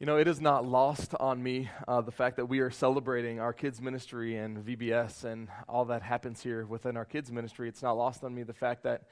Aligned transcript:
You 0.00 0.06
know, 0.06 0.16
it 0.16 0.26
is 0.26 0.40
not 0.40 0.66
lost 0.66 1.14
on 1.20 1.40
me 1.40 1.70
uh, 1.86 2.00
the 2.00 2.10
fact 2.10 2.36
that 2.36 2.46
we 2.46 2.58
are 2.58 2.70
celebrating 2.70 3.38
our 3.38 3.52
kids' 3.52 3.80
ministry 3.80 4.36
and 4.36 4.58
VBS 4.58 5.22
and 5.22 5.48
all 5.68 5.84
that 5.84 6.02
happens 6.02 6.42
here 6.42 6.66
within 6.66 6.96
our 6.96 7.04
kids' 7.04 7.30
ministry. 7.30 7.68
It's 7.68 7.82
not 7.82 7.96
lost 7.96 8.24
on 8.24 8.34
me 8.34 8.42
the 8.42 8.52
fact 8.52 8.82
that 8.82 9.02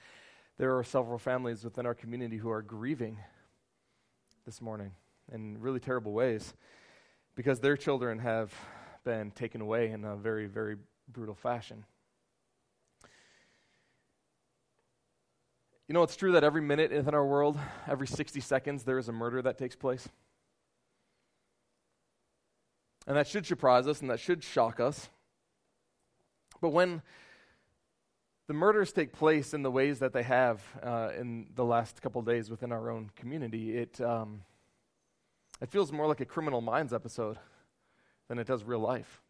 there 0.59 0.77
are 0.77 0.83
several 0.83 1.19
families 1.19 1.63
within 1.63 1.87
our 1.87 1.95
community 1.95 2.37
who 2.37 2.51
are 2.51 2.63
grieving 2.63 3.17
this 4.45 4.61
morning 4.61 4.91
in 5.33 5.57
really 5.61 5.79
terrible 5.79 6.13
ways 6.13 6.53
because 7.37 7.61
their 7.61 7.77
children 7.77 8.19
have 8.19 8.53
been 9.05 9.31
taken 9.31 9.61
away 9.61 9.93
in 9.93 10.05
a 10.05 10.17
very, 10.17 10.47
very 10.47 10.77
brutal 11.07 11.37
fashion. 11.37 11.85
You 15.87 15.95
know, 15.95 16.03
it's 16.03 16.17
true 16.17 16.33
that 16.33 16.43
every 16.43 16.61
minute 16.61 16.91
in 16.91 17.09
our 17.15 17.25
world, 17.25 17.57
every 17.87 18.09
60 18.09 18.41
seconds, 18.41 18.83
there 18.83 18.99
is 18.99 19.09
a 19.09 19.13
murder 19.13 19.43
that 19.43 19.59
takes 19.59 19.77
place. 19.77 20.09
And 23.07 23.17
that 23.17 23.27
should 23.27 23.47
surprise 23.47 23.87
us 23.89 24.01
and 24.01 24.11
that 24.11 24.21
should 24.21 24.45
shock 24.45 24.81
us. 24.81 25.09
But 26.61 26.71
when 26.71 27.03
the 28.47 28.55
murders 28.55 28.93
take 28.93 29.13
place 29.13 29.55
in 29.55 29.63
the 29.63 29.71
ways 29.71 29.99
that 29.99 30.13
they 30.13 30.23
have 30.23 30.63
uh, 30.83 31.11
in 31.19 31.49
the 31.55 31.65
last 31.65 32.01
couple 32.03 32.23
days 32.23 32.51
within 32.51 32.71
our 32.71 32.91
own 32.91 33.11
community, 33.17 33.77
it, 33.77 34.01
um, 34.01 34.43
it 35.61 35.71
feels 35.71 35.91
more 35.93 36.07
like 36.07 36.21
a 36.21 36.25
criminal 36.25 36.61
minds 36.61 36.93
episode 36.93 37.39
than 38.29 38.39
it 38.39 38.47
does 38.47 38.65
real 38.65 38.81
life. 38.81 39.21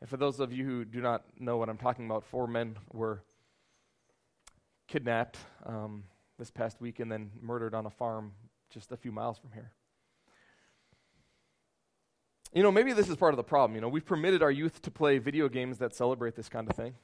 And 0.00 0.08
for 0.08 0.16
those 0.16 0.40
of 0.40 0.52
you 0.52 0.64
who 0.64 0.84
do 0.84 1.00
not 1.00 1.24
know 1.38 1.56
what 1.56 1.68
I'm 1.68 1.78
talking 1.78 2.06
about, 2.06 2.24
four 2.24 2.46
men 2.46 2.76
were 2.92 3.22
kidnapped 4.88 5.38
um, 5.64 6.04
this 6.38 6.50
past 6.50 6.80
week 6.80 7.00
and 7.00 7.10
then 7.10 7.30
murdered 7.40 7.74
on 7.74 7.86
a 7.86 7.90
farm 7.90 8.32
just 8.70 8.92
a 8.92 8.96
few 8.96 9.12
miles 9.12 9.38
from 9.38 9.52
here. 9.52 9.72
You 12.52 12.62
know, 12.62 12.72
maybe 12.72 12.92
this 12.92 13.08
is 13.08 13.16
part 13.16 13.34
of 13.34 13.36
the 13.36 13.44
problem. 13.44 13.74
You 13.74 13.80
know, 13.80 13.88
we've 13.88 14.04
permitted 14.04 14.42
our 14.42 14.50
youth 14.50 14.80
to 14.82 14.90
play 14.90 15.18
video 15.18 15.48
games 15.48 15.78
that 15.78 15.94
celebrate 15.94 16.36
this 16.36 16.48
kind 16.48 16.68
of 16.70 16.76
thing. 16.76 16.94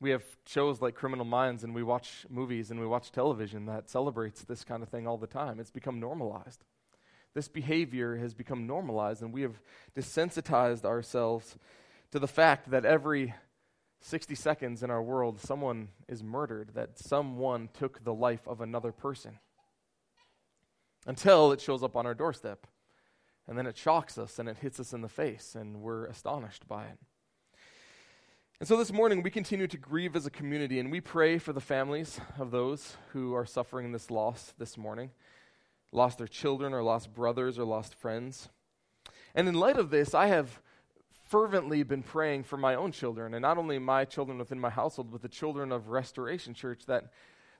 We 0.00 0.10
have 0.10 0.22
shows 0.46 0.80
like 0.80 0.94
Criminal 0.94 1.24
Minds, 1.24 1.64
and 1.64 1.74
we 1.74 1.82
watch 1.82 2.24
movies 2.30 2.70
and 2.70 2.78
we 2.78 2.86
watch 2.86 3.10
television 3.10 3.66
that 3.66 3.90
celebrates 3.90 4.42
this 4.42 4.62
kind 4.64 4.82
of 4.82 4.88
thing 4.88 5.06
all 5.06 5.18
the 5.18 5.26
time. 5.26 5.58
It's 5.58 5.70
become 5.70 5.98
normalized. 5.98 6.64
This 7.34 7.48
behavior 7.48 8.16
has 8.16 8.32
become 8.32 8.66
normalized, 8.66 9.22
and 9.22 9.32
we 9.32 9.42
have 9.42 9.60
desensitized 9.96 10.84
ourselves 10.84 11.56
to 12.12 12.18
the 12.18 12.28
fact 12.28 12.70
that 12.70 12.84
every 12.84 13.34
60 14.00 14.34
seconds 14.36 14.82
in 14.82 14.90
our 14.90 15.02
world, 15.02 15.40
someone 15.40 15.88
is 16.08 16.22
murdered, 16.22 16.70
that 16.74 16.98
someone 16.98 17.68
took 17.74 18.04
the 18.04 18.14
life 18.14 18.46
of 18.46 18.60
another 18.60 18.92
person. 18.92 19.38
Until 21.06 21.52
it 21.52 21.60
shows 21.60 21.82
up 21.82 21.96
on 21.96 22.06
our 22.06 22.14
doorstep. 22.14 22.66
And 23.48 23.56
then 23.56 23.66
it 23.66 23.78
shocks 23.78 24.18
us 24.18 24.38
and 24.38 24.48
it 24.48 24.58
hits 24.58 24.78
us 24.78 24.92
in 24.92 25.00
the 25.00 25.08
face, 25.08 25.54
and 25.54 25.80
we're 25.80 26.04
astonished 26.04 26.68
by 26.68 26.84
it. 26.84 26.98
And 28.60 28.68
so 28.68 28.76
this 28.76 28.92
morning, 28.92 29.22
we 29.22 29.30
continue 29.30 29.66
to 29.68 29.78
grieve 29.78 30.16
as 30.16 30.26
a 30.26 30.30
community, 30.30 30.78
and 30.78 30.92
we 30.92 31.00
pray 31.00 31.38
for 31.38 31.52
the 31.52 31.60
families 31.60 32.20
of 32.38 32.50
those 32.50 32.96
who 33.12 33.34
are 33.34 33.46
suffering 33.46 33.92
this 33.92 34.10
loss 34.10 34.52
this 34.58 34.76
morning 34.76 35.10
lost 35.90 36.18
their 36.18 36.26
children, 36.26 36.74
or 36.74 36.82
lost 36.82 37.14
brothers, 37.14 37.58
or 37.58 37.64
lost 37.64 37.94
friends. 37.94 38.50
And 39.34 39.48
in 39.48 39.54
light 39.54 39.78
of 39.78 39.88
this, 39.88 40.12
I 40.12 40.26
have 40.26 40.60
fervently 41.28 41.82
been 41.82 42.02
praying 42.02 42.44
for 42.44 42.56
my 42.58 42.74
own 42.74 42.92
children, 42.92 43.32
and 43.32 43.40
not 43.40 43.56
only 43.56 43.78
my 43.78 44.04
children 44.04 44.38
within 44.38 44.60
my 44.60 44.70
household, 44.70 45.10
but 45.10 45.22
the 45.22 45.28
children 45.28 45.72
of 45.72 45.88
Restoration 45.88 46.52
Church, 46.52 46.84
that, 46.86 47.12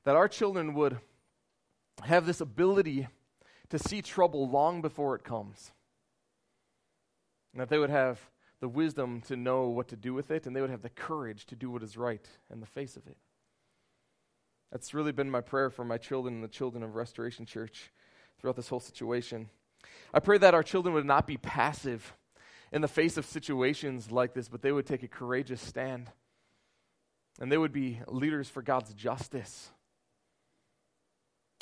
that 0.04 0.16
our 0.16 0.28
children 0.28 0.74
would 0.74 0.98
have 2.02 2.26
this 2.26 2.40
ability 2.40 3.08
to 3.70 3.78
see 3.78 4.02
trouble 4.02 4.48
long 4.48 4.82
before 4.82 5.14
it 5.14 5.24
comes. 5.24 5.72
And 7.58 7.62
that 7.64 7.70
they 7.70 7.78
would 7.78 7.90
have 7.90 8.20
the 8.60 8.68
wisdom 8.68 9.20
to 9.22 9.34
know 9.34 9.66
what 9.66 9.88
to 9.88 9.96
do 9.96 10.14
with 10.14 10.30
it, 10.30 10.46
and 10.46 10.54
they 10.54 10.60
would 10.60 10.70
have 10.70 10.82
the 10.82 10.88
courage 10.88 11.44
to 11.46 11.56
do 11.56 11.72
what 11.72 11.82
is 11.82 11.96
right 11.96 12.24
in 12.52 12.60
the 12.60 12.66
face 12.66 12.96
of 12.96 13.04
it. 13.08 13.16
That's 14.70 14.94
really 14.94 15.10
been 15.10 15.28
my 15.28 15.40
prayer 15.40 15.68
for 15.68 15.84
my 15.84 15.98
children 15.98 16.34
and 16.36 16.44
the 16.44 16.46
children 16.46 16.84
of 16.84 16.94
Restoration 16.94 17.46
Church 17.46 17.90
throughout 18.38 18.54
this 18.54 18.68
whole 18.68 18.78
situation. 18.78 19.48
I 20.14 20.20
pray 20.20 20.38
that 20.38 20.54
our 20.54 20.62
children 20.62 20.94
would 20.94 21.04
not 21.04 21.26
be 21.26 21.36
passive 21.36 22.14
in 22.70 22.80
the 22.80 22.86
face 22.86 23.16
of 23.16 23.26
situations 23.26 24.12
like 24.12 24.34
this, 24.34 24.48
but 24.48 24.62
they 24.62 24.70
would 24.70 24.86
take 24.86 25.02
a 25.02 25.08
courageous 25.08 25.60
stand. 25.60 26.12
And 27.40 27.50
they 27.50 27.58
would 27.58 27.72
be 27.72 27.98
leaders 28.06 28.48
for 28.48 28.62
God's 28.62 28.94
justice. 28.94 29.70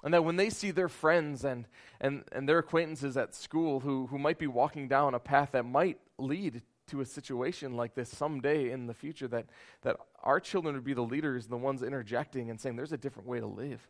And 0.07 0.15
that 0.15 0.25
when 0.25 0.37
they 0.37 0.51
see 0.51 0.71
their 0.71 0.89
friends 0.89 1.45
and, 1.45 1.67
and, 2.01 2.23
and 2.31 2.49
their 2.49 2.59
acquaintances 2.59 3.17
at 3.17 3.35
school 3.35 3.81
who, 3.81 4.07
who 4.07 4.19
might 4.19 4.39
be 4.39 4.47
walking 4.47 4.87
down 4.87 5.15
a 5.15 5.19
path 5.19 5.51
that 5.51 5.65
might 5.65 5.99
lead 6.17 6.63
to 6.87 7.01
a 7.01 7.05
situation 7.05 7.75
like 7.75 7.97
this 7.97 8.09
someday 8.09 8.71
in 8.71 8.87
the 8.87 8.95
future, 8.95 9.27
that, 9.27 9.47
that 9.83 9.97
our 10.23 10.39
children 10.39 10.77
would 10.77 10.85
be 10.85 10.95
the 10.95 11.03
leaders, 11.03 11.47
and 11.47 11.53
the 11.53 11.57
ones 11.57 11.83
interjecting 11.83 12.51
and 12.51 12.61
saying, 12.61 12.77
there's 12.77 12.93
a 12.93 12.97
different 12.97 13.27
way 13.27 13.41
to 13.41 13.49
live. 13.49 13.85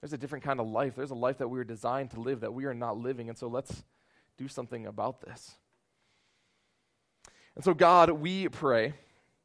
There's 0.00 0.12
a 0.12 0.18
different 0.18 0.44
kind 0.44 0.58
of 0.58 0.66
life. 0.66 0.96
There's 0.96 1.12
a 1.12 1.14
life 1.14 1.38
that 1.38 1.46
we 1.46 1.60
are 1.60 1.64
designed 1.64 2.10
to 2.10 2.20
live 2.20 2.40
that 2.40 2.52
we 2.52 2.64
are 2.64 2.74
not 2.74 2.98
living. 2.98 3.28
And 3.28 3.38
so 3.38 3.46
let's 3.46 3.84
do 4.36 4.48
something 4.48 4.84
about 4.84 5.20
this. 5.20 5.54
And 7.54 7.62
so, 7.62 7.72
God, 7.72 8.10
we 8.10 8.48
pray 8.48 8.94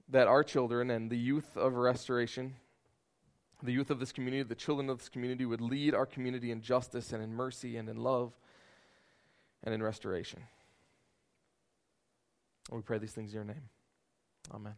that 0.07 0.25
our 0.25 0.44
children 0.44 0.90
and 0.90 1.12
the 1.12 1.18
youth 1.19 1.56
of 1.56 1.75
restoration 1.75 2.56
the 3.62 3.72
youth 3.72 3.90
of 3.90 4.00
this 4.00 4.12
community, 4.12 4.44
the 4.44 4.56
children 4.56 4.90
of 4.90 5.00
this 5.00 5.09
community 5.09 5.46
would 5.46 5.62
lead 5.62 5.94
our 5.94 6.06
community 6.06 6.52
in 6.52 6.62
justice 6.62 7.12
and 7.12 7.22
in 7.22 7.34
mercy 7.34 7.78
and 7.78 7.90
in 7.90 7.97
love 7.97 8.34
and 9.64 9.74
in 9.74 9.84
restoration. 9.84 10.42
And 12.69 12.78
we 12.78 12.84
pray 12.84 12.98
these 12.98 13.12
things 13.12 13.31
in 13.31 13.36
your 13.36 13.44
name. 13.44 13.69
Amen. 14.53 14.75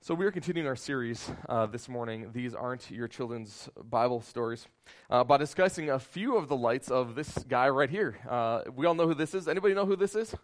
So, 0.00 0.14
we 0.14 0.24
are 0.24 0.30
continuing 0.30 0.66
our 0.66 0.76
series 0.76 1.30
uh, 1.48 1.66
this 1.66 1.88
morning. 1.88 2.30
These 2.32 2.54
aren't 2.54 2.90
your 2.90 3.08
children's 3.08 3.68
Bible 3.90 4.22
stories, 4.22 4.66
uh, 5.10 5.22
by 5.22 5.36
discussing 5.36 5.90
a 5.90 5.98
few 5.98 6.36
of 6.36 6.48
the 6.48 6.56
lights 6.56 6.90
of 6.90 7.14
this 7.14 7.28
guy 7.46 7.68
right 7.68 7.90
here. 7.90 8.16
Uh, 8.28 8.62
we 8.74 8.86
all 8.86 8.94
know 8.94 9.06
who 9.06 9.14
this 9.14 9.34
is. 9.34 9.48
Anybody 9.48 9.74
know 9.74 9.84
who 9.84 9.96
this 9.96 10.14
is? 10.14 10.34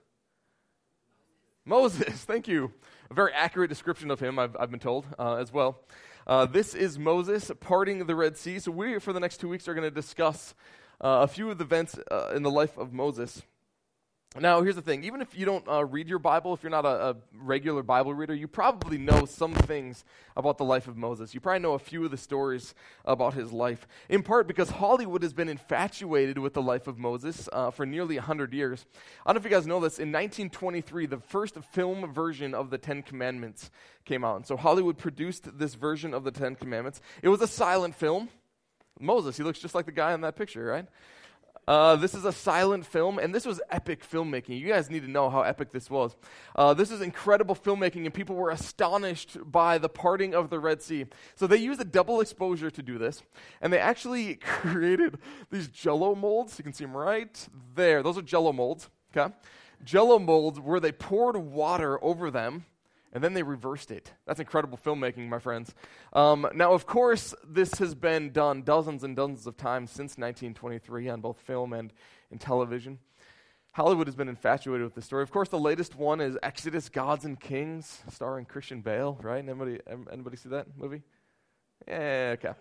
Moses, 1.64 2.24
thank 2.24 2.46
you. 2.46 2.72
A 3.10 3.14
very 3.14 3.32
accurate 3.32 3.68
description 3.68 4.10
of 4.10 4.18
him, 4.18 4.38
I've, 4.38 4.56
I've 4.58 4.70
been 4.70 4.80
told 4.80 5.06
uh, 5.18 5.34
as 5.34 5.52
well. 5.52 5.80
Uh, 6.26 6.46
this 6.46 6.74
is 6.74 6.98
Moses 6.98 7.50
parting 7.60 8.06
the 8.06 8.14
Red 8.14 8.38
Sea. 8.38 8.58
So, 8.58 8.72
we, 8.72 8.98
for 8.98 9.12
the 9.12 9.20
next 9.20 9.40
two 9.40 9.48
weeks, 9.48 9.68
are 9.68 9.74
going 9.74 9.86
to 9.86 9.94
discuss 9.94 10.54
uh, 11.02 11.20
a 11.22 11.28
few 11.28 11.50
of 11.50 11.58
the 11.58 11.64
events 11.64 11.98
uh, 12.10 12.32
in 12.34 12.42
the 12.42 12.50
life 12.50 12.78
of 12.78 12.94
Moses. 12.94 13.42
Now, 14.40 14.62
here's 14.62 14.74
the 14.74 14.82
thing 14.82 15.04
even 15.04 15.20
if 15.20 15.38
you 15.38 15.46
don't 15.46 15.66
uh, 15.68 15.84
read 15.84 16.08
your 16.08 16.18
Bible, 16.18 16.54
if 16.54 16.62
you're 16.64 16.70
not 16.70 16.84
a, 16.84 17.10
a, 17.10 17.16
regular 17.36 17.84
Bible 17.84 18.12
reader, 18.12 18.34
you 18.34 18.48
probably 18.48 18.98
know 18.98 19.26
some 19.26 19.54
things 19.54 20.04
about 20.36 20.58
the 20.58 20.64
life 20.64 20.88
of 20.88 20.96
Moses. 20.96 21.34
You 21.34 21.40
probably 21.40 21.60
know 21.60 21.74
a 21.74 21.78
few 21.78 22.04
of 22.04 22.10
the 22.10 22.16
stories 22.16 22.74
about 23.04 23.34
his 23.34 23.52
life, 23.52 23.86
in 24.08 24.24
part 24.24 24.48
because 24.48 24.70
Hollywood 24.70 25.22
has 25.22 25.32
been 25.32 25.48
infatuated 25.48 26.38
with 26.38 26.52
the 26.52 26.62
life 26.62 26.88
of 26.88 26.98
Moses 26.98 27.48
uh, 27.52 27.70
for 27.70 27.86
nearly 27.86 28.16
100 28.16 28.52
years. 28.52 28.86
I 29.24 29.32
don't 29.32 29.36
know 29.36 29.46
if 29.46 29.52
you 29.52 29.56
guys 29.56 29.68
know 29.68 29.78
this. 29.78 30.00
In 30.00 30.08
1923, 30.08 31.06
the 31.06 31.18
first 31.18 31.56
film 31.70 32.12
version 32.12 32.54
of 32.54 32.70
the 32.70 32.78
Ten 32.78 33.02
Commandments 33.02 33.70
came 34.04 34.24
out. 34.24 34.36
And 34.36 34.46
so 34.46 34.56
Hollywood 34.56 34.98
produced 34.98 35.58
this 35.60 35.74
version 35.74 36.12
of 36.12 36.24
the 36.24 36.32
Ten 36.32 36.56
Commandments. 36.56 37.00
It 37.22 37.28
was 37.28 37.40
a 37.40 37.46
silent 37.46 37.94
film. 37.94 38.28
Moses, 38.98 39.36
he 39.36 39.44
looks 39.44 39.60
just 39.60 39.76
like 39.76 39.86
the 39.86 39.92
guy 39.92 40.12
in 40.12 40.22
that 40.22 40.34
picture, 40.34 40.64
right? 40.64 40.86
Uh, 41.66 41.96
this 41.96 42.14
is 42.14 42.24
a 42.24 42.32
silent 42.32 42.84
film, 42.84 43.18
and 43.18 43.34
this 43.34 43.46
was 43.46 43.60
epic 43.70 44.06
filmmaking. 44.06 44.58
You 44.60 44.68
guys 44.68 44.90
need 44.90 45.02
to 45.02 45.10
know 45.10 45.30
how 45.30 45.42
epic 45.42 45.72
this 45.72 45.88
was. 45.88 46.14
Uh, 46.54 46.74
this 46.74 46.90
is 46.90 47.00
incredible 47.00 47.54
filmmaking, 47.54 48.04
and 48.04 48.12
people 48.12 48.36
were 48.36 48.50
astonished 48.50 49.38
by 49.50 49.78
the 49.78 49.88
parting 49.88 50.34
of 50.34 50.50
the 50.50 50.60
Red 50.60 50.82
Sea. 50.82 51.06
So 51.34 51.46
they 51.46 51.56
used 51.56 51.80
a 51.80 51.84
double 51.84 52.20
exposure 52.20 52.70
to 52.70 52.82
do 52.82 52.98
this, 52.98 53.22
and 53.62 53.72
they 53.72 53.78
actually 53.78 54.34
created 54.42 55.18
these 55.50 55.68
jello 55.68 56.14
molds. 56.14 56.58
You 56.58 56.64
can 56.64 56.74
see 56.74 56.84
them 56.84 56.96
right 56.96 57.48
there. 57.74 58.02
Those 58.02 58.18
are 58.18 58.22
jello 58.22 58.52
molds, 58.52 58.90
okay? 59.16 59.32
Jello 59.82 60.18
molds 60.18 60.60
where 60.60 60.80
they 60.80 60.92
poured 60.92 61.36
water 61.36 62.02
over 62.04 62.30
them 62.30 62.66
and 63.14 63.22
then 63.22 63.32
they 63.32 63.42
reversed 63.42 63.90
it. 63.90 64.12
That's 64.26 64.40
incredible 64.40 64.78
filmmaking, 64.84 65.28
my 65.28 65.38
friends. 65.38 65.74
Um, 66.12 66.46
now, 66.54 66.72
of 66.72 66.84
course, 66.84 67.34
this 67.46 67.74
has 67.78 67.94
been 67.94 68.32
done 68.32 68.62
dozens 68.62 69.04
and 69.04 69.14
dozens 69.14 69.46
of 69.46 69.56
times 69.56 69.90
since 69.90 70.18
1923 70.18 71.08
on 71.08 71.20
both 71.20 71.38
film 71.40 71.72
and 71.72 71.92
in 72.30 72.38
television. 72.38 72.98
Hollywood 73.72 74.08
has 74.08 74.16
been 74.16 74.28
infatuated 74.28 74.84
with 74.84 74.94
this 74.94 75.04
story. 75.04 75.22
Of 75.22 75.30
course, 75.30 75.48
the 75.48 75.58
latest 75.58 75.96
one 75.96 76.20
is 76.20 76.36
Exodus: 76.42 76.88
Gods 76.88 77.24
and 77.24 77.38
Kings, 77.38 78.02
starring 78.12 78.44
Christian 78.44 78.80
Bale. 78.80 79.18
Right? 79.22 79.38
Anybody? 79.38 79.80
Anybody 80.12 80.36
see 80.36 80.48
that 80.50 80.66
movie? 80.76 81.02
Yeah. 81.88 82.36
Okay. 82.38 82.52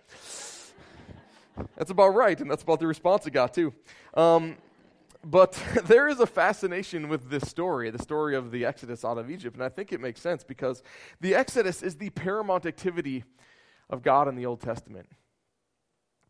That's 1.77 1.91
about 1.91 2.09
right, 2.09 2.39
and 2.39 2.49
that's 2.49 2.63
about 2.63 2.79
the 2.79 2.87
response 2.87 3.27
it 3.27 3.31
got 3.31 3.53
too. 3.53 3.73
Um, 4.15 4.57
but 5.23 5.61
there 5.85 6.07
is 6.07 6.19
a 6.19 6.27
fascination 6.27 7.09
with 7.09 7.29
this 7.29 7.49
story, 7.49 7.89
the 7.89 8.01
story 8.01 8.35
of 8.35 8.51
the 8.51 8.65
Exodus 8.65 9.05
out 9.05 9.17
of 9.17 9.31
Egypt. 9.31 9.55
And 9.55 9.63
I 9.63 9.69
think 9.69 9.91
it 9.91 10.01
makes 10.01 10.21
sense 10.21 10.43
because 10.43 10.83
the 11.21 11.35
Exodus 11.35 11.81
is 11.81 11.95
the 11.95 12.09
paramount 12.11 12.65
activity 12.65 13.23
of 13.89 14.01
God 14.01 14.27
in 14.27 14.35
the 14.35 14.45
Old 14.45 14.61
Testament. 14.61 15.09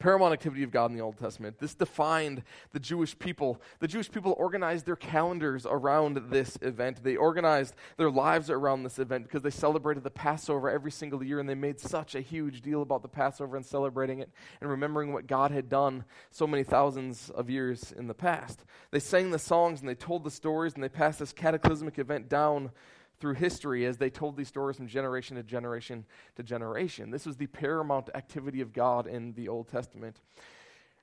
Paramount 0.03 0.33
activity 0.33 0.63
of 0.63 0.69
God 0.69 0.91
in 0.91 0.97
the 0.97 1.01
Old 1.01 1.17
Testament. 1.17 1.59
This 1.59 1.75
defined 1.75 2.43
the 2.73 2.79
Jewish 2.79 3.17
people. 3.17 3.61
The 3.79 3.87
Jewish 3.87 4.11
people 4.11 4.35
organized 4.37 4.85
their 4.85 4.97
calendars 4.97 5.65
around 5.65 6.29
this 6.29 6.57
event. 6.61 7.01
They 7.05 7.15
organized 7.15 7.73
their 7.95 8.11
lives 8.11 8.49
around 8.49 8.83
this 8.83 8.99
event 8.99 9.23
because 9.23 9.43
they 9.43 9.49
celebrated 9.49 10.03
the 10.03 10.11
Passover 10.11 10.69
every 10.69 10.91
single 10.91 11.23
year 11.23 11.39
and 11.39 11.47
they 11.47 11.55
made 11.55 11.79
such 11.79 12.15
a 12.15 12.19
huge 12.19 12.61
deal 12.61 12.81
about 12.81 13.01
the 13.01 13.07
Passover 13.07 13.55
and 13.55 13.65
celebrating 13.65 14.19
it 14.19 14.29
and 14.59 14.69
remembering 14.69 15.13
what 15.13 15.25
God 15.25 15.51
had 15.51 15.69
done 15.69 16.03
so 16.31 16.45
many 16.45 16.65
thousands 16.65 17.29
of 17.29 17.49
years 17.49 17.93
in 17.93 18.07
the 18.07 18.13
past. 18.13 18.65
They 18.91 18.99
sang 18.99 19.31
the 19.31 19.39
songs 19.39 19.79
and 19.79 19.87
they 19.87 19.95
told 19.95 20.25
the 20.25 20.31
stories 20.31 20.73
and 20.73 20.83
they 20.83 20.89
passed 20.89 21.19
this 21.19 21.31
cataclysmic 21.31 21.97
event 21.97 22.27
down 22.27 22.71
through 23.19 23.35
history 23.35 23.85
as 23.85 23.97
they 23.97 24.09
told 24.09 24.35
these 24.35 24.47
stories 24.47 24.77
from 24.77 24.87
generation 24.87 25.37
to 25.37 25.43
generation 25.43 26.05
to 26.35 26.43
generation. 26.43 27.11
This 27.11 27.25
was 27.25 27.37
the 27.37 27.47
paramount 27.47 28.09
activity 28.13 28.61
of 28.61 28.73
God 28.73 29.07
in 29.07 29.33
the 29.33 29.47
Old 29.47 29.67
Testament. 29.67 30.19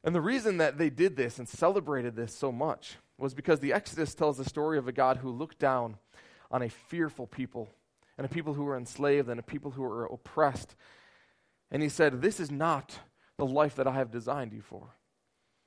And 0.03 0.15
the 0.15 0.21
reason 0.21 0.59
that 0.59 0.79
they 0.79 0.91
did 0.91 1.17
this 1.17 1.39
and 1.39 1.49
celebrated 1.49 2.17
this 2.17 2.35
so 2.35 2.51
much 2.51 2.97
was 3.19 3.35
because 3.35 3.61
the 3.61 3.73
Exodus 3.73 4.15
tells 4.15 4.39
the 4.39 4.45
story 4.45 4.79
of 4.79 4.89
a 4.89 4.93
God 4.93 5.19
who 5.19 5.31
looked 5.31 5.59
down 5.59 5.97
on 6.51 6.63
a 6.63 6.69
fearful 6.69 7.27
people 7.27 7.69
and 8.17 8.25
a 8.25 8.29
people 8.29 8.55
who 8.55 8.65
were 8.65 8.77
enslaved 8.77 9.29
and 9.29 9.39
a 9.39 9.43
people 9.43 9.73
who 9.73 9.83
were 9.83 10.07
oppressed. 10.07 10.75
And 11.71 11.83
he 11.83 11.89
said, 11.89 12.23
This 12.23 12.41
is 12.41 12.51
not 12.51 12.99
the 13.37 13.47
life 13.47 13.77
that 13.77 13.87
I 13.87 13.95
have 13.95 14.11
designed 14.11 14.53
you 14.53 14.63
for. 14.63 14.89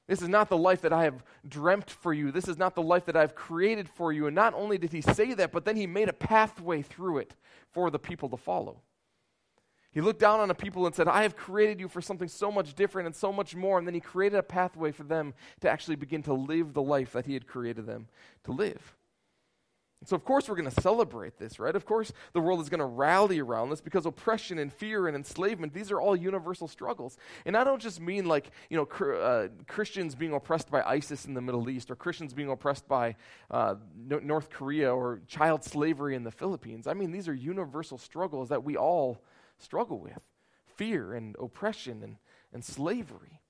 This 0.07 0.21
is 0.21 0.27
not 0.27 0.49
the 0.49 0.57
life 0.57 0.81
that 0.81 0.91
I 0.91 1.03
have 1.05 1.23
dreamt 1.47 1.89
for 1.89 2.13
you. 2.13 2.31
This 2.31 2.47
is 2.47 2.57
not 2.57 2.75
the 2.75 2.81
life 2.81 3.05
that 3.05 3.15
I've 3.15 3.35
created 3.35 3.87
for 3.87 4.11
you. 4.11 4.27
And 4.27 4.35
not 4.35 4.53
only 4.53 4.77
did 4.77 4.91
he 4.91 5.01
say 5.01 5.33
that, 5.33 5.51
but 5.51 5.63
then 5.63 5.77
he 5.77 5.87
made 5.87 6.09
a 6.09 6.13
pathway 6.13 6.81
through 6.81 7.19
it 7.19 7.35
for 7.71 7.89
the 7.89 7.99
people 7.99 8.29
to 8.29 8.37
follow. 8.37 8.81
He 9.93 10.01
looked 10.01 10.19
down 10.19 10.39
on 10.39 10.47
the 10.47 10.55
people 10.55 10.85
and 10.87 10.95
said, 10.95 11.07
I 11.07 11.21
have 11.21 11.35
created 11.35 11.79
you 11.79 11.87
for 11.87 12.01
something 12.01 12.27
so 12.27 12.51
much 12.51 12.73
different 12.73 13.05
and 13.05 13.15
so 13.15 13.31
much 13.31 13.55
more. 13.55 13.77
And 13.77 13.87
then 13.87 13.93
he 13.93 13.99
created 13.99 14.37
a 14.37 14.43
pathway 14.43 14.91
for 14.91 15.03
them 15.03 15.33
to 15.61 15.69
actually 15.69 15.95
begin 15.95 16.23
to 16.23 16.33
live 16.33 16.73
the 16.73 16.81
life 16.81 17.13
that 17.13 17.27
he 17.27 17.35
had 17.35 17.47
created 17.47 17.85
them 17.85 18.07
to 18.45 18.51
live. 18.51 18.95
So, 20.05 20.15
of 20.15 20.25
course, 20.25 20.49
we're 20.49 20.55
going 20.55 20.69
to 20.69 20.81
celebrate 20.81 21.37
this, 21.37 21.59
right? 21.59 21.75
Of 21.75 21.85
course, 21.85 22.11
the 22.33 22.41
world 22.41 22.59
is 22.61 22.69
going 22.69 22.79
to 22.79 22.85
rally 22.85 23.39
around 23.39 23.69
this 23.69 23.81
because 23.81 24.05
oppression 24.05 24.59
and 24.59 24.71
fear 24.71 25.07
and 25.07 25.15
enslavement, 25.15 25.73
these 25.73 25.91
are 25.91 26.01
all 26.01 26.15
universal 26.15 26.67
struggles. 26.67 27.17
And 27.45 27.55
I 27.55 27.63
don't 27.63 27.81
just 27.81 28.01
mean 28.01 28.25
like, 28.25 28.51
you 28.69 28.77
know, 28.77 28.85
cr- 28.85 29.13
uh, 29.15 29.47
Christians 29.67 30.15
being 30.15 30.33
oppressed 30.33 30.69
by 30.69 30.81
ISIS 30.83 31.25
in 31.25 31.33
the 31.33 31.41
Middle 31.41 31.69
East 31.69 31.89
or 31.89 31.95
Christians 31.95 32.33
being 32.33 32.49
oppressed 32.49 32.87
by 32.87 33.15
uh, 33.49 33.75
no- 33.95 34.19
North 34.19 34.49
Korea 34.49 34.93
or 34.93 35.21
child 35.27 35.63
slavery 35.63 36.15
in 36.15 36.23
the 36.23 36.31
Philippines. 36.31 36.87
I 36.87 36.93
mean, 36.93 37.11
these 37.11 37.27
are 37.27 37.33
universal 37.33 37.97
struggles 37.97 38.49
that 38.49 38.63
we 38.63 38.75
all 38.75 39.23
struggle 39.57 39.99
with 39.99 40.21
fear 40.65 41.13
and 41.13 41.35
oppression 41.39 42.03
and, 42.03 42.17
and 42.51 42.63
slavery, 42.63 43.41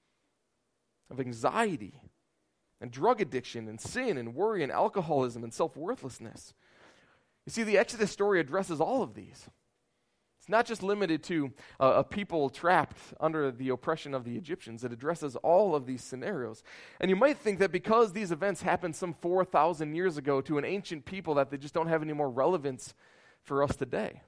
of 1.10 1.20
anxiety 1.20 2.02
and 2.84 2.92
drug 2.92 3.22
addiction 3.22 3.70
and 3.70 3.80
sin 3.80 4.18
and 4.18 4.36
worry 4.36 4.62
and 4.62 4.72
alcoholism 4.72 5.42
and 5.44 5.54
self 5.54 5.78
worthlessness. 5.78 6.54
You 7.46 7.52
see, 7.52 7.64
the 7.64 7.78
Exodus 7.78 8.12
story 8.12 8.42
addresses 8.42 8.82
all 8.82 9.02
of 9.02 9.16
these. 9.16 9.50
It's 10.38 10.50
not 10.50 10.66
just 10.66 10.84
limited 10.84 11.24
to 11.24 11.54
uh, 11.80 11.94
a 11.96 12.04
people 12.04 12.50
trapped 12.50 12.98
under 13.22 13.50
the 13.50 13.70
oppression 13.70 14.14
of 14.14 14.26
the 14.26 14.36
Egyptians, 14.36 14.84
it 14.84 14.92
addresses 14.92 15.38
all 15.38 15.74
of 15.74 15.86
these 15.86 16.04
scenarios. 16.04 16.62
And 17.00 17.10
you 17.10 17.16
might 17.16 17.38
think 17.38 17.60
that 17.60 17.72
because 17.72 18.12
these 18.12 18.34
events 18.34 18.62
happened 18.62 18.98
some 18.98 19.14
4,000 19.14 19.96
years 19.96 20.18
ago 20.18 20.42
to 20.42 20.58
an 20.58 20.66
ancient 20.66 21.06
people, 21.06 21.36
that 21.36 21.50
they 21.50 21.58
just 21.58 21.74
don't 21.74 21.88
have 21.88 22.02
any 22.02 22.12
more 22.12 22.30
relevance 22.30 22.94
for 23.42 23.64
us 23.64 23.78
today. 23.78 24.22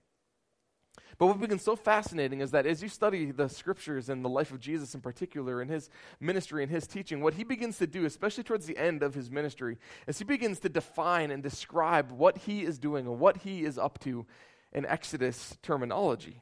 But 1.17 1.27
what 1.27 1.39
becomes 1.39 1.63
so 1.63 1.75
fascinating 1.75 2.41
is 2.41 2.51
that 2.51 2.65
as 2.65 2.83
you 2.83 2.89
study 2.89 3.31
the 3.31 3.47
scriptures 3.47 4.09
and 4.09 4.23
the 4.23 4.29
life 4.29 4.51
of 4.51 4.59
Jesus 4.59 4.93
in 4.93 5.01
particular, 5.01 5.61
and 5.61 5.69
his 5.69 5.89
ministry 6.19 6.63
and 6.63 6.71
his 6.71 6.87
teaching, 6.87 7.21
what 7.21 7.35
he 7.35 7.43
begins 7.43 7.77
to 7.77 7.87
do, 7.87 8.05
especially 8.05 8.43
towards 8.43 8.65
the 8.65 8.77
end 8.77 9.03
of 9.03 9.13
his 9.13 9.31
ministry, 9.31 9.77
is 10.07 10.17
he 10.17 10.25
begins 10.25 10.59
to 10.59 10.69
define 10.69 11.31
and 11.31 11.41
describe 11.41 12.11
what 12.11 12.39
he 12.39 12.63
is 12.63 12.77
doing 12.77 13.05
and 13.05 13.19
what 13.19 13.37
he 13.37 13.63
is 13.63 13.77
up 13.77 13.99
to 13.99 14.25
in 14.73 14.85
Exodus 14.85 15.57
terminology. 15.61 16.41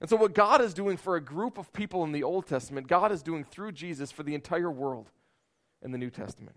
And 0.00 0.10
so, 0.10 0.16
what 0.16 0.34
God 0.34 0.60
is 0.60 0.74
doing 0.74 0.96
for 0.96 1.16
a 1.16 1.20
group 1.20 1.58
of 1.58 1.72
people 1.72 2.02
in 2.04 2.12
the 2.12 2.24
Old 2.24 2.46
Testament, 2.46 2.88
God 2.88 3.12
is 3.12 3.22
doing 3.22 3.44
through 3.44 3.72
Jesus 3.72 4.10
for 4.10 4.24
the 4.24 4.34
entire 4.34 4.70
world 4.70 5.10
in 5.80 5.92
the 5.92 5.98
New 5.98 6.10
Testament. 6.10 6.56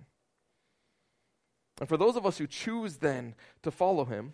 And 1.79 1.89
for 1.89 1.97
those 1.97 2.15
of 2.15 2.25
us 2.25 2.37
who 2.37 2.47
choose 2.47 2.97
then 2.97 3.35
to 3.63 3.71
follow 3.71 4.05
him, 4.05 4.33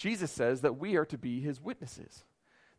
Jesus 0.00 0.30
says 0.30 0.62
that 0.62 0.78
we 0.78 0.96
are 0.96 1.04
to 1.04 1.18
be 1.18 1.40
his 1.40 1.60
witnesses 1.60 2.24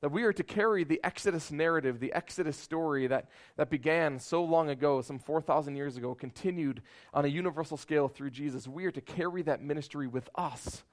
that 0.01 0.11
we 0.11 0.23
are 0.23 0.33
to 0.33 0.43
carry 0.43 0.83
the 0.83 0.99
Exodus 1.03 1.51
narrative, 1.51 1.99
the 1.99 2.11
Exodus 2.13 2.57
story 2.57 3.05
that, 3.05 3.29
that 3.55 3.69
began 3.69 4.17
so 4.17 4.43
long 4.43 4.69
ago, 4.69 5.01
some 5.01 5.19
4,000 5.19 5.75
years 5.75 5.95
ago, 5.95 6.15
continued 6.15 6.81
on 7.13 7.23
a 7.23 7.27
universal 7.27 7.77
scale 7.77 8.07
through 8.07 8.31
Jesus. 8.31 8.67
We 8.67 8.85
are 8.85 8.91
to 8.91 9.01
carry 9.01 9.43
that 9.43 9.61
ministry 9.61 10.07
with 10.07 10.27
us 10.33 10.83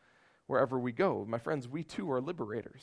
wherever 0.46 0.78
we 0.78 0.92
go. 0.92 1.24
My 1.26 1.38
friends, 1.38 1.66
we 1.66 1.82
too 1.82 2.12
are 2.12 2.20
liberators. 2.20 2.82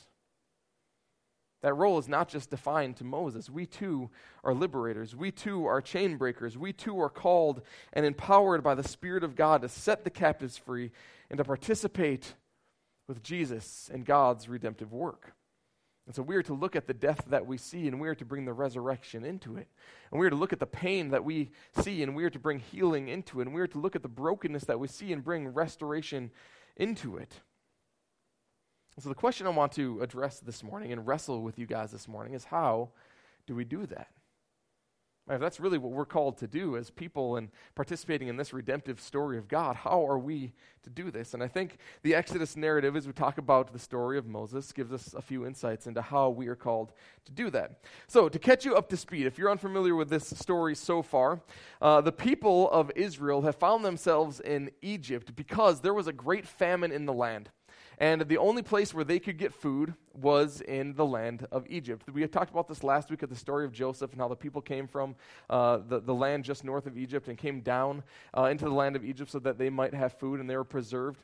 That 1.62 1.74
role 1.74 1.98
is 1.98 2.08
not 2.08 2.28
just 2.28 2.50
defined 2.50 2.96
to 2.96 3.04
Moses. 3.04 3.48
We 3.48 3.64
too 3.64 4.10
are 4.42 4.52
liberators. 4.52 5.14
We 5.14 5.30
too 5.30 5.66
are 5.66 5.80
chain 5.80 6.16
breakers. 6.16 6.58
We 6.58 6.72
too 6.72 7.00
are 7.00 7.08
called 7.08 7.62
and 7.92 8.04
empowered 8.04 8.64
by 8.64 8.74
the 8.74 8.86
Spirit 8.86 9.22
of 9.22 9.36
God 9.36 9.62
to 9.62 9.68
set 9.68 10.02
the 10.02 10.10
captives 10.10 10.56
free 10.56 10.90
and 11.30 11.38
to 11.38 11.44
participate 11.44 12.34
with 13.08 13.22
Jesus 13.22 13.90
and 13.92 14.04
God's 14.04 14.48
redemptive 14.48 14.92
work. 14.92 15.34
And 16.06 16.14
so 16.14 16.22
we 16.22 16.36
are 16.36 16.42
to 16.44 16.54
look 16.54 16.76
at 16.76 16.86
the 16.86 16.94
death 16.94 17.24
that 17.28 17.46
we 17.46 17.58
see 17.58 17.88
and 17.88 18.00
we 18.00 18.08
are 18.08 18.14
to 18.14 18.24
bring 18.24 18.44
the 18.44 18.52
resurrection 18.52 19.24
into 19.24 19.56
it. 19.56 19.68
And 20.10 20.20
we 20.20 20.26
are 20.26 20.30
to 20.30 20.36
look 20.36 20.52
at 20.52 20.60
the 20.60 20.66
pain 20.66 21.10
that 21.10 21.24
we 21.24 21.50
see 21.82 22.02
and 22.02 22.14
we 22.14 22.24
are 22.24 22.30
to 22.30 22.38
bring 22.38 22.60
healing 22.60 23.08
into 23.08 23.40
it. 23.40 23.46
And 23.46 23.54
we 23.54 23.60
are 23.60 23.66
to 23.66 23.78
look 23.78 23.96
at 23.96 24.02
the 24.02 24.08
brokenness 24.08 24.64
that 24.64 24.78
we 24.78 24.86
see 24.86 25.12
and 25.12 25.24
bring 25.24 25.48
restoration 25.48 26.30
into 26.76 27.16
it. 27.16 27.40
And 28.94 29.02
so 29.02 29.08
the 29.08 29.16
question 29.16 29.46
I 29.46 29.50
want 29.50 29.72
to 29.72 30.00
address 30.00 30.38
this 30.38 30.62
morning 30.62 30.92
and 30.92 31.06
wrestle 31.06 31.42
with 31.42 31.58
you 31.58 31.66
guys 31.66 31.90
this 31.90 32.06
morning 32.06 32.34
is 32.34 32.44
how 32.44 32.90
do 33.46 33.56
we 33.56 33.64
do 33.64 33.84
that? 33.86 34.08
If 35.28 35.40
that's 35.40 35.58
really 35.58 35.78
what 35.78 35.90
we're 35.90 36.04
called 36.04 36.38
to 36.38 36.46
do 36.46 36.76
as 36.76 36.88
people 36.88 37.36
and 37.36 37.48
participating 37.74 38.28
in 38.28 38.36
this 38.36 38.52
redemptive 38.52 39.00
story 39.00 39.38
of 39.38 39.48
God, 39.48 39.74
how 39.74 40.06
are 40.06 40.18
we 40.18 40.52
to 40.84 40.90
do 40.90 41.10
this? 41.10 41.34
And 41.34 41.42
I 41.42 41.48
think 41.48 41.78
the 42.04 42.14
Exodus 42.14 42.56
narrative, 42.56 42.94
as 42.94 43.08
we 43.08 43.12
talk 43.12 43.38
about 43.38 43.72
the 43.72 43.78
story 43.78 44.18
of 44.18 44.26
Moses, 44.26 44.72
gives 44.72 44.92
us 44.92 45.14
a 45.14 45.20
few 45.20 45.44
insights 45.44 45.88
into 45.88 46.00
how 46.00 46.30
we 46.30 46.46
are 46.46 46.54
called 46.54 46.92
to 47.24 47.32
do 47.32 47.50
that. 47.50 47.80
So, 48.06 48.28
to 48.28 48.38
catch 48.38 48.64
you 48.64 48.76
up 48.76 48.88
to 48.90 48.96
speed, 48.96 49.26
if 49.26 49.36
you're 49.36 49.50
unfamiliar 49.50 49.96
with 49.96 50.10
this 50.10 50.28
story 50.28 50.76
so 50.76 51.02
far, 51.02 51.40
uh, 51.82 52.00
the 52.00 52.12
people 52.12 52.70
of 52.70 52.92
Israel 52.94 53.42
have 53.42 53.56
found 53.56 53.84
themselves 53.84 54.38
in 54.38 54.70
Egypt 54.80 55.34
because 55.34 55.80
there 55.80 55.94
was 55.94 56.06
a 56.06 56.12
great 56.12 56.46
famine 56.46 56.92
in 56.92 57.04
the 57.04 57.12
land. 57.12 57.50
And 57.98 58.22
the 58.22 58.38
only 58.38 58.62
place 58.62 58.92
where 58.92 59.04
they 59.04 59.18
could 59.18 59.38
get 59.38 59.54
food 59.54 59.94
was 60.12 60.60
in 60.60 60.94
the 60.94 61.06
land 61.06 61.46
of 61.50 61.66
Egypt. 61.68 62.04
We 62.12 62.20
had 62.20 62.32
talked 62.32 62.50
about 62.50 62.68
this 62.68 62.84
last 62.84 63.10
week 63.10 63.22
at 63.22 63.30
the 63.30 63.36
story 63.36 63.64
of 63.64 63.72
Joseph 63.72 64.12
and 64.12 64.20
how 64.20 64.28
the 64.28 64.36
people 64.36 64.60
came 64.60 64.86
from 64.86 65.14
uh, 65.48 65.78
the, 65.78 66.00
the 66.00 66.14
land 66.14 66.44
just 66.44 66.64
north 66.64 66.86
of 66.86 66.98
Egypt 66.98 67.28
and 67.28 67.38
came 67.38 67.60
down 67.60 68.02
uh, 68.36 68.44
into 68.44 68.66
the 68.66 68.74
land 68.74 68.96
of 68.96 69.04
Egypt 69.04 69.30
so 69.30 69.38
that 69.38 69.56
they 69.58 69.70
might 69.70 69.94
have 69.94 70.12
food 70.12 70.40
and 70.40 70.48
they 70.48 70.56
were 70.56 70.64
preserved. 70.64 71.22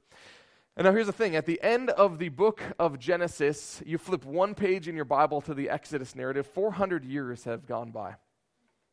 And 0.76 0.86
now 0.86 0.92
here's 0.92 1.06
the 1.06 1.12
thing 1.12 1.36
at 1.36 1.44
the 1.44 1.60
end 1.62 1.90
of 1.90 2.18
the 2.18 2.30
book 2.30 2.62
of 2.78 2.98
Genesis, 2.98 3.82
you 3.84 3.98
flip 3.98 4.24
one 4.24 4.54
page 4.54 4.88
in 4.88 4.96
your 4.96 5.04
Bible 5.04 5.42
to 5.42 5.52
the 5.52 5.68
Exodus 5.68 6.14
narrative, 6.14 6.46
400 6.46 7.04
years 7.04 7.44
have 7.44 7.66
gone 7.66 7.90
by. 7.90 8.14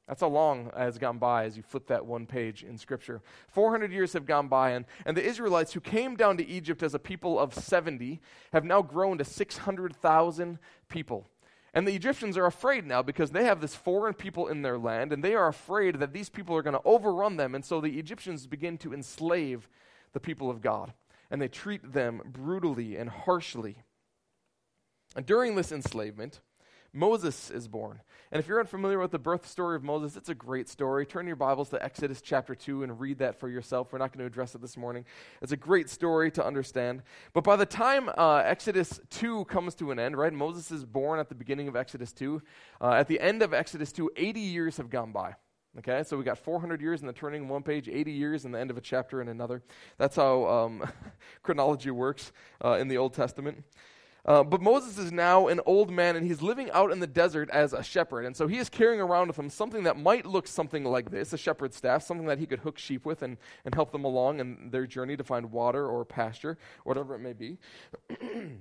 That's 0.10 0.22
how 0.22 0.28
long 0.28 0.72
has 0.76 0.98
gone 0.98 1.20
by 1.20 1.46
as 1.46 1.56
you 1.56 1.62
flip 1.62 1.86
that 1.88 2.04
one 2.04 2.26
page 2.26 2.64
in 2.64 2.80
Scripture. 2.80 3.22
400 3.50 3.92
years 3.92 4.14
have 4.14 4.26
gone 4.26 4.48
by, 4.48 4.72
and, 4.72 4.86
and 5.06 5.16
the 5.16 5.24
Israelites 5.24 5.74
who 5.74 5.80
came 5.80 6.16
down 6.16 6.36
to 6.38 6.48
Egypt 6.48 6.82
as 6.82 6.96
a 6.96 7.00
people 7.00 7.38
of 7.38 7.54
70 7.54 8.20
have 8.52 8.66
now 8.66 8.82
grown 8.82 9.20
to 9.20 9.24
600,000 9.24 10.58
people. 10.90 11.30
And 11.76 11.88
the 11.88 11.94
Egyptians 11.94 12.38
are 12.38 12.48
afraid 12.48 12.88
now 12.88 13.04
because 13.04 13.30
they 13.30 13.44
have 13.44 13.62
this 13.62 13.76
foreign 13.76 14.16
people 14.16 14.48
in 14.48 14.64
their 14.64 14.80
land, 14.80 15.14
and 15.14 15.24
they 15.24 15.36
are 15.36 15.48
afraid 15.48 16.00
that 16.00 16.12
these 16.12 16.30
people 16.30 16.56
are 16.56 16.64
going 16.64 16.74
to 16.74 16.82
overrun 16.86 17.38
them. 17.38 17.54
And 17.54 17.64
so 17.64 17.80
the 17.80 18.00
Egyptians 18.00 18.48
begin 18.48 18.80
to 18.80 18.96
enslave 18.96 19.70
the 20.14 20.20
people 20.20 20.50
of 20.50 20.60
God, 20.60 20.92
and 21.30 21.40
they 21.40 21.48
treat 21.48 21.94
them 21.94 22.24
brutally 22.26 22.96
and 22.98 23.12
harshly. 23.12 23.84
And 25.16 25.28
during 25.28 25.54
this 25.54 25.72
enslavement, 25.72 26.42
Moses 26.92 27.52
is 27.52 27.68
born. 27.68 28.02
And 28.32 28.40
if 28.40 28.48
you're 28.48 28.60
unfamiliar 28.60 29.00
with 29.00 29.10
the 29.10 29.18
birth 29.18 29.48
story 29.48 29.76
of 29.76 29.84
Moses, 29.84 30.16
it's 30.16 30.30
a 30.30 30.36
great 30.36 30.70
story. 30.70 31.04
Turn 31.04 31.26
your 31.26 31.36
Bibles 31.36 31.70
to 31.70 31.84
Exodus 31.84 32.22
chapter 32.22 32.54
2 32.54 32.84
and 32.84 33.00
read 33.00 33.18
that 33.18 33.40
for 33.40 33.50
yourself. 33.50 33.92
We're 33.92 33.98
not 33.98 34.12
going 34.12 34.20
to 34.20 34.28
address 34.28 34.54
it 34.54 34.62
this 34.62 34.78
morning. 34.78 35.06
It's 35.42 35.52
a 35.52 35.58
great 35.58 35.90
story 35.90 36.30
to 36.32 36.46
understand. 36.46 37.02
But 37.34 37.44
by 37.44 37.56
the 37.56 37.66
time 37.66 38.08
uh, 38.16 38.44
Exodus 38.46 39.00
2 39.10 39.46
comes 39.46 39.74
to 39.76 39.90
an 39.90 39.98
end, 39.98 40.16
right, 40.16 40.32
Moses 40.32 40.70
is 40.70 40.86
born 40.86 41.20
at 41.20 41.28
the 41.28 41.34
beginning 41.34 41.68
of 41.68 41.76
Exodus 41.76 42.14
2. 42.14 42.40
Uh, 42.80 42.92
at 42.92 43.08
the 43.08 43.20
end 43.20 43.42
of 43.42 43.52
Exodus 43.52 43.92
2, 43.92 44.12
80 44.16 44.40
years 44.40 44.78
have 44.78 44.92
gone 44.92 45.12
by. 45.12 45.34
Okay, 45.80 46.04
so 46.04 46.16
we 46.16 46.24
got 46.24 46.38
400 46.38 46.82
years 46.82 47.02
in 47.02 47.08
the 47.08 47.14
turning 47.14 47.48
one 47.48 47.64
page, 47.64 47.90
80 47.90 48.12
years 48.12 48.46
in 48.46 48.52
the 48.52 48.60
end 48.60 48.70
of 48.70 48.78
a 48.78 48.82
chapter 48.82 49.22
in 49.22 49.28
another. 49.28 49.64
That's 49.98 50.16
how 50.16 50.46
um, 50.48 50.88
chronology 51.42 51.90
works 51.90 52.32
uh, 52.64 52.74
in 52.74 52.90
the 52.90 52.98
Old 52.98 53.16
Testament. 53.16 53.64
Uh, 54.30 54.44
but 54.44 54.62
Moses 54.62 55.00
is 55.00 55.12
now 55.12 55.48
an 55.48 55.60
old 55.66 55.90
man 55.90 56.16
and 56.16 56.24
he's 56.24 56.40
living 56.40 56.70
out 56.70 56.92
in 56.92 57.00
the 57.00 57.08
desert 57.08 57.50
as 57.50 57.74
a 57.74 57.82
shepherd. 57.82 58.26
And 58.26 58.38
so 58.38 58.48
he 58.48 58.60
is 58.60 58.70
carrying 58.70 59.02
around 59.02 59.28
with 59.28 59.40
him 59.40 59.50
something 59.50 59.86
that 59.86 59.98
might 59.98 60.24
look 60.24 60.46
something 60.46 60.84
like 60.84 61.10
this 61.10 61.34
a 61.34 61.38
shepherd's 61.38 61.76
staff, 61.76 62.04
something 62.04 62.28
that 62.28 62.38
he 62.38 62.46
could 62.46 62.60
hook 62.60 62.78
sheep 62.78 63.08
with 63.08 63.24
and, 63.24 63.38
and 63.66 63.74
help 63.74 63.92
them 63.92 64.06
along 64.06 64.40
in 64.40 64.70
their 64.70 64.86
journey 64.86 65.18
to 65.18 65.24
find 65.24 65.52
water 65.52 65.88
or 65.88 66.06
pasture, 66.06 66.60
whatever 66.84 67.16
it 67.16 67.20
may 67.20 67.34
be. 67.34 67.58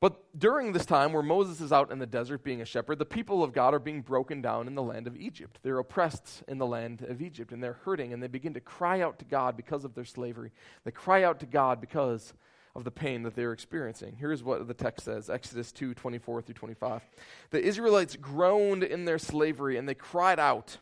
But 0.00 0.18
during 0.38 0.72
this 0.72 0.86
time 0.86 1.12
where 1.12 1.22
Moses 1.22 1.60
is 1.60 1.72
out 1.72 1.92
in 1.92 1.98
the 1.98 2.06
desert 2.06 2.42
being 2.42 2.62
a 2.62 2.64
shepherd, 2.64 2.98
the 2.98 3.04
people 3.04 3.44
of 3.44 3.52
God 3.52 3.74
are 3.74 3.78
being 3.78 4.00
broken 4.00 4.40
down 4.40 4.66
in 4.66 4.74
the 4.74 4.82
land 4.82 5.06
of 5.06 5.14
Egypt. 5.14 5.58
They're 5.62 5.78
oppressed 5.78 6.42
in 6.48 6.56
the 6.56 6.66
land 6.66 7.02
of 7.02 7.20
Egypt 7.20 7.52
and 7.52 7.62
they're 7.62 7.74
hurting 7.84 8.14
and 8.14 8.22
they 8.22 8.26
begin 8.26 8.54
to 8.54 8.60
cry 8.60 9.02
out 9.02 9.18
to 9.18 9.26
God 9.26 9.58
because 9.58 9.84
of 9.84 9.94
their 9.94 10.06
slavery. 10.06 10.52
They 10.84 10.90
cry 10.90 11.24
out 11.24 11.38
to 11.40 11.46
God 11.46 11.82
because 11.82 12.32
of 12.74 12.84
the 12.84 12.90
pain 12.90 13.22
that 13.22 13.34
they're 13.34 13.52
experiencing. 13.52 14.16
Here's 14.18 14.42
what 14.42 14.66
the 14.66 14.74
text 14.74 15.04
says 15.04 15.28
Exodus 15.28 15.72
2 15.72 15.94
24 15.94 16.42
through 16.42 16.54
25. 16.54 17.02
The 17.50 17.62
Israelites 17.62 18.16
groaned 18.16 18.84
in 18.84 19.04
their 19.04 19.18
slavery 19.18 19.76
and 19.76 19.88
they 19.88 19.94
cried 19.94 20.38
out. 20.38 20.78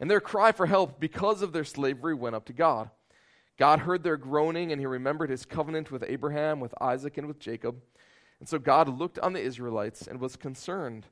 And 0.00 0.10
their 0.10 0.20
cry 0.20 0.50
for 0.52 0.66
help 0.66 0.98
because 0.98 1.40
of 1.40 1.52
their 1.52 1.64
slavery 1.64 2.14
went 2.14 2.34
up 2.34 2.46
to 2.46 2.52
God. 2.52 2.90
God 3.56 3.80
heard 3.80 4.02
their 4.02 4.16
groaning 4.16 4.72
and 4.72 4.80
he 4.80 4.86
remembered 4.86 5.30
his 5.30 5.44
covenant 5.44 5.92
with 5.92 6.04
Abraham, 6.06 6.58
with 6.58 6.74
Isaac, 6.80 7.16
and 7.16 7.28
with 7.28 7.38
Jacob. 7.38 7.80
And 8.40 8.48
so 8.48 8.58
God 8.58 8.88
looked 8.88 9.18
on 9.20 9.32
the 9.32 9.40
Israelites 9.40 10.06
and 10.08 10.20
was 10.20 10.34
concerned 10.34 11.06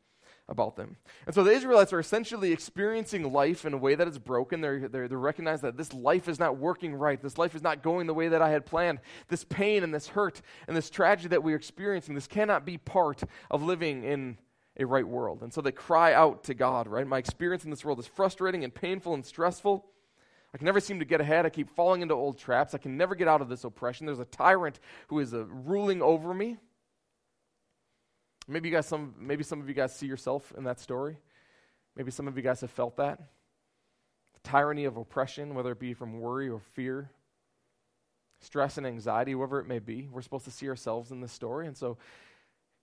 about 0.53 0.77
them. 0.77 0.97
And 1.27 1.35
so 1.35 1.43
the 1.43 1.51
Israelites 1.51 1.93
are 1.93 1.99
essentially 1.99 2.53
experiencing 2.53 3.33
life 3.33 3.65
in 3.65 3.73
a 3.75 3.79
way 3.79 3.97
that 3.97 4.07
is 4.07 4.19
broken. 4.19 4.61
They're, 4.61 4.89
they're, 4.89 5.09
they 5.09 5.17
recognize 5.17 5.63
that 5.63 5.77
this 5.77 5.93
life 5.93 6.29
is 6.29 6.39
not 6.39 6.59
working 6.59 6.95
right. 6.95 7.21
This 7.21 7.39
life 7.39 7.57
is 7.57 7.63
not 7.63 7.83
going 7.83 8.07
the 8.07 8.15
way 8.15 8.29
that 8.29 8.41
I 8.41 8.51
had 8.51 8.65
planned. 8.65 9.01
This 9.27 9.43
pain 9.43 9.83
and 9.83 9.93
this 9.93 10.07
hurt 10.07 10.41
and 10.69 10.77
this 10.77 10.91
tragedy 10.91 11.31
that 11.31 11.43
we're 11.43 11.57
experiencing, 11.57 12.15
this 12.15 12.29
cannot 12.29 12.65
be 12.65 12.79
part 12.79 13.23
of 13.51 13.65
living 13.65 14.05
in 14.05 14.39
a 14.77 14.85
right 14.85 15.07
world. 15.07 15.43
And 15.43 15.53
so 15.53 15.61
they 15.61 15.73
cry 15.73 16.13
out 16.13 16.45
to 16.45 16.55
God, 16.55 16.87
right? 16.87 17.07
My 17.07 17.19
experience 17.19 17.65
in 17.65 17.71
this 17.71 17.85
world 17.85 17.99
is 17.99 18.07
frustrating 18.07 18.63
and 18.63 18.73
painful 18.73 19.15
and 19.15 19.25
stressful. 19.25 19.85
I 20.55 20.59
can 20.59 20.67
never 20.67 20.81
seem 20.81 20.99
to 20.99 21.07
get 21.07 21.21
ahead. 21.21 21.47
I 21.47 21.51
keep 21.51 21.71
falling 21.71 22.03
into 22.03 22.15
old 22.15 22.39
traps. 22.39 22.75
I 22.75 22.79
can 22.79 22.97
never 22.97 23.15
get 23.15 23.27
out 23.27 23.41
of 23.41 23.49
this 23.49 23.65
oppression. 23.65 24.07
There's 24.07 24.19
a 24.19 24.27
tyrant 24.27 24.81
who 25.09 25.19
is 25.19 25.33
uh, 25.33 25.47
ruling 25.47 26.03
over 26.03 26.35
me. 26.35 26.59
Maybe 28.53 28.69
you 28.69 28.75
guys 28.75 28.87
some 28.87 29.15
maybe 29.19 29.43
some 29.43 29.61
of 29.61 29.69
you 29.69 29.75
guys 29.75 29.95
see 29.95 30.07
yourself 30.07 30.53
in 30.57 30.65
that 30.65 30.79
story. 30.79 31.17
Maybe 31.97 32.11
some 32.11 32.29
of 32.29 32.37
you 32.37 32.43
guys 32.43 32.61
have 32.61 32.71
felt 32.71 32.97
that. 32.97 33.19
The 34.35 34.49
tyranny 34.49 34.85
of 34.85 34.97
oppression, 34.97 35.55
whether 35.55 35.73
it 35.73 35.79
be 35.79 35.95
from 35.95 36.21
worry 36.21 36.49
or 36.49 36.61
fear, 36.61 37.11
stress 38.41 38.79
and 38.79 38.87
anxiety, 38.87 39.35
whatever 39.35 39.61
it 39.61 39.67
may 39.67 39.79
be. 39.79 40.09
We're 40.11 40.23
supposed 40.23 40.45
to 40.45 40.51
see 40.51 40.69
ourselves 40.69 41.11
in 41.11 41.21
this 41.21 41.33
story. 41.33 41.67
And 41.67 41.77
so 41.77 41.97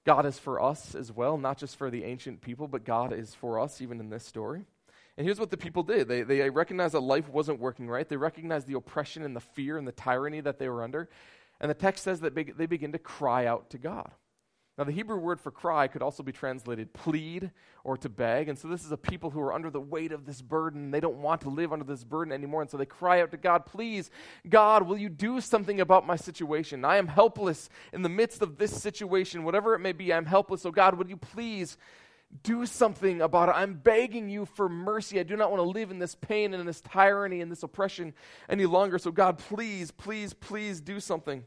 God 0.06 0.26
is 0.26 0.40
for 0.40 0.62
us 0.62 0.96
as 0.96 1.12
well, 1.12 1.38
not 1.38 1.58
just 1.58 1.76
for 1.76 1.90
the 1.90 2.04
ancient 2.04 2.42
people, 2.42 2.68
but 2.68 2.84
God 2.84 3.14
is 3.14 3.36
for 3.36 3.60
us 3.60 3.82
even 3.82 4.00
in 4.00 4.10
this 4.10 4.26
story. 4.26 4.66
And 5.18 5.26
here's 5.26 5.40
what 5.40 5.52
the 5.52 5.58
people 5.58 5.84
did 5.84 6.08
they, 6.08 6.24
they 6.24 6.50
recognized 6.50 6.94
that 6.94 7.02
life 7.02 7.28
wasn't 7.30 7.60
working 7.60 7.90
right. 7.90 8.08
They 8.08 8.16
recognized 8.16 8.68
the 8.68 8.78
oppression 8.78 9.24
and 9.24 9.36
the 9.36 9.42
fear 9.42 9.78
and 9.78 9.88
the 9.88 9.92
tyranny 9.92 10.42
that 10.42 10.58
they 10.58 10.70
were 10.70 10.84
under. 10.84 11.10
And 11.60 11.70
the 11.70 11.76
text 11.76 12.06
says 12.06 12.22
that 12.22 12.34
they 12.34 12.66
begin 12.66 12.94
to 12.94 13.00
cry 13.00 13.46
out 13.46 13.70
to 13.72 13.78
God. 13.78 14.12
Now, 14.80 14.86
the 14.86 14.94
Hebrew 14.94 15.18
word 15.18 15.42
for 15.42 15.52
cry 15.52 15.90
could 15.90 16.02
also 16.02 16.24
be 16.24 16.32
translated 16.32 16.94
plead 16.94 17.52
or 17.84 17.98
to 17.98 18.08
beg. 18.08 18.48
And 18.48 18.58
so, 18.58 18.70
this 18.70 18.86
is 18.86 18.94
a 18.94 18.98
people 18.98 19.30
who 19.30 19.42
are 19.42 19.52
under 19.52 19.70
the 19.70 19.82
weight 19.82 20.14
of 20.14 20.26
this 20.26 20.42
burden. 20.42 20.90
They 20.90 21.02
don't 21.02 21.18
want 21.18 21.42
to 21.42 21.50
live 21.50 21.74
under 21.74 21.84
this 21.84 22.06
burden 22.06 22.32
anymore. 22.32 22.62
And 22.62 22.72
so, 22.72 22.78
they 22.78 22.86
cry 22.86 23.22
out 23.22 23.32
to 23.32 23.38
God, 23.38 23.66
Please, 23.66 24.10
God, 24.48 24.84
will 24.84 24.98
you 24.98 25.10
do 25.10 25.42
something 25.42 25.82
about 25.82 26.08
my 26.08 26.16
situation? 26.16 26.86
I 26.86 26.96
am 26.96 27.08
helpless 27.08 27.68
in 27.92 28.04
the 28.04 28.10
midst 28.10 28.42
of 28.42 28.58
this 28.58 28.82
situation, 28.82 29.44
whatever 29.44 29.76
it 29.76 29.80
may 29.80 29.92
be. 29.92 30.14
I'm 30.14 30.26
helpless. 30.26 30.62
So, 30.62 30.72
God, 30.72 30.98
would 30.98 31.10
you 31.10 31.18
please 31.18 31.78
do 32.44 32.66
something 32.66 33.20
about 33.20 33.50
it? 33.50 33.56
I'm 33.56 33.74
begging 33.74 34.30
you 34.30 34.46
for 34.46 34.70
mercy. 34.70 35.20
I 35.20 35.24
do 35.24 35.36
not 35.36 35.52
want 35.52 35.62
to 35.62 35.70
live 35.70 35.92
in 35.92 36.00
this 36.00 36.16
pain 36.16 36.54
and 36.54 36.62
in 36.62 36.66
this 36.66 36.80
tyranny 36.80 37.42
and 37.42 37.52
this 37.52 37.64
oppression 37.64 38.14
any 38.48 38.66
longer. 38.66 38.98
So, 38.98 39.12
God, 39.12 39.40
please, 39.40 39.92
please, 39.92 40.34
please 40.34 40.80
do 40.80 41.02
something. 41.02 41.44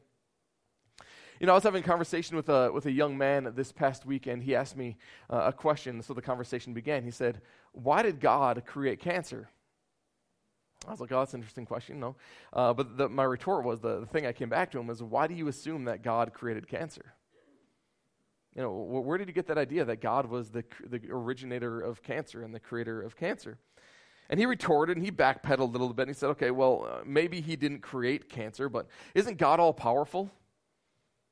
You 1.43 1.47
know, 1.47 1.55
I 1.55 1.57
was 1.57 1.65
having 1.65 1.83
a 1.83 1.85
conversation 1.85 2.37
with 2.37 2.49
a, 2.49 2.71
with 2.71 2.87
a 2.87 2.93
young 2.93 3.19
man 3.19 3.51
this 3.57 3.73
past 3.73 4.07
week, 4.07 4.29
and 4.29 4.41
he 4.41 4.55
asked 4.55 4.77
me 4.77 4.97
uh, 5.29 5.47
a 5.47 5.53
question. 5.53 6.01
So 6.01 6.15
the 6.15 6.23
conversation 6.23 6.73
began. 6.73 7.03
He 7.03 7.11
said, 7.11 7.41
Why 7.73 8.03
did 8.05 8.21
God 8.21 8.63
create 8.65 9.01
cancer? 9.01 9.49
I 10.87 10.93
was 10.93 11.01
like, 11.01 11.11
oh, 11.11 11.19
that's 11.19 11.35
an 11.35 11.41
interesting 11.41 11.67
question. 11.67 11.99
No. 11.99 12.15
Uh, 12.53 12.73
but 12.73 12.97
the, 12.97 13.09
my 13.09 13.25
retort 13.25 13.65
was 13.65 13.81
the, 13.81 14.01
the 14.01 14.07
thing 14.07 14.25
I 14.25 14.31
came 14.31 14.51
back 14.51 14.71
to 14.71 14.79
him 14.79 14.87
was, 14.87 15.03
why 15.03 15.27
do 15.27 15.35
you 15.35 15.49
assume 15.49 15.85
that 15.87 16.03
God 16.03 16.33
created 16.33 16.69
cancer? 16.69 17.15
You 18.55 18.63
know, 18.63 18.71
wh- 18.71 19.05
where 19.05 19.19
did 19.19 19.27
you 19.27 19.35
get 19.35 19.49
that 19.49 19.59
idea 19.59 19.85
that 19.85 20.01
God 20.01 20.27
was 20.27 20.51
the, 20.51 20.65
the 20.89 21.01
originator 21.11 21.81
of 21.81 22.05
cancer 22.05 22.43
and 22.43 22.55
the 22.55 22.61
creator 22.61 23.03
of 23.03 23.17
cancer? 23.17 23.59
And 24.31 24.39
he 24.39 24.47
retorted 24.47 24.97
and 24.97 25.05
he 25.05 25.13
backpedaled 25.13 25.75
a 25.75 25.79
little 25.79 25.93
bit 25.93 26.03
and 26.03 26.11
he 26.11 26.19
said, 26.19 26.31
okay, 26.31 26.53
well, 26.53 26.87
uh, 26.89 27.03
maybe 27.05 27.41
he 27.41 27.57
didn't 27.57 27.81
create 27.81 28.29
cancer, 28.29 28.69
but 28.69 28.87
isn't 29.15 29.39
God 29.39 29.61
all 29.61 29.73
powerful? 29.73 30.31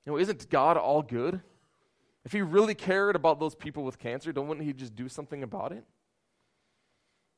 You 0.04 0.12
know, 0.12 0.18
isn't 0.18 0.48
God 0.50 0.76
all 0.76 1.02
good? 1.02 1.40
If 2.24 2.32
he 2.32 2.42
really 2.42 2.74
cared 2.74 3.16
about 3.16 3.40
those 3.40 3.54
people 3.54 3.84
with 3.84 3.98
cancer, 3.98 4.32
don't 4.32 4.48
wouldn't 4.48 4.66
he 4.66 4.72
just 4.72 4.94
do 4.94 5.08
something 5.08 5.42
about 5.42 5.72
it? 5.72 5.84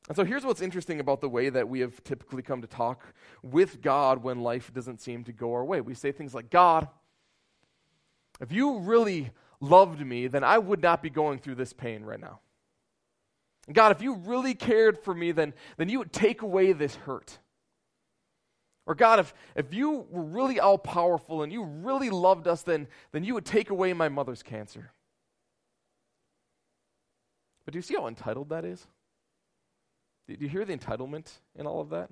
And 0.07 0.17
so 0.17 0.25
here's 0.25 0.43
what's 0.43 0.61
interesting 0.61 0.99
about 0.99 1.21
the 1.21 1.29
way 1.29 1.49
that 1.49 1.69
we 1.69 1.79
have 1.79 2.03
typically 2.03 2.41
come 2.41 2.61
to 2.61 2.67
talk 2.67 3.13
with 3.41 3.81
God 3.81 4.21
when 4.21 4.41
life 4.41 4.73
doesn't 4.73 4.99
seem 4.99 5.23
to 5.23 5.31
go 5.31 5.53
our 5.53 5.63
way. 5.63 5.79
We 5.79 5.93
say 5.93 6.11
things 6.11 6.33
like, 6.33 6.49
God, 6.49 6.89
if 8.41 8.51
you 8.51 8.79
really 8.79 9.31
loved 9.61 10.05
me, 10.05 10.27
then 10.27 10.43
I 10.43 10.57
would 10.57 10.81
not 10.81 11.01
be 11.01 11.09
going 11.09 11.39
through 11.39 11.55
this 11.55 11.71
pain 11.71 12.03
right 12.03 12.19
now. 12.19 12.41
God, 13.71 13.93
if 13.93 14.01
you 14.01 14.15
really 14.15 14.55
cared 14.55 14.99
for 14.99 15.13
me, 15.13 15.31
then, 15.31 15.53
then 15.77 15.87
you 15.87 15.99
would 15.99 16.11
take 16.11 16.41
away 16.41 16.73
this 16.73 16.95
hurt. 16.95 17.39
Or 18.85 18.95
God, 18.95 19.19
if, 19.19 19.33
if 19.55 19.73
you 19.73 20.05
were 20.09 20.23
really 20.23 20.59
all 20.59 20.77
powerful 20.77 21.41
and 21.41 21.53
you 21.53 21.63
really 21.63 22.09
loved 22.09 22.47
us, 22.47 22.63
then, 22.63 22.87
then 23.11 23.23
you 23.23 23.33
would 23.33 23.45
take 23.45 23.69
away 23.69 23.93
my 23.93 24.09
mother's 24.09 24.43
cancer. 24.43 24.91
But 27.65 27.73
do 27.73 27.77
you 27.77 27.83
see 27.83 27.95
how 27.95 28.07
entitled 28.07 28.49
that 28.49 28.65
is? 28.65 28.85
Do 30.27 30.35
you 30.39 30.49
hear 30.49 30.65
the 30.65 30.75
entitlement 30.75 31.31
in 31.55 31.65
all 31.65 31.81
of 31.81 31.89
that? 31.91 32.09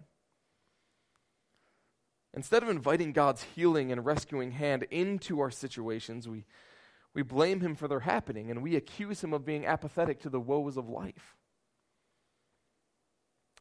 Instead 2.34 2.64
of 2.64 2.70
inviting 2.70 3.12
God's 3.12 3.44
healing 3.44 3.92
and 3.92 4.06
rescuing 4.06 4.52
hand 4.52 4.84
into 4.90 5.42
our 5.42 5.52
situations, 5.52 6.30
we, 6.30 6.46
we 7.14 7.22
blame 7.22 7.60
Him 7.60 7.76
for 7.76 7.90
their 7.90 8.00
happening 8.02 8.50
and 8.50 8.64
we 8.64 8.78
accuse 8.78 9.22
Him 9.22 9.34
of 9.34 9.46
being 9.46 9.66
apathetic 9.66 10.22
to 10.22 10.30
the 10.30 10.40
woes 10.40 10.78
of 10.78 10.88
life. 10.88 11.36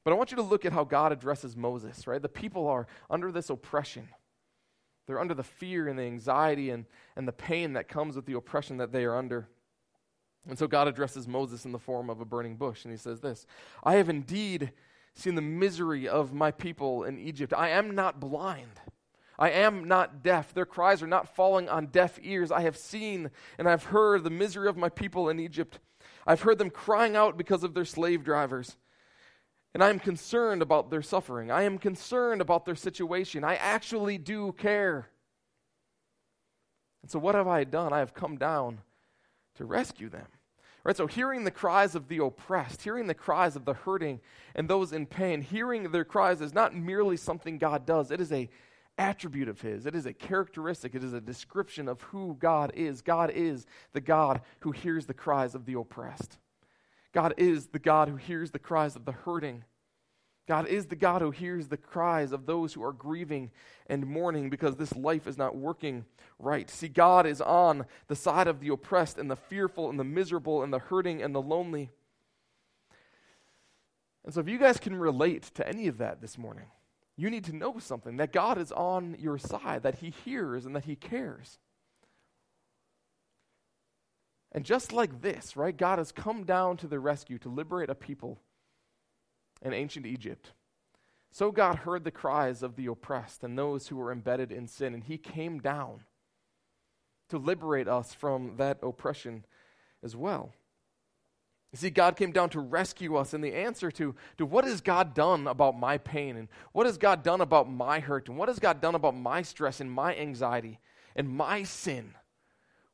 But 0.04 0.12
I 0.12 0.16
want 0.16 0.30
you 0.30 0.36
to 0.36 0.42
look 0.42 0.64
at 0.64 0.72
how 0.72 0.84
God 0.84 1.12
addresses 1.12 1.56
Moses, 1.56 2.06
right? 2.06 2.22
The 2.22 2.28
people 2.28 2.66
are 2.68 2.86
under 3.10 3.30
this 3.30 3.50
oppression. 3.50 4.08
They're 5.06 5.20
under 5.20 5.34
the 5.34 5.42
fear 5.42 5.88
and 5.88 5.98
the 5.98 6.04
anxiety 6.04 6.70
and, 6.70 6.86
and 7.16 7.28
the 7.28 7.32
pain 7.32 7.74
that 7.74 7.88
comes 7.88 8.16
with 8.16 8.26
the 8.26 8.36
oppression 8.36 8.78
that 8.78 8.92
they 8.92 9.04
are 9.04 9.16
under. 9.16 9.48
And 10.48 10.58
so 10.58 10.66
God 10.66 10.88
addresses 10.88 11.28
Moses 11.28 11.64
in 11.64 11.72
the 11.72 11.78
form 11.78 12.08
of 12.08 12.20
a 12.20 12.24
burning 12.24 12.56
bush, 12.56 12.84
and 12.84 12.92
he 12.92 12.96
says 12.96 13.20
this 13.20 13.46
I 13.82 13.96
have 13.96 14.08
indeed 14.08 14.72
seen 15.14 15.34
the 15.34 15.42
misery 15.42 16.08
of 16.08 16.32
my 16.32 16.50
people 16.50 17.04
in 17.04 17.18
Egypt. 17.18 17.52
I 17.56 17.70
am 17.70 17.94
not 17.94 18.20
blind. 18.20 18.80
I 19.38 19.50
am 19.50 19.84
not 19.84 20.22
deaf. 20.22 20.52
Their 20.52 20.66
cries 20.66 21.02
are 21.02 21.06
not 21.06 21.34
falling 21.34 21.68
on 21.68 21.86
deaf 21.86 22.18
ears. 22.22 22.52
I 22.52 22.60
have 22.60 22.76
seen 22.76 23.30
and 23.58 23.68
I've 23.68 23.84
heard 23.84 24.22
the 24.22 24.30
misery 24.30 24.68
of 24.68 24.76
my 24.76 24.90
people 24.90 25.30
in 25.30 25.40
Egypt. 25.40 25.78
I've 26.26 26.42
heard 26.42 26.58
them 26.58 26.70
crying 26.70 27.16
out 27.16 27.38
because 27.38 27.64
of 27.64 27.72
their 27.72 27.86
slave 27.86 28.22
drivers. 28.22 28.76
And 29.72 29.84
I 29.84 29.90
am 29.90 30.00
concerned 30.00 30.62
about 30.62 30.90
their 30.90 31.02
suffering. 31.02 31.50
I 31.50 31.62
am 31.62 31.78
concerned 31.78 32.40
about 32.40 32.64
their 32.64 32.74
situation. 32.74 33.44
I 33.44 33.54
actually 33.56 34.18
do 34.18 34.52
care. 34.52 35.08
And 37.02 37.10
so, 37.10 37.18
what 37.18 37.34
have 37.34 37.46
I 37.46 37.64
done? 37.64 37.92
I 37.92 38.00
have 38.00 38.14
come 38.14 38.36
down 38.36 38.80
to 39.56 39.64
rescue 39.64 40.08
them. 40.08 40.26
Right? 40.82 40.96
So, 40.96 41.06
hearing 41.06 41.44
the 41.44 41.50
cries 41.50 41.94
of 41.94 42.08
the 42.08 42.18
oppressed, 42.18 42.82
hearing 42.82 43.06
the 43.06 43.14
cries 43.14 43.54
of 43.54 43.64
the 43.64 43.74
hurting 43.74 44.20
and 44.54 44.68
those 44.68 44.92
in 44.92 45.06
pain, 45.06 45.40
hearing 45.40 45.92
their 45.92 46.04
cries 46.04 46.40
is 46.40 46.52
not 46.52 46.74
merely 46.74 47.16
something 47.16 47.58
God 47.58 47.86
does, 47.86 48.10
it 48.10 48.20
is 48.20 48.32
a 48.32 48.48
attribute 48.98 49.48
of 49.48 49.60
his. 49.60 49.86
It 49.86 49.94
is 49.94 50.04
a 50.04 50.12
characteristic. 50.12 50.94
It 50.94 51.02
is 51.02 51.14
a 51.14 51.20
description 51.20 51.88
of 51.88 52.02
who 52.02 52.36
God 52.38 52.72
is. 52.74 53.00
God 53.00 53.30
is 53.30 53.66
the 53.92 54.00
God 54.00 54.42
who 54.60 54.72
hears 54.72 55.06
the 55.06 55.14
cries 55.14 55.54
of 55.54 55.64
the 55.64 55.78
oppressed. 55.78 56.38
God 57.12 57.34
is 57.36 57.68
the 57.68 57.78
God 57.78 58.08
who 58.08 58.16
hears 58.16 58.50
the 58.50 58.58
cries 58.58 58.96
of 58.96 59.04
the 59.04 59.12
hurting. 59.12 59.64
God 60.46 60.66
is 60.66 60.86
the 60.86 60.96
God 60.96 61.22
who 61.22 61.30
hears 61.30 61.68
the 61.68 61.76
cries 61.76 62.32
of 62.32 62.46
those 62.46 62.72
who 62.72 62.82
are 62.82 62.92
grieving 62.92 63.50
and 63.86 64.06
mourning 64.06 64.50
because 64.50 64.76
this 64.76 64.94
life 64.96 65.26
is 65.26 65.38
not 65.38 65.56
working 65.56 66.04
right. 66.38 66.68
See, 66.68 66.88
God 66.88 67.26
is 67.26 67.40
on 67.40 67.86
the 68.08 68.16
side 68.16 68.48
of 68.48 68.60
the 68.60 68.68
oppressed 68.70 69.18
and 69.18 69.30
the 69.30 69.36
fearful 69.36 69.90
and 69.90 69.98
the 69.98 70.04
miserable 70.04 70.62
and 70.62 70.72
the 70.72 70.78
hurting 70.78 71.22
and 71.22 71.34
the 71.34 71.42
lonely. 71.42 71.90
And 74.24 74.34
so, 74.34 74.40
if 74.40 74.48
you 74.48 74.58
guys 74.58 74.78
can 74.78 74.94
relate 74.94 75.44
to 75.54 75.68
any 75.68 75.86
of 75.86 75.98
that 75.98 76.20
this 76.20 76.36
morning, 76.36 76.66
you 77.16 77.30
need 77.30 77.44
to 77.44 77.54
know 77.54 77.78
something 77.78 78.16
that 78.16 78.32
God 78.32 78.58
is 78.58 78.72
on 78.72 79.16
your 79.18 79.38
side, 79.38 79.82
that 79.82 79.96
He 79.96 80.10
hears 80.10 80.66
and 80.66 80.74
that 80.74 80.84
He 80.84 80.96
cares. 80.96 81.58
And 84.52 84.64
just 84.64 84.92
like 84.92 85.22
this, 85.22 85.56
right, 85.56 85.76
God 85.76 85.98
has 85.98 86.12
come 86.12 86.44
down 86.44 86.76
to 86.78 86.88
the 86.88 86.98
rescue 86.98 87.38
to 87.38 87.48
liberate 87.48 87.90
a 87.90 87.94
people 87.94 88.40
in 89.62 89.72
ancient 89.72 90.06
Egypt. 90.06 90.52
So 91.30 91.52
God 91.52 91.76
heard 91.76 92.02
the 92.02 92.10
cries 92.10 92.62
of 92.62 92.74
the 92.74 92.86
oppressed 92.86 93.44
and 93.44 93.56
those 93.56 93.88
who 93.88 93.96
were 93.96 94.10
embedded 94.10 94.50
in 94.50 94.66
sin, 94.66 94.94
and 94.94 95.04
He 95.04 95.18
came 95.18 95.60
down 95.60 96.00
to 97.28 97.38
liberate 97.38 97.86
us 97.86 98.12
from 98.12 98.56
that 98.56 98.78
oppression 98.82 99.44
as 100.02 100.16
well. 100.16 100.52
You 101.72 101.78
see, 101.78 101.90
God 101.90 102.16
came 102.16 102.32
down 102.32 102.50
to 102.50 102.60
rescue 102.60 103.14
us, 103.14 103.32
and 103.32 103.44
the 103.44 103.54
answer 103.54 103.92
to, 103.92 104.16
to 104.38 104.46
what 104.46 104.64
has 104.64 104.80
God 104.80 105.14
done 105.14 105.46
about 105.46 105.78
my 105.78 105.98
pain, 105.98 106.36
and 106.36 106.48
what 106.72 106.86
has 106.86 106.98
God 106.98 107.22
done 107.22 107.40
about 107.40 107.70
my 107.70 108.00
hurt, 108.00 108.28
and 108.28 108.36
what 108.36 108.48
has 108.48 108.58
God 108.58 108.80
done 108.80 108.96
about 108.96 109.16
my 109.16 109.42
stress 109.42 109.80
and 109.80 109.92
my 109.92 110.16
anxiety 110.16 110.80
and 111.14 111.28
my 111.28 111.62
sin? 111.62 112.14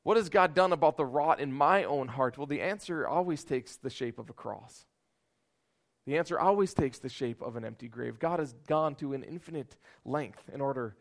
What 0.07 0.17
has 0.17 0.29
God 0.29 0.55
done 0.55 0.73
about 0.73 0.97
the 0.97 1.05
rot 1.05 1.41
in 1.41 1.53
my 1.53 1.83
own 1.83 2.07
heart? 2.07 2.39
Well, 2.39 2.47
the 2.47 2.61
answer 2.61 3.09
always 3.09 3.43
takes 3.43 3.75
the 3.75 3.91
shape 3.91 4.21
of 4.21 4.31
a 4.31 4.33
cross. 4.33 4.87
The 6.07 6.17
answer 6.17 6.39
always 6.39 6.73
takes 6.75 7.01
the 7.01 7.09
shape 7.09 7.43
of 7.43 7.57
an 7.57 7.65
empty 7.65 7.89
grave. 7.89 8.21
God 8.21 8.39
has 8.39 8.53
gone 8.69 8.95
to 8.95 9.15
an 9.15 9.25
infinite 9.25 9.75
length 10.05 10.49
in 10.55 10.61
order 10.61 10.95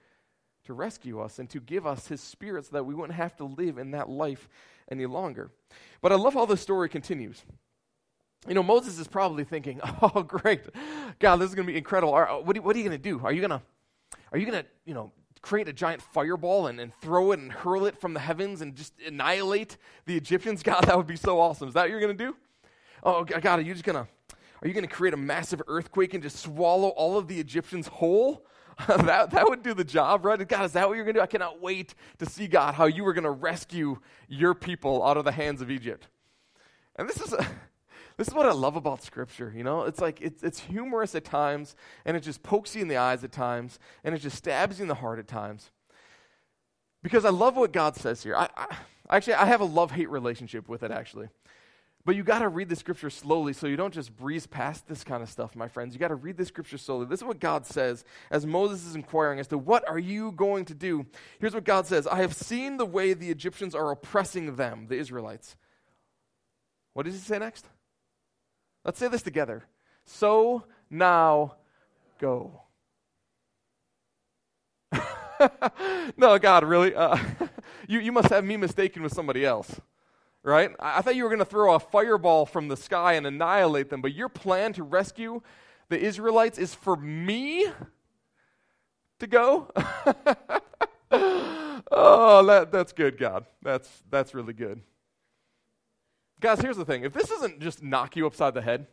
to 0.64 0.74
rescue 0.74 1.20
us 1.20 1.38
and 1.38 1.48
to 1.52 1.60
give 1.60 1.86
us 1.86 2.08
his 2.08 2.20
spirit 2.20 2.66
so 2.66 2.72
that 2.72 2.86
we 2.86 2.96
wouldn't 2.96 3.16
have 3.16 3.36
to 3.36 3.44
live 3.44 3.78
in 3.78 3.92
that 3.92 4.10
life 4.10 4.50
any 4.90 5.06
longer. 5.06 5.52
But 6.02 6.12
I 6.12 6.16
love 6.16 6.34
how 6.34 6.48
the 6.48 6.58
story 6.58 6.90
continues. 6.90 7.44
You 8.48 8.56
know, 8.56 8.64
Moses 8.64 8.98
is 8.98 9.08
probably 9.08 9.44
thinking, 9.44 9.82
"Oh, 10.02 10.24
great, 10.24 10.62
God, 11.20 11.36
this 11.36 11.50
is 11.50 11.54
going 11.54 11.68
to 11.68 11.72
be 11.72 11.78
incredible. 11.78 12.14
What 12.14 12.28
are, 12.28 12.42
what 12.42 12.76
are 12.76 12.80
you 12.80 12.86
going 12.86 13.00
to 13.00 13.10
do? 13.10 13.22
Are 13.24 13.32
you 13.32 13.42
going 13.42 13.52
to, 13.52 13.62
are 14.32 14.40
you 14.40 14.48
going 14.48 14.64
to, 14.64 14.70
you 14.84 14.96
know, 14.96 15.12
create 15.46 15.68
a 15.68 15.74
giant 15.74 16.02
fireball 16.02 16.68
and, 16.68 16.80
and 16.80 16.94
throw 16.96 17.32
it 17.32 17.40
and 17.40 17.52
hurl 17.52 17.86
it 17.86 18.02
from 18.02 18.16
the 18.16 18.20
heavens 18.20 18.62
and 18.62 18.75
just 18.75 18.94
annihilate 19.06 19.78
the 20.06 20.18
Egyptians? 20.18 20.64
God, 20.64 20.84
that 20.86 20.98
would 20.98 21.08
be 21.08 21.16
so 21.16 21.40
awesome. 21.40 21.68
Is 21.68 21.75
that 21.75 21.82
what 21.82 21.92
you're 21.92 22.00
going 22.00 22.18
to 22.18 22.25
do? 22.25 22.36
Oh, 23.04 23.24
God, 23.24 23.60
are 23.60 23.62
you 23.62 23.74
just 23.74 23.86
going 23.86 24.04
to, 24.04 24.08
are 24.62 24.68
you 24.68 24.74
going 24.74 24.88
to 24.88 24.94
create 24.94 25.14
a 25.14 25.18
massive 25.18 25.62
earthquake 25.68 26.16
and 26.16 26.24
just 26.24 26.38
swallow 26.38 26.90
all 26.90 27.18
of 27.18 27.28
the 27.28 27.40
Egyptians 27.40 27.88
whole? 27.88 28.46
that, 28.88 29.30
that 29.30 29.48
would 29.48 29.62
do 29.62 29.74
the 29.74 29.84
job, 29.84 30.25
right? 30.25 30.46
God, 30.48 30.66
is 30.66 30.74
that 30.74 30.88
what 30.88 30.96
you're 30.96 31.06
going 31.06 31.14
to 31.14 31.20
do? 31.20 31.24
I 31.24 31.28
cannot 31.28 31.62
wait 31.62 31.94
to 32.18 32.25
see, 32.25 32.48
God, 32.48 32.74
how 32.74 32.86
you 32.86 33.06
are 33.06 33.14
going 33.14 33.24
to 33.24 33.32
rescue 33.32 34.00
your 34.28 34.56
people 34.56 35.06
out 35.06 35.16
of 35.16 35.24
the 35.24 35.32
hands 35.32 35.62
of 35.62 35.70
Egypt. 35.70 36.08
And 36.96 37.08
this 37.08 37.22
is, 37.22 37.32
a, 37.34 37.48
this 38.17 38.27
is 38.27 38.34
what 38.34 38.45
I 38.45 38.53
love 38.53 38.75
about 38.75 39.03
Scripture, 39.03 39.53
you 39.55 39.63
know? 39.63 39.84
It's 39.84 40.00
like, 40.00 40.22
it's, 40.22 40.43
it's 40.43 40.60
humorous 40.60 41.15
at 41.15 41.25
times, 41.25 41.75
and 42.05 42.15
it 42.15 42.22
just 42.22 42.43
pokes 42.43 42.75
you 42.75 42.81
in 42.81 42.88
the 42.88 42.98
eyes 42.98 43.24
at 43.24 43.31
times, 43.31 43.79
and 44.03 44.15
it 44.15 44.19
just 44.19 44.38
stabs 44.38 44.79
you 44.79 44.84
in 44.84 44.88
the 44.88 44.95
heart 44.95 45.19
at 45.19 45.27
times. 45.27 45.72
Because 47.03 47.25
I 47.25 47.29
love 47.29 47.55
what 47.55 47.72
God 47.72 47.95
says 47.95 48.24
here. 48.24 48.36
I, 48.36 48.50
I 48.55 48.77
actually, 49.10 49.36
I 49.36 49.45
have 49.45 49.62
a 49.62 49.65
love 49.65 49.91
hate 49.91 50.10
relationship 50.10 50.69
with 50.69 50.81
it, 50.81 50.91
actually. 50.91 51.27
But 52.05 52.15
you 52.15 52.24
got 52.24 52.39
to 52.39 52.50
read 52.50 52.69
the 52.69 52.75
scripture 52.75 53.10
slowly 53.10 53.51
so 53.51 53.65
you 53.65 53.75
don't 53.75 53.93
just 53.93 54.15
breeze 54.15 54.45
past 54.45 54.88
this 54.88 55.03
kind 55.03 55.24
of 55.24 55.29
stuff, 55.29 55.55
my 55.55 55.67
friends. 55.67 55.95
You 55.95 56.00
got 56.00 56.10
to 56.10 56.15
read 56.15 56.38
the 56.38 56.45
scripture 56.45 56.77
slowly. 56.77 57.07
This 57.07 57.19
is 57.19 57.25
what 57.25 57.39
God 57.39 57.65
says 57.65 58.05
as 58.29 58.45
Moses 58.45 58.86
is 58.86 58.93
inquiring 58.93 59.39
as 59.39 59.48
to 59.48 59.57
what 59.57 59.88
are 59.89 59.98
you 59.98 60.31
going 60.31 60.65
to 60.65 60.75
do? 60.75 61.07
Here's 61.39 61.55
what 61.55 61.63
God 61.63 61.88
says 61.88 62.05
I 62.05 62.17
have 62.17 62.36
seen 62.36 62.77
the 62.77 62.86
way 62.86 63.13
the 63.13 63.31
Egyptians 63.31 63.74
are 63.74 63.89
oppressing 63.89 64.55
them, 64.55 64.86
the 64.88 64.98
Israelites. 64.98 65.55
What 66.93 67.07
does 67.07 67.15
he 67.15 67.19
say 67.19 67.39
next? 67.39 67.65
Let's 68.86 69.00
say 69.00 69.10
this 69.10 69.24
together. 69.24 69.65
So 70.06 70.63
now 70.89 71.56
go. 72.20 72.62
no, 76.15 76.39
God, 76.39 76.63
really? 76.63 76.96
Uh, 76.96 77.18
you, 77.88 78.00
you 78.00 78.13
must 78.13 78.30
have 78.30 78.46
me 78.46 78.56
mistaken 78.56 79.04
with 79.04 79.13
somebody 79.13 79.44
else 79.44 79.82
right? 80.46 80.72
I, 80.80 81.01
thought 81.01 81.15
you 81.15 81.24
were 81.24 81.30
going 81.30 81.39
to 81.39 81.46
throw 81.46 81.74
a 81.74 81.80
fireball 81.80 82.46
from 82.46 82.68
the 82.68 82.77
sky 82.77 83.13
and 83.13 83.25
annihilate 83.25 83.89
them, 83.89 84.01
but 84.01 84.13
your 84.13 84.30
plan 84.30 84.74
to 84.74 84.84
rescue 84.84 85.42
the 85.89 86.00
Israelites 86.00 86.58
is 86.58 86.74
for 86.74 86.96
me 86.96 87.65
to 89.19 89.28
go? 89.28 89.71
oh, 91.12 92.45
that, 92.45 92.69
that's 92.71 92.93
good, 92.93 93.17
God. 93.17 93.45
That's, 93.62 93.89
that's 94.10 94.34
really 94.34 94.54
good. 94.54 94.82
Guys, 96.45 96.62
here's 96.62 96.77
the 96.77 96.86
thing. 96.86 97.03
If 97.03 97.13
this 97.13 97.27
doesn't 97.27 97.60
just 97.60 97.81
knock 97.81 98.15
you 98.15 98.27
upside 98.27 98.53
the 98.53 98.62
head, 98.62 98.86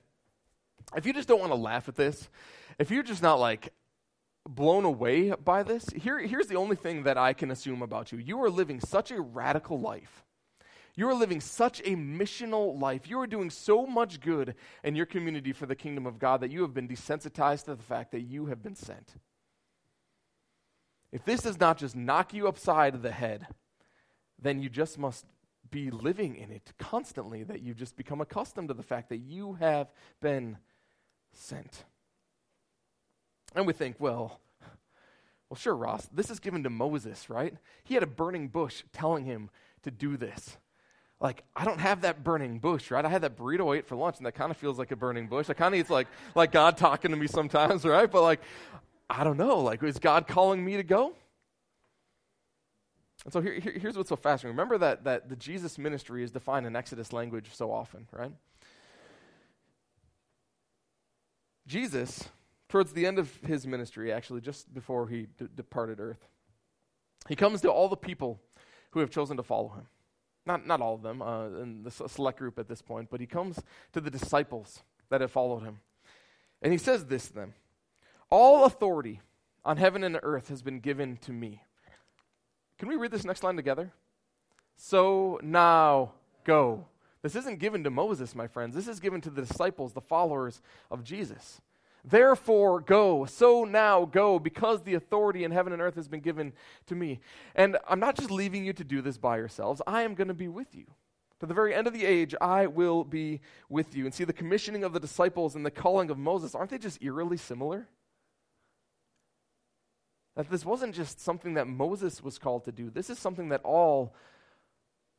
if 0.96 1.04
you 1.04 1.12
just 1.12 1.28
don't 1.28 1.38
want 1.38 1.52
to 1.52 1.56
laugh 1.56 1.86
at 1.86 1.96
this, 1.96 2.30
if 2.78 2.90
you're 2.90 3.02
just 3.02 3.22
not 3.22 3.40
like 3.40 3.74
blown 4.48 4.86
away 4.86 5.32
by 5.32 5.62
this, 5.62 5.84
here, 5.94 6.18
here's 6.18 6.46
the 6.46 6.56
only 6.56 6.76
thing 6.76 7.02
that 7.02 7.18
I 7.18 7.34
can 7.34 7.50
assume 7.50 7.82
about 7.82 8.10
you. 8.10 8.16
You 8.16 8.42
are 8.42 8.48
living 8.48 8.80
such 8.80 9.10
a 9.10 9.20
radical 9.20 9.78
life 9.78 10.24
you 10.94 11.08
are 11.08 11.14
living 11.14 11.40
such 11.40 11.80
a 11.80 11.96
missional 11.96 12.78
life. 12.78 13.08
You 13.08 13.18
are 13.20 13.26
doing 13.26 13.48
so 13.48 13.86
much 13.86 14.20
good 14.20 14.54
in 14.84 14.94
your 14.94 15.06
community 15.06 15.52
for 15.52 15.64
the 15.64 15.74
kingdom 15.74 16.06
of 16.06 16.18
God 16.18 16.42
that 16.42 16.50
you 16.50 16.60
have 16.62 16.74
been 16.74 16.88
desensitized 16.88 17.64
to 17.64 17.74
the 17.74 17.82
fact 17.82 18.12
that 18.12 18.20
you 18.20 18.46
have 18.46 18.62
been 18.62 18.74
sent. 18.74 19.14
If 21.10 21.24
this 21.24 21.42
does 21.42 21.58
not 21.58 21.78
just 21.78 21.96
knock 21.96 22.34
you 22.34 22.46
upside 22.46 23.02
the 23.02 23.10
head, 23.10 23.46
then 24.38 24.60
you 24.60 24.68
just 24.68 24.98
must 24.98 25.24
be 25.72 25.90
living 25.90 26.36
in 26.36 26.52
it 26.52 26.72
constantly, 26.78 27.42
that 27.42 27.62
you've 27.62 27.76
just 27.76 27.96
become 27.96 28.20
accustomed 28.20 28.68
to 28.68 28.74
the 28.74 28.84
fact 28.84 29.08
that 29.08 29.16
you 29.16 29.54
have 29.54 29.88
been 30.20 30.58
sent. 31.32 31.82
And 33.56 33.66
we 33.66 33.72
think, 33.72 33.96
well, 33.98 34.38
well, 35.50 35.56
sure, 35.56 35.74
Ross, 35.74 36.08
this 36.12 36.30
is 36.30 36.38
given 36.38 36.62
to 36.62 36.70
Moses, 36.70 37.28
right? 37.28 37.54
He 37.82 37.94
had 37.94 38.04
a 38.04 38.06
burning 38.06 38.46
bush 38.46 38.84
telling 38.92 39.24
him 39.24 39.50
to 39.82 39.90
do 39.90 40.16
this 40.16 40.56
like 41.22 41.44
I 41.54 41.64
don't 41.64 41.78
have 41.78 42.00
that 42.02 42.24
burning 42.24 42.58
bush, 42.58 42.90
right? 42.90 43.04
I 43.04 43.08
had 43.08 43.22
that 43.22 43.36
burrito 43.36 43.72
I 43.72 43.78
ate 43.78 43.86
for 43.86 43.94
lunch, 43.94 44.16
and 44.18 44.26
that 44.26 44.32
kind 44.32 44.50
of 44.50 44.56
feels 44.56 44.78
like 44.78 44.90
a 44.90 44.96
burning 44.96 45.28
bush. 45.28 45.48
I 45.48 45.54
kind 45.54 45.72
of 45.72 45.80
it's 45.80 45.88
like 45.88 46.08
like 46.34 46.50
God 46.50 46.76
talking 46.76 47.12
to 47.12 47.16
me 47.16 47.28
sometimes, 47.28 47.84
right? 47.86 48.10
But 48.10 48.22
like 48.22 48.40
I 49.08 49.24
don't 49.24 49.36
know, 49.36 49.60
like 49.60 49.82
is 49.82 49.98
God 49.98 50.26
calling 50.26 50.62
me 50.62 50.76
to 50.76 50.82
go? 50.82 51.14
And 53.24 53.32
so 53.32 53.40
here, 53.40 53.54
here, 53.54 53.72
here's 53.72 53.96
what's 53.96 54.08
so 54.08 54.16
fascinating. 54.16 54.56
Remember 54.56 54.78
that 54.78 55.04
that 55.04 55.28
the 55.28 55.36
Jesus 55.36 55.78
ministry 55.78 56.24
is 56.24 56.30
defined 56.30 56.66
in 56.66 56.74
Exodus 56.74 57.12
language 57.12 57.50
so 57.52 57.70
often, 57.72 58.08
right? 58.12 58.32
Jesus, 61.66 62.28
towards 62.68 62.92
the 62.92 63.06
end 63.06 63.18
of 63.18 63.36
his 63.46 63.66
ministry, 63.66 64.12
actually 64.12 64.40
just 64.40 64.72
before 64.74 65.08
he 65.08 65.28
d- 65.38 65.46
departed 65.54 66.00
earth, 66.00 66.26
he 67.28 67.36
comes 67.36 67.60
to 67.60 67.70
all 67.70 67.88
the 67.88 67.96
people 67.96 68.40
who 68.90 69.00
have 69.00 69.10
chosen 69.10 69.36
to 69.36 69.42
follow 69.44 69.68
him 69.68 69.86
not, 70.46 70.66
not 70.66 70.80
all 70.80 70.94
of 70.94 71.02
them, 71.02 71.22
uh, 71.22 71.46
in 71.46 71.82
the 71.82 71.90
select 71.90 72.38
group 72.38 72.58
at 72.58 72.68
this 72.68 72.82
point, 72.82 73.08
but 73.10 73.20
he 73.20 73.26
comes 73.26 73.60
to 73.92 74.00
the 74.00 74.10
disciples 74.10 74.82
that 75.08 75.20
have 75.20 75.30
followed 75.30 75.62
him. 75.62 75.80
And 76.60 76.72
he 76.72 76.78
says 76.78 77.06
this 77.06 77.28
to 77.28 77.34
them 77.34 77.54
All 78.30 78.64
authority 78.64 79.20
on 79.64 79.76
heaven 79.76 80.02
and 80.02 80.18
earth 80.22 80.48
has 80.48 80.62
been 80.62 80.80
given 80.80 81.16
to 81.18 81.32
me. 81.32 81.62
Can 82.82 82.88
we 82.88 82.96
read 82.96 83.12
this 83.12 83.24
next 83.24 83.44
line 83.44 83.54
together? 83.54 83.92
So 84.74 85.38
now 85.40 86.14
go. 86.42 86.86
This 87.22 87.36
isn't 87.36 87.60
given 87.60 87.84
to 87.84 87.90
Moses, 87.90 88.34
my 88.34 88.48
friends. 88.48 88.74
This 88.74 88.88
is 88.88 88.98
given 88.98 89.20
to 89.20 89.30
the 89.30 89.42
disciples, 89.42 89.92
the 89.92 90.00
followers 90.00 90.60
of 90.90 91.04
Jesus. 91.04 91.60
Therefore, 92.04 92.80
go. 92.80 93.24
So 93.24 93.62
now 93.62 94.04
go, 94.04 94.40
because 94.40 94.82
the 94.82 94.94
authority 94.94 95.44
in 95.44 95.52
heaven 95.52 95.72
and 95.72 95.80
earth 95.80 95.94
has 95.94 96.08
been 96.08 96.22
given 96.22 96.54
to 96.86 96.96
me. 96.96 97.20
And 97.54 97.76
I'm 97.88 98.00
not 98.00 98.16
just 98.16 98.32
leaving 98.32 98.64
you 98.64 98.72
to 98.72 98.82
do 98.82 99.00
this 99.00 99.16
by 99.16 99.36
yourselves, 99.36 99.80
I 99.86 100.02
am 100.02 100.14
going 100.14 100.26
to 100.26 100.34
be 100.34 100.48
with 100.48 100.74
you. 100.74 100.86
To 101.38 101.46
the 101.46 101.54
very 101.54 101.72
end 101.72 101.86
of 101.86 101.92
the 101.92 102.04
age, 102.04 102.34
I 102.40 102.66
will 102.66 103.04
be 103.04 103.42
with 103.68 103.94
you. 103.94 104.06
And 104.06 104.12
see, 104.12 104.24
the 104.24 104.32
commissioning 104.32 104.82
of 104.82 104.92
the 104.92 104.98
disciples 104.98 105.54
and 105.54 105.64
the 105.64 105.70
calling 105.70 106.10
of 106.10 106.18
Moses, 106.18 106.52
aren't 106.52 106.70
they 106.70 106.78
just 106.78 107.00
eerily 107.00 107.36
similar? 107.36 107.86
That 110.36 110.50
this 110.50 110.64
wasn't 110.64 110.94
just 110.94 111.20
something 111.20 111.54
that 111.54 111.66
Moses 111.66 112.22
was 112.22 112.38
called 112.38 112.64
to 112.64 112.72
do, 112.72 112.90
this 112.90 113.10
is 113.10 113.18
something 113.18 113.50
that 113.50 113.62
all 113.64 114.14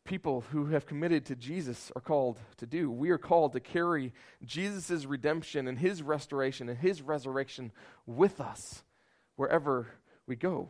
people 0.05 0.43
who 0.51 0.67
have 0.67 0.85
committed 0.85 1.25
to 1.25 1.35
Jesus 1.35 1.91
are 1.95 2.01
called 2.01 2.39
to 2.57 2.65
do. 2.65 2.91
We 2.91 3.09
are 3.11 3.17
called 3.17 3.53
to 3.53 3.59
carry 3.59 4.13
Jesus' 4.43 5.05
redemption 5.05 5.67
and 5.67 5.79
his 5.79 6.01
restoration 6.01 6.67
and 6.67 6.77
his 6.77 7.01
resurrection 7.01 7.71
with 8.05 8.41
us 8.41 8.83
wherever 9.35 9.87
we 10.27 10.35
go. 10.35 10.69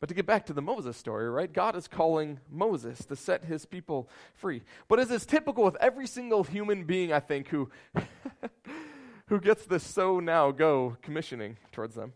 But 0.00 0.08
to 0.08 0.14
get 0.14 0.26
back 0.26 0.46
to 0.46 0.52
the 0.52 0.60
Moses 0.60 0.96
story, 0.96 1.30
right? 1.30 1.50
God 1.50 1.76
is 1.76 1.88
calling 1.88 2.40
Moses 2.50 3.04
to 3.06 3.16
set 3.16 3.44
his 3.44 3.64
people 3.64 4.10
free. 4.34 4.62
But 4.88 5.00
as 5.00 5.10
is 5.10 5.24
typical 5.24 5.64
with 5.64 5.76
every 5.80 6.06
single 6.06 6.44
human 6.44 6.84
being, 6.84 7.12
I 7.12 7.20
think, 7.20 7.48
who, 7.48 7.70
who 9.28 9.40
gets 9.40 9.64
this 9.64 9.82
so 9.82 10.20
now 10.20 10.50
go 10.50 10.98
commissioning 11.00 11.56
towards 11.72 11.94
them, 11.94 12.12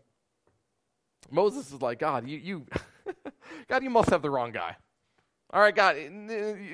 Moses 1.31 1.71
is 1.71 1.81
like, 1.81 1.99
God, 1.99 2.27
you, 2.27 2.37
you 2.37 2.65
God, 3.67 3.83
you 3.83 3.89
must 3.89 4.09
have 4.09 4.21
the 4.21 4.29
wrong 4.29 4.51
guy. 4.51 4.75
All 5.51 5.61
right, 5.61 5.75
God, 5.75 5.95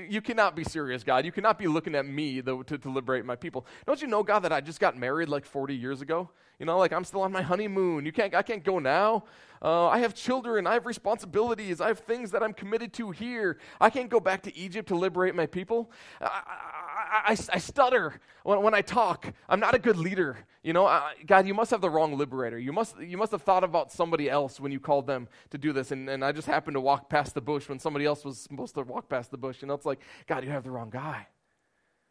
you 0.09 0.21
cannot 0.21 0.53
be 0.53 0.65
serious, 0.65 1.01
God. 1.01 1.23
You 1.25 1.31
cannot 1.31 1.57
be 1.57 1.65
looking 1.65 1.95
at 1.95 2.05
me 2.05 2.41
to, 2.41 2.63
to 2.63 2.91
liberate 2.91 3.23
my 3.23 3.37
people. 3.37 3.65
Don't 3.87 4.01
you 4.01 4.07
know, 4.07 4.21
God, 4.21 4.39
that 4.39 4.51
I 4.51 4.59
just 4.59 4.81
got 4.81 4.97
married 4.97 5.29
like 5.29 5.45
40 5.45 5.73
years 5.73 6.01
ago? 6.01 6.29
You 6.59 6.65
know, 6.65 6.77
like 6.77 6.93
I'm 6.93 7.03
still 7.03 7.21
on 7.21 7.31
my 7.31 7.41
honeymoon. 7.41 8.05
You 8.05 8.11
can't, 8.11 8.33
I 8.33 8.41
can't 8.41 8.63
go 8.63 8.79
now. 8.79 9.25
Uh, 9.61 9.87
I 9.87 9.99
have 9.99 10.13
children. 10.13 10.67
I 10.67 10.73
have 10.73 10.85
responsibilities. 10.85 11.81
I 11.81 11.87
have 11.87 11.99
things 11.99 12.31
that 12.31 12.43
I'm 12.43 12.53
committed 12.53 12.93
to 12.93 13.11
here. 13.11 13.57
I 13.81 13.89
can't 13.89 14.09
go 14.09 14.19
back 14.19 14.43
to 14.43 14.55
Egypt 14.55 14.89
to 14.89 14.95
liberate 14.95 15.33
my 15.33 15.47
people. 15.47 15.91
I, 16.21 16.25
I, 16.25 17.31
I, 17.31 17.37
I 17.53 17.57
stutter 17.57 18.19
when, 18.43 18.61
when 18.61 18.73
I 18.73 18.81
talk. 18.81 19.33
I'm 19.49 19.59
not 19.59 19.73
a 19.73 19.79
good 19.79 19.97
leader. 19.97 20.37
You 20.63 20.73
know, 20.73 20.85
I, 20.85 21.13
God, 21.25 21.47
you 21.47 21.53
must 21.53 21.71
have 21.71 21.81
the 21.81 21.89
wrong 21.89 22.17
liberator. 22.17 22.59
You 22.59 22.73
must, 22.73 22.99
you 22.99 23.17
must 23.17 23.31
have 23.31 23.41
thought 23.41 23.63
about 23.63 23.91
somebody 23.91 24.29
else 24.29 24.59
when 24.59 24.71
you 24.71 24.79
called 24.79 25.07
them 25.07 25.27
to 25.49 25.57
do 25.57 25.73
this. 25.73 25.91
And, 25.91 26.09
and 26.09 26.23
I 26.23 26.31
just 26.31 26.47
happened 26.47 26.75
to 26.75 26.81
walk 26.81 27.09
past 27.09 27.33
the 27.33 27.41
bush 27.41 27.67
when 27.67 27.79
somebody 27.79 28.05
else 28.05 28.23
was 28.23 28.39
supposed 28.39 28.75
to 28.75 28.83
walk 28.83 29.09
past 29.09 29.31
the 29.31 29.37
bush. 29.37 29.61
You 29.61 29.67
know, 29.67 29.73
it's 29.73 29.85
like, 29.85 29.99
God, 30.27 30.43
you 30.43 30.51
have 30.51 30.63
the 30.63 30.71
wrong 30.71 30.89
guy. 30.89 31.27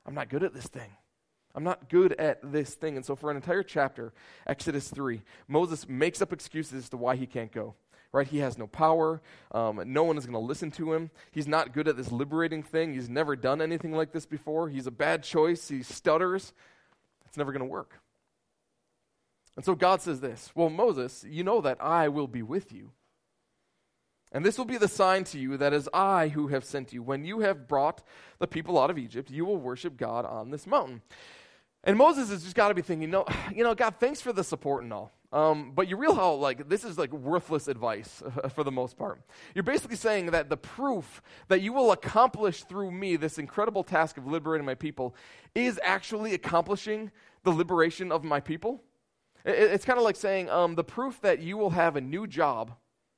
I'm 0.06 0.14
not 0.14 0.28
good 0.28 0.42
at 0.42 0.52
this 0.52 0.66
thing. 0.66 0.90
I'm 1.54 1.64
not 1.64 1.88
good 1.88 2.12
at 2.14 2.40
this 2.52 2.74
thing. 2.74 2.96
And 2.96 3.04
so, 3.04 3.14
for 3.14 3.30
an 3.30 3.36
entire 3.36 3.62
chapter, 3.62 4.12
Exodus 4.46 4.88
3, 4.88 5.22
Moses 5.46 5.88
makes 5.88 6.20
up 6.20 6.32
excuses 6.32 6.84
as 6.84 6.88
to 6.90 6.96
why 6.96 7.16
he 7.16 7.26
can't 7.26 7.52
go. 7.52 7.74
Right? 8.12 8.26
He 8.26 8.38
has 8.38 8.56
no 8.56 8.68
power. 8.68 9.20
Um, 9.50 9.82
no 9.86 10.04
one 10.04 10.16
is 10.16 10.24
going 10.24 10.34
to 10.34 10.38
listen 10.38 10.70
to 10.72 10.92
him. 10.92 11.10
He's 11.32 11.48
not 11.48 11.72
good 11.72 11.88
at 11.88 11.96
this 11.96 12.12
liberating 12.12 12.62
thing. 12.62 12.94
He's 12.94 13.08
never 13.08 13.34
done 13.34 13.60
anything 13.60 13.92
like 13.92 14.12
this 14.12 14.24
before. 14.24 14.68
He's 14.68 14.86
a 14.86 14.92
bad 14.92 15.24
choice. 15.24 15.66
He 15.68 15.82
stutters. 15.82 16.52
It's 17.26 17.36
never 17.36 17.50
going 17.50 17.60
to 17.60 17.66
work. 17.66 18.00
And 19.56 19.64
so 19.64 19.74
God 19.74 20.00
says 20.00 20.20
this 20.20 20.52
Well, 20.54 20.70
Moses, 20.70 21.24
you 21.28 21.44
know 21.44 21.60
that 21.60 21.78
I 21.80 22.08
will 22.08 22.28
be 22.28 22.42
with 22.42 22.72
you. 22.72 22.90
And 24.32 24.44
this 24.44 24.58
will 24.58 24.64
be 24.64 24.78
the 24.78 24.88
sign 24.88 25.22
to 25.24 25.38
you 25.38 25.56
that 25.56 25.72
is 25.72 25.88
I 25.94 26.28
who 26.28 26.48
have 26.48 26.64
sent 26.64 26.92
you. 26.92 27.04
When 27.04 27.24
you 27.24 27.40
have 27.40 27.68
brought 27.68 28.02
the 28.40 28.48
people 28.48 28.80
out 28.80 28.90
of 28.90 28.98
Egypt, 28.98 29.30
you 29.30 29.44
will 29.44 29.56
worship 29.56 29.96
God 29.96 30.26
on 30.26 30.50
this 30.50 30.66
mountain. 30.66 31.02
And 31.86 31.98
Moses 31.98 32.30
has 32.30 32.42
just 32.42 32.56
got 32.56 32.68
to 32.68 32.74
be 32.74 32.82
thinking, 32.82 33.10
no, 33.10 33.26
you 33.54 33.62
know, 33.62 33.74
God, 33.74 33.96
thanks 34.00 34.20
for 34.20 34.32
the 34.32 34.42
support 34.42 34.82
and 34.82 34.92
all. 34.92 35.12
Um, 35.32 35.72
but 35.74 35.88
you 35.88 35.96
realize 35.96 36.18
how 36.18 36.34
like 36.34 36.68
this 36.68 36.84
is 36.84 36.96
like 36.96 37.12
worthless 37.12 37.66
advice 37.66 38.22
for 38.54 38.62
the 38.62 38.70
most 38.70 38.96
part. 38.96 39.20
You're 39.54 39.64
basically 39.64 39.96
saying 39.96 40.26
that 40.26 40.48
the 40.48 40.56
proof 40.56 41.20
that 41.48 41.60
you 41.60 41.72
will 41.72 41.90
accomplish 41.90 42.62
through 42.62 42.92
me 42.92 43.16
this 43.16 43.38
incredible 43.38 43.82
task 43.82 44.16
of 44.16 44.28
liberating 44.28 44.64
my 44.64 44.76
people 44.76 45.14
is 45.54 45.80
actually 45.82 46.34
accomplishing 46.34 47.10
the 47.42 47.50
liberation 47.50 48.12
of 48.12 48.22
my 48.22 48.38
people. 48.38 48.80
It, 49.44 49.54
it's 49.72 49.84
kind 49.84 49.98
of 49.98 50.04
like 50.04 50.14
saying 50.14 50.48
um, 50.50 50.76
the 50.76 50.84
proof 50.84 51.20
that 51.22 51.40
you 51.40 51.56
will 51.56 51.70
have 51.70 51.96
a 51.96 52.00
new 52.00 52.28
job. 52.28 52.70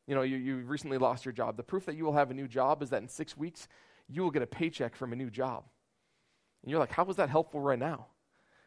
You 0.07 0.15
know, 0.15 0.23
you, 0.23 0.39
you 0.39 0.57
recently 0.61 0.97
lost 0.97 1.27
your 1.27 1.33
job. 1.33 1.59
The 1.59 1.65
proof 1.65 1.85
that 1.85 1.97
you 1.97 2.05
will 2.05 2.15
have 2.15 2.31
a 2.31 2.35
new 2.35 2.49
job 2.49 2.83
is 2.83 2.89
that 2.91 3.03
in 3.03 3.09
six 3.09 3.37
weeks 3.37 3.69
you 4.09 4.23
will 4.23 4.31
get 4.31 4.41
a 4.41 4.47
paycheck 4.47 4.97
from 4.97 5.13
a 5.13 5.17
new 5.17 5.29
job. 5.29 5.65
And 6.63 6.71
you're 6.71 6.81
like, 6.81 6.93
how 6.93 7.05
is 7.07 7.17
that 7.17 7.29
helpful 7.29 7.61
right 7.61 7.79
now? 7.79 8.07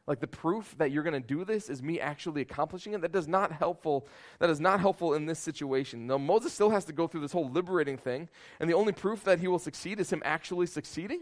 Like 0.09 0.19
the 0.19 0.27
proof 0.27 0.75
that 0.79 0.91
you're 0.91 1.03
going 1.03 1.13
to 1.13 1.25
do 1.25 1.45
this 1.45 1.69
is 1.69 1.83
me 1.83 1.99
actually 1.99 2.41
accomplishing 2.41 2.93
it 2.93 3.01
that 3.01 3.11
does 3.11 3.27
not 3.27 3.51
helpful 3.51 4.07
that 4.39 4.49
is 4.49 4.59
not 4.59 4.79
helpful 4.79 5.13
in 5.13 5.27
this 5.27 5.39
situation 5.39 6.07
no 6.07 6.17
moses 6.17 6.51
still 6.51 6.71
has 6.71 6.83
to 6.83 6.91
go 6.91 7.07
through 7.07 7.21
this 7.21 7.31
whole 7.31 7.49
liberating 7.49 7.97
thing 7.97 8.27
and 8.59 8.69
the 8.69 8.73
only 8.73 8.91
proof 8.91 9.23
that 9.23 9.39
he 9.39 9.47
will 9.47 9.59
succeed 9.59 9.99
is 9.99 10.11
him 10.11 10.21
actually 10.25 10.65
succeeding 10.65 11.21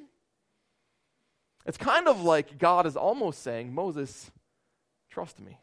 it's 1.66 1.78
kind 1.78 2.08
of 2.08 2.22
like 2.22 2.58
god 2.58 2.88
is 2.88 2.96
almost 2.96 3.44
saying 3.44 3.76
moses 3.76 4.32
trust 5.10 5.40
me 5.40 5.60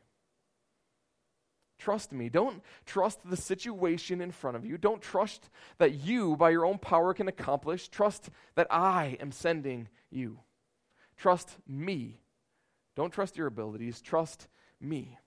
Trust 1.77 2.13
me. 2.13 2.31
Don't 2.31 2.63
trust 2.87 3.19
the 3.29 3.37
situation 3.37 4.23
in 4.23 4.31
front 4.31 4.57
of 4.57 4.65
you. 4.65 4.79
Don't 4.79 5.03
trust 5.03 5.51
that 5.77 5.93
you, 5.93 6.35
by 6.35 6.49
your 6.49 6.65
own 6.65 6.79
power, 6.79 7.13
can 7.13 7.29
accomplish. 7.29 7.89
Trust 7.89 8.31
that 8.55 8.69
I 8.71 9.19
am 9.21 9.31
sending 9.31 9.89
you. 10.11 10.39
Trust 11.19 11.59
me 11.69 12.21
don't 12.97 13.13
trust 13.13 13.37
your 13.37 13.47
abilities, 13.47 14.01
trust 14.01 14.49
me. 14.81 15.19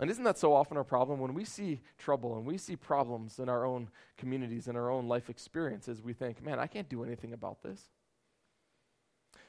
And 0.00 0.10
isn't 0.10 0.24
that 0.24 0.38
so 0.38 0.52
often 0.54 0.76
our 0.76 0.84
problem? 0.84 1.20
When 1.20 1.34
we 1.34 1.44
see 1.44 1.80
trouble 1.98 2.36
and 2.36 2.46
we 2.46 2.58
see 2.58 2.76
problems 2.76 3.38
in 3.38 3.48
our 3.48 3.64
own 3.64 3.88
communities, 4.16 4.66
in 4.66 4.74
our 4.74 4.90
own 4.90 5.06
life 5.06 5.30
experiences, 5.30 6.02
we 6.02 6.12
think, 6.12 6.42
man, 6.42 6.58
I 6.58 6.66
can't 6.66 6.88
do 6.88 7.04
anything 7.04 7.32
about 7.32 7.62
this. 7.62 7.82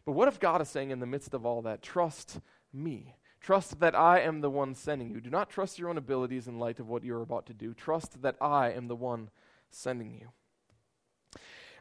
But 0.06 0.12
what 0.12 0.28
if 0.28 0.39
God 0.39 0.62
is 0.62 0.69
saying 0.69 0.91
in 0.91 0.99
the 0.99 1.06
midst 1.06 1.34
of 1.34 1.45
all 1.45 1.62
that, 1.63 1.82
trust 1.82 2.39
me? 2.73 3.15
Trust 3.39 3.80
that 3.80 3.95
I 3.95 4.19
am 4.19 4.41
the 4.41 4.49
one 4.49 4.76
sending 4.76 5.10
you. 5.10 5.21
Do 5.21 5.30
not 5.30 5.49
trust 5.49 5.80
your 5.80 5.89
own 5.89 5.97
abilities 5.97 6.47
in 6.47 6.60
light 6.60 6.80
of 6.80 6.88
what 6.88 7.04
you're 7.04 7.21
about 7.21 7.45
to 7.47 7.54
do. 7.54 7.73
Trust 7.73 8.21
that 8.21 8.36
I 8.39 8.71
am 8.71 8.88
the 8.88 8.95
one 8.95 9.30
sending 9.69 10.13
you. 10.13 10.30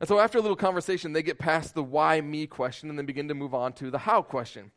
And 0.03 0.09
so 0.09 0.19
after 0.19 0.37
a 0.37 0.41
little 0.41 0.57
conversation, 0.57 1.13
they 1.13 1.23
get 1.23 1.39
past 1.39 1.77
the 1.77 1.83
why 1.85 2.21
me 2.21 2.49
question 2.49 2.91
and 2.91 2.99
then 2.99 3.07
begin 3.07 3.29
to 3.29 3.35
move 3.35 3.55
on 3.55 3.73
to 3.75 3.89
the 3.89 3.99
how 3.99 4.21
question. 4.21 4.73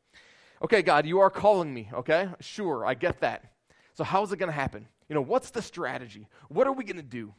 Okay, 0.62 0.84
God, 0.84 1.08
you 1.08 1.20
are 1.20 1.32
calling 1.32 1.74
me, 1.74 1.90
okay? 1.92 2.30
Sure, 2.42 2.86
I 2.86 2.94
get 2.94 3.22
that. 3.22 3.52
So 3.96 4.04
how's 4.04 4.32
it 4.32 4.38
going 4.38 4.52
to 4.52 4.56
happen? 4.56 4.88
You 5.10 5.16
know, 5.16 5.24
what's 5.24 5.50
the 5.50 5.64
strategy? 5.64 6.28
What 6.48 6.68
are 6.68 6.74
we 6.74 6.84
going 6.84 6.98
to 6.98 7.02
do? 7.02 7.34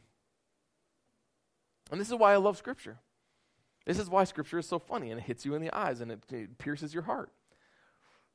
And 1.89 1.97
this 1.97 2.09
is 2.09 2.15
why 2.15 2.33
I 2.33 2.35
love 2.35 2.57
Scripture. 2.57 2.97
This 3.85 3.99
is 3.99 4.09
why 4.09 4.25
Scripture 4.25 4.59
is 4.59 4.67
so 4.67 4.79
funny 4.79 5.11
and 5.11 5.21
it 5.21 5.23
hits 5.23 5.45
you 5.45 5.55
in 5.55 5.61
the 5.61 5.73
eyes 5.73 6.01
and 6.01 6.11
it, 6.11 6.19
it 6.29 6.57
pierces 6.57 6.93
your 6.93 7.03
heart. 7.03 7.31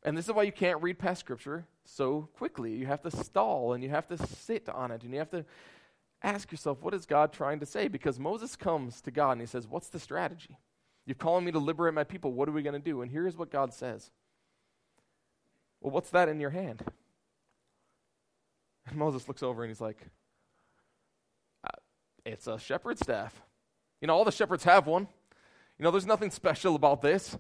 And 0.03 0.17
this 0.17 0.29
is 0.29 0.33
why 0.33 0.45
you 0.45 0.53
can't 0.53 0.81
read 0.81 0.99
past 0.99 1.21
Scripture 1.21 1.67
so 1.85 2.27
quickly. 2.39 2.75
You 2.75 2.87
have 2.87 3.03
to 3.03 3.11
stall 3.11 3.75
and 3.75 3.85
you 3.85 3.91
have 3.91 4.09
to 4.09 4.17
sit 4.17 4.71
on 4.71 4.91
it 4.93 5.03
and 5.03 5.13
you 5.13 5.19
have 5.19 5.31
to 5.33 5.45
ask 6.23 6.51
yourself, 6.51 6.83
what 6.83 6.95
is 6.95 7.07
God 7.07 7.33
trying 7.33 7.61
to 7.61 7.67
say? 7.67 7.89
Because 7.89 8.19
Moses 8.19 8.57
comes 8.57 9.01
to 9.03 9.11
God 9.11 9.33
and 9.33 9.41
he 9.41 9.47
says, 9.47 9.67
What's 9.67 9.89
the 9.89 9.99
strategy? 9.99 10.59
You're 11.05 11.17
calling 11.17 11.45
me 11.45 11.53
to 11.53 11.59
liberate 11.59 11.95
my 11.95 12.05
people. 12.05 12.33
What 12.33 12.49
are 12.49 12.53
we 12.53 12.63
going 12.63 12.75
to 12.75 12.79
do? 12.79 13.03
And 13.03 13.11
here's 13.11 13.37
what 13.37 13.51
God 13.51 13.75
says 13.75 14.11
Well, 15.81 15.93
what's 15.93 16.11
that 16.11 16.29
in 16.29 16.41
your 16.41 16.51
hand? 16.51 16.85
And 18.87 18.97
Moses 18.97 19.29
looks 19.29 19.43
over 19.43 19.63
and 19.63 19.71
he's 19.71 19.81
like, 19.81 19.99
uh, 21.65 21.79
It's 22.25 22.47
a 22.47 22.59
shepherd's 22.59 23.01
staff. 23.01 23.43
You 24.01 24.09
know, 24.09 24.15
all 24.15 24.25
the 24.25 24.33
shepherds 24.33 24.65
have 24.65 24.87
one. 24.87 25.09
You 25.79 25.85
know, 25.85 25.91
there's 25.91 26.07
nothing 26.07 26.31
special 26.31 26.77
about 26.77 27.01
this. 27.01 27.37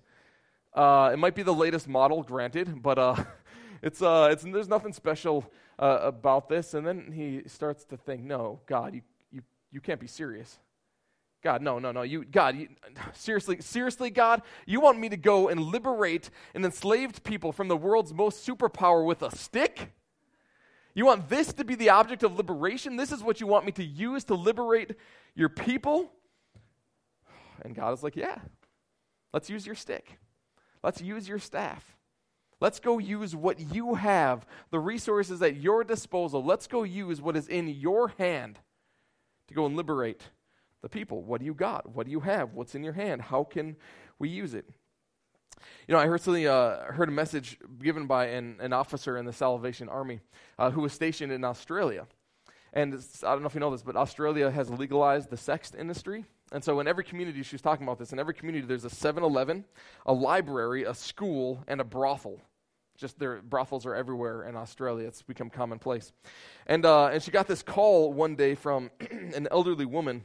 Uh, 0.74 1.10
it 1.12 1.18
might 1.18 1.34
be 1.34 1.42
the 1.42 1.52
latest 1.52 1.86
model, 1.86 2.22
granted, 2.22 2.82
but 2.82 2.98
uh, 2.98 3.16
it's, 3.82 4.00
uh, 4.00 4.28
it's, 4.32 4.42
there's 4.42 4.68
nothing 4.68 4.92
special 4.92 5.44
uh, 5.82 5.98
about 6.02 6.48
this. 6.48 6.74
And 6.74 6.86
then 6.86 7.10
he 7.12 7.42
starts 7.48 7.84
to 7.86 7.96
think, 7.96 8.22
no, 8.22 8.60
God, 8.66 8.94
you, 8.94 9.02
you, 9.32 9.42
you 9.72 9.80
can't 9.80 9.98
be 9.98 10.06
serious. 10.06 10.58
God, 11.42 11.60
no, 11.60 11.80
no, 11.80 11.90
no. 11.90 12.02
You, 12.02 12.24
God, 12.24 12.56
you, 12.56 12.68
seriously, 13.12 13.60
seriously, 13.60 14.08
God, 14.08 14.42
you 14.64 14.80
want 14.80 15.00
me 15.00 15.08
to 15.08 15.16
go 15.16 15.48
and 15.48 15.60
liberate 15.60 16.30
an 16.54 16.64
enslaved 16.64 17.24
people 17.24 17.50
from 17.50 17.66
the 17.66 17.76
world's 17.76 18.14
most 18.14 18.46
superpower 18.46 19.04
with 19.04 19.22
a 19.22 19.36
stick? 19.36 19.92
You 20.94 21.04
want 21.04 21.28
this 21.28 21.52
to 21.54 21.64
be 21.64 21.74
the 21.74 21.90
object 21.90 22.22
of 22.22 22.36
liberation? 22.36 22.96
This 22.96 23.10
is 23.10 23.20
what 23.20 23.40
you 23.40 23.48
want 23.48 23.66
me 23.66 23.72
to 23.72 23.84
use 23.84 24.22
to 24.24 24.34
liberate 24.34 24.94
your 25.34 25.48
people? 25.48 26.12
And 27.62 27.74
God 27.74 27.92
is 27.92 28.04
like, 28.04 28.14
yeah, 28.14 28.38
let's 29.32 29.50
use 29.50 29.66
your 29.66 29.74
stick. 29.74 30.18
Let's 30.84 31.00
use 31.00 31.26
your 31.26 31.40
staff. 31.40 31.96
Let's 32.62 32.78
go 32.78 32.98
use 32.98 33.34
what 33.34 33.58
you 33.74 33.96
have, 33.96 34.46
the 34.70 34.78
resources 34.78 35.42
at 35.42 35.56
your 35.56 35.82
disposal. 35.82 36.44
Let's 36.44 36.68
go 36.68 36.84
use 36.84 37.20
what 37.20 37.36
is 37.36 37.48
in 37.48 37.66
your 37.66 38.14
hand 38.18 38.60
to 39.48 39.54
go 39.54 39.66
and 39.66 39.74
liberate 39.74 40.22
the 40.80 40.88
people. 40.88 41.24
What 41.24 41.40
do 41.40 41.44
you 41.44 41.54
got? 41.54 41.92
What 41.92 42.06
do 42.06 42.12
you 42.12 42.20
have? 42.20 42.54
What's 42.54 42.76
in 42.76 42.84
your 42.84 42.92
hand? 42.92 43.20
How 43.20 43.42
can 43.42 43.74
we 44.20 44.28
use 44.28 44.54
it? 44.54 44.64
You 45.88 45.94
know, 45.94 45.98
I 45.98 46.06
heard 46.06 46.20
something, 46.20 46.46
uh, 46.46 46.92
heard 46.92 47.08
a 47.08 47.12
message 47.12 47.58
given 47.82 48.06
by 48.06 48.26
an, 48.26 48.58
an 48.60 48.72
officer 48.72 49.16
in 49.16 49.24
the 49.24 49.32
Salvation 49.32 49.88
Army 49.88 50.20
uh, 50.56 50.70
who 50.70 50.82
was 50.82 50.92
stationed 50.92 51.32
in 51.32 51.42
Australia. 51.42 52.06
And 52.72 52.94
I 53.24 53.32
don't 53.32 53.40
know 53.40 53.48
if 53.48 53.54
you 53.54 53.60
know 53.60 53.72
this, 53.72 53.82
but 53.82 53.96
Australia 53.96 54.52
has 54.52 54.70
legalized 54.70 55.30
the 55.30 55.36
sex 55.36 55.72
industry. 55.76 56.26
And 56.52 56.62
so 56.62 56.78
in 56.78 56.86
every 56.86 57.02
community, 57.02 57.42
she 57.42 57.56
was 57.56 57.62
talking 57.62 57.84
about 57.84 57.98
this, 57.98 58.12
in 58.12 58.20
every 58.20 58.34
community, 58.34 58.64
there's 58.64 58.84
a 58.84 58.90
7 58.90 59.24
Eleven, 59.24 59.64
a 60.06 60.12
library, 60.12 60.84
a 60.84 60.94
school, 60.94 61.64
and 61.66 61.80
a 61.80 61.84
brothel 61.84 62.40
just 62.96 63.18
their 63.18 63.42
brothels 63.42 63.86
are 63.86 63.94
everywhere 63.94 64.44
in 64.44 64.56
Australia. 64.56 65.06
It's 65.06 65.22
become 65.22 65.50
commonplace. 65.50 66.12
And, 66.66 66.84
uh, 66.84 67.06
and 67.06 67.22
she 67.22 67.30
got 67.30 67.48
this 67.48 67.62
call 67.62 68.12
one 68.12 68.36
day 68.36 68.54
from 68.54 68.90
an 69.10 69.48
elderly 69.50 69.86
woman 69.86 70.24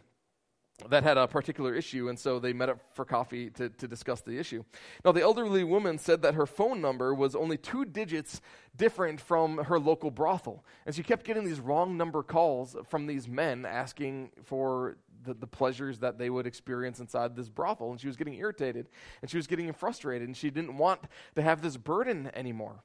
that 0.90 1.04
had 1.04 1.18
a 1.18 1.28
particular 1.28 1.74
issue, 1.74 2.08
and 2.08 2.20
so 2.20 2.38
they 2.38 2.54
met 2.54 2.70
up 2.70 2.80
for 2.94 3.04
coffee 3.04 3.50
to, 3.50 3.70
to 3.70 3.88
discuss 3.88 4.22
the 4.22 4.38
issue. 4.38 4.64
Now, 5.04 5.12
the 5.12 5.22
elderly 5.22 5.64
woman 5.64 5.98
said 5.98 6.22
that 6.22 6.36
her 6.36 6.46
phone 6.46 6.82
number 6.82 7.16
was 7.16 7.36
only 7.36 7.58
two 7.58 7.84
digits 7.84 8.42
different 8.76 9.20
from 9.20 9.58
her 9.58 9.80
local 9.80 10.12
brothel. 10.12 10.64
And 10.86 10.94
she 10.94 11.02
kept 11.02 11.26
getting 11.26 11.44
these 11.44 11.60
wrong 11.60 11.98
number 11.98 12.22
calls 12.22 12.76
from 12.88 13.08
these 13.08 13.28
men 13.28 13.66
asking 13.66 14.32
for 14.44 14.98
the, 15.24 15.34
the 15.34 15.48
pleasures 15.48 15.98
that 16.00 16.20
they 16.20 16.30
would 16.30 16.46
experience 16.46 17.00
inside 17.00 17.36
this 17.36 17.50
brothel. 17.50 17.90
And 17.90 18.00
she 18.00 18.08
was 18.08 18.16
getting 18.16 18.36
irritated, 18.36 18.88
and 19.24 19.32
she 19.32 19.38
was 19.38 19.48
getting 19.48 19.74
frustrated, 19.74 20.28
and 20.28 20.38
she 20.38 20.52
didn't 20.52 20.78
want 20.78 21.02
to 21.36 21.42
have 21.42 21.64
this 21.64 21.76
burden 21.76 22.30
anymore. 22.36 22.84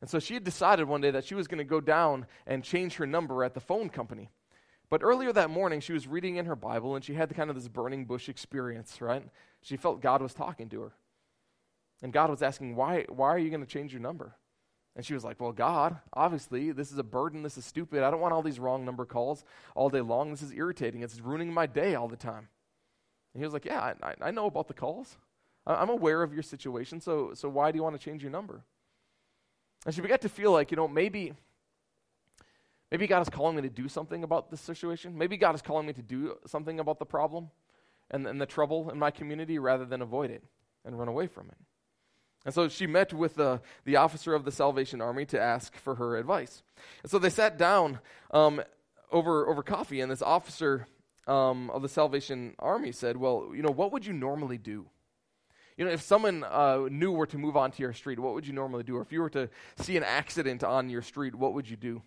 And 0.00 0.10
so 0.10 0.18
she 0.18 0.34
had 0.34 0.44
decided 0.44 0.88
one 0.88 1.00
day 1.00 1.12
that 1.12 1.24
she 1.24 1.36
was 1.36 1.46
going 1.46 1.58
to 1.58 1.64
go 1.64 1.80
down 1.80 2.26
and 2.48 2.64
change 2.64 2.96
her 2.96 3.06
number 3.06 3.44
at 3.44 3.54
the 3.54 3.60
phone 3.60 3.88
company 3.90 4.28
But 4.90 5.02
earlier 5.02 5.32
that 5.32 5.50
morning, 5.50 5.80
she 5.80 5.92
was 5.92 6.06
reading 6.06 6.36
in 6.36 6.46
her 6.46 6.56
Bible 6.56 6.94
and 6.94 7.04
she 7.04 7.14
had 7.14 7.34
kind 7.34 7.50
of 7.50 7.56
this 7.56 7.68
burning 7.68 8.04
bush 8.04 8.28
experience, 8.28 9.00
right? 9.00 9.22
She 9.62 9.76
felt 9.76 10.00
God 10.00 10.22
was 10.22 10.32
talking 10.32 10.68
to 10.70 10.80
her. 10.82 10.92
And 12.02 12.12
God 12.12 12.30
was 12.30 12.42
asking, 12.42 12.76
Why, 12.76 13.04
why 13.08 13.28
are 13.28 13.38
you 13.38 13.50
going 13.50 13.60
to 13.60 13.66
change 13.66 13.92
your 13.92 14.00
number? 14.00 14.36
And 14.96 15.04
she 15.04 15.14
was 15.14 15.24
like, 15.24 15.40
Well, 15.40 15.52
God, 15.52 15.98
obviously, 16.12 16.72
this 16.72 16.92
is 16.92 16.98
a 16.98 17.02
burden. 17.02 17.42
This 17.42 17.58
is 17.58 17.64
stupid. 17.64 18.02
I 18.02 18.10
don't 18.10 18.20
want 18.20 18.32
all 18.32 18.42
these 18.42 18.60
wrong 18.60 18.84
number 18.84 19.04
calls 19.04 19.44
all 19.74 19.90
day 19.90 20.00
long. 20.00 20.30
This 20.30 20.42
is 20.42 20.52
irritating. 20.52 21.02
It's 21.02 21.20
ruining 21.20 21.52
my 21.52 21.66
day 21.66 21.94
all 21.94 22.08
the 22.08 22.16
time. 22.16 22.48
And 23.34 23.40
he 23.40 23.44
was 23.44 23.52
like, 23.52 23.64
Yeah, 23.64 23.94
I, 24.02 24.14
I 24.20 24.30
know 24.30 24.46
about 24.46 24.68
the 24.68 24.74
calls. 24.74 25.16
I'm 25.66 25.90
aware 25.90 26.22
of 26.22 26.32
your 26.32 26.42
situation, 26.42 26.98
so, 26.98 27.32
so 27.34 27.48
why 27.48 27.70
do 27.70 27.76
you 27.76 27.82
want 27.82 27.94
to 27.94 28.02
change 28.02 28.22
your 28.22 28.32
number? 28.32 28.62
And 29.84 29.94
she 29.94 30.00
began 30.00 30.18
to 30.20 30.28
feel 30.28 30.50
like, 30.50 30.70
you 30.70 30.78
know, 30.78 30.88
maybe, 30.88 31.34
maybe 32.90 33.06
God 33.06 33.22
is 33.22 33.28
calling 33.28 33.56
me 33.56 33.62
to 33.62 33.68
do 33.68 33.88
something 33.88 34.24
about 34.24 34.50
this 34.50 34.60
situation. 34.60 35.16
Maybe 35.16 35.36
God 35.36 35.54
is 35.54 35.62
calling 35.62 35.86
me 35.86 35.92
to 35.92 36.02
do 36.02 36.36
something 36.46 36.80
about 36.80 36.98
the 36.98 37.06
problem 37.06 37.50
and, 38.10 38.26
and 38.26 38.40
the 38.40 38.46
trouble 38.46 38.90
in 38.90 38.98
my 38.98 39.10
community 39.10 39.58
rather 39.58 39.84
than 39.84 40.02
avoid 40.02 40.30
it 40.30 40.42
and 40.84 40.98
run 40.98 41.08
away 41.08 41.26
from 41.26 41.48
it. 41.48 41.56
And 42.44 42.54
so 42.54 42.68
she 42.68 42.86
met 42.86 43.12
with 43.12 43.34
the, 43.34 43.60
the 43.84 43.96
officer 43.96 44.34
of 44.34 44.44
the 44.44 44.52
Salvation 44.52 45.00
Army 45.00 45.26
to 45.26 45.40
ask 45.40 45.76
for 45.76 45.96
her 45.96 46.16
advice. 46.16 46.62
And 47.02 47.10
so 47.10 47.18
they 47.18 47.30
sat 47.30 47.58
down 47.58 47.98
um, 48.30 48.62
over, 49.10 49.46
over 49.48 49.62
coffee, 49.62 50.00
and 50.00 50.10
this 50.10 50.22
officer 50.22 50.86
um, 51.26 51.68
of 51.70 51.82
the 51.82 51.88
Salvation 51.88 52.54
Army 52.58 52.92
said, 52.92 53.16
Well, 53.16 53.50
you 53.54 53.62
know, 53.62 53.70
what 53.70 53.92
would 53.92 54.06
you 54.06 54.12
normally 54.12 54.56
do? 54.56 54.86
You 55.76 55.84
know, 55.84 55.90
if 55.90 56.00
someone 56.00 56.42
uh, 56.42 56.88
were 57.10 57.26
to 57.26 57.38
move 57.38 57.56
onto 57.56 57.82
your 57.82 57.92
street, 57.92 58.18
what 58.18 58.34
would 58.34 58.46
you 58.46 58.52
normally 58.52 58.82
do? 58.82 58.96
Or 58.96 59.02
if 59.02 59.12
you 59.12 59.20
were 59.20 59.30
to 59.30 59.48
see 59.76 59.96
an 59.96 60.02
accident 60.02 60.64
on 60.64 60.90
your 60.90 61.02
street, 61.02 61.34
what 61.34 61.54
would 61.54 61.68
you 61.68 61.76
do? 61.76 62.02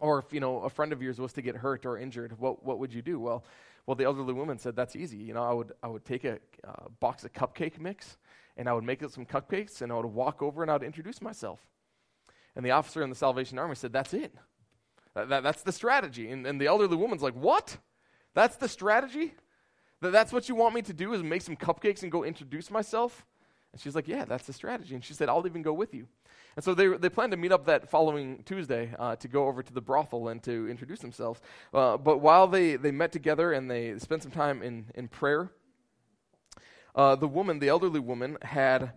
Or 0.00 0.18
if, 0.18 0.32
you 0.32 0.40
know, 0.40 0.60
a 0.60 0.70
friend 0.70 0.92
of 0.92 1.02
yours 1.02 1.18
was 1.20 1.32
to 1.34 1.42
get 1.42 1.56
hurt 1.56 1.86
or 1.86 1.98
injured, 1.98 2.38
what, 2.38 2.64
what 2.64 2.78
would 2.78 2.92
you 2.92 3.02
do? 3.02 3.20
Well, 3.20 3.44
well, 3.86 3.94
the 3.94 4.04
elderly 4.04 4.32
woman 4.32 4.58
said, 4.58 4.76
that's 4.76 4.96
easy. 4.96 5.18
You 5.18 5.34
know, 5.34 5.42
I 5.42 5.52
would, 5.52 5.72
I 5.82 5.88
would 5.88 6.04
take 6.04 6.24
a 6.24 6.38
uh, 6.64 6.88
box 7.00 7.24
of 7.24 7.32
cupcake 7.32 7.78
mix, 7.78 8.18
and 8.56 8.68
I 8.68 8.72
would 8.72 8.84
make 8.84 9.00
some 9.10 9.26
cupcakes, 9.26 9.82
and 9.82 9.92
I 9.92 9.96
would 9.96 10.06
walk 10.06 10.42
over 10.42 10.62
and 10.62 10.70
I 10.70 10.74
would 10.74 10.82
introduce 10.82 11.20
myself. 11.22 11.60
And 12.56 12.64
the 12.64 12.70
officer 12.70 13.02
in 13.02 13.10
the 13.10 13.16
Salvation 13.16 13.58
Army 13.58 13.74
said, 13.74 13.92
That's 13.92 14.12
it. 14.14 14.34
That, 15.14 15.28
that, 15.28 15.42
that's 15.42 15.62
the 15.62 15.72
strategy. 15.72 16.30
And, 16.30 16.46
and 16.46 16.60
the 16.60 16.66
elderly 16.66 16.96
woman's 16.96 17.22
like, 17.22 17.34
What? 17.34 17.78
That's 18.34 18.56
the 18.56 18.68
strategy? 18.68 19.34
That, 20.00 20.12
that's 20.12 20.32
what 20.32 20.48
you 20.48 20.54
want 20.54 20.74
me 20.74 20.82
to 20.82 20.92
do 20.92 21.12
is 21.12 21.22
make 21.22 21.42
some 21.42 21.56
cupcakes 21.56 22.02
and 22.02 22.12
go 22.12 22.24
introduce 22.24 22.70
myself? 22.70 23.24
And 23.72 23.80
she's 23.80 23.94
like, 23.94 24.08
Yeah, 24.08 24.24
that's 24.24 24.46
the 24.46 24.52
strategy. 24.52 24.94
And 24.94 25.04
she 25.04 25.14
said, 25.14 25.28
I'll 25.28 25.46
even 25.46 25.62
go 25.62 25.72
with 25.72 25.94
you. 25.94 26.06
And 26.56 26.64
so 26.64 26.74
they, 26.74 26.88
they 26.88 27.08
planned 27.08 27.30
to 27.32 27.36
meet 27.36 27.52
up 27.52 27.66
that 27.66 27.88
following 27.88 28.42
Tuesday 28.44 28.92
uh, 28.98 29.16
to 29.16 29.28
go 29.28 29.46
over 29.46 29.62
to 29.62 29.72
the 29.72 29.80
brothel 29.80 30.28
and 30.28 30.42
to 30.42 30.68
introduce 30.68 31.00
themselves. 31.00 31.40
Uh, 31.72 31.96
but 31.96 32.18
while 32.18 32.46
they, 32.46 32.76
they 32.76 32.90
met 32.90 33.12
together 33.12 33.52
and 33.52 33.70
they 33.70 33.98
spent 33.98 34.22
some 34.22 34.32
time 34.32 34.62
in, 34.62 34.86
in 34.94 35.08
prayer, 35.08 35.50
uh, 36.94 37.14
the 37.14 37.28
woman, 37.28 37.58
the 37.58 37.68
elderly 37.68 38.00
woman, 38.00 38.36
had 38.42 38.92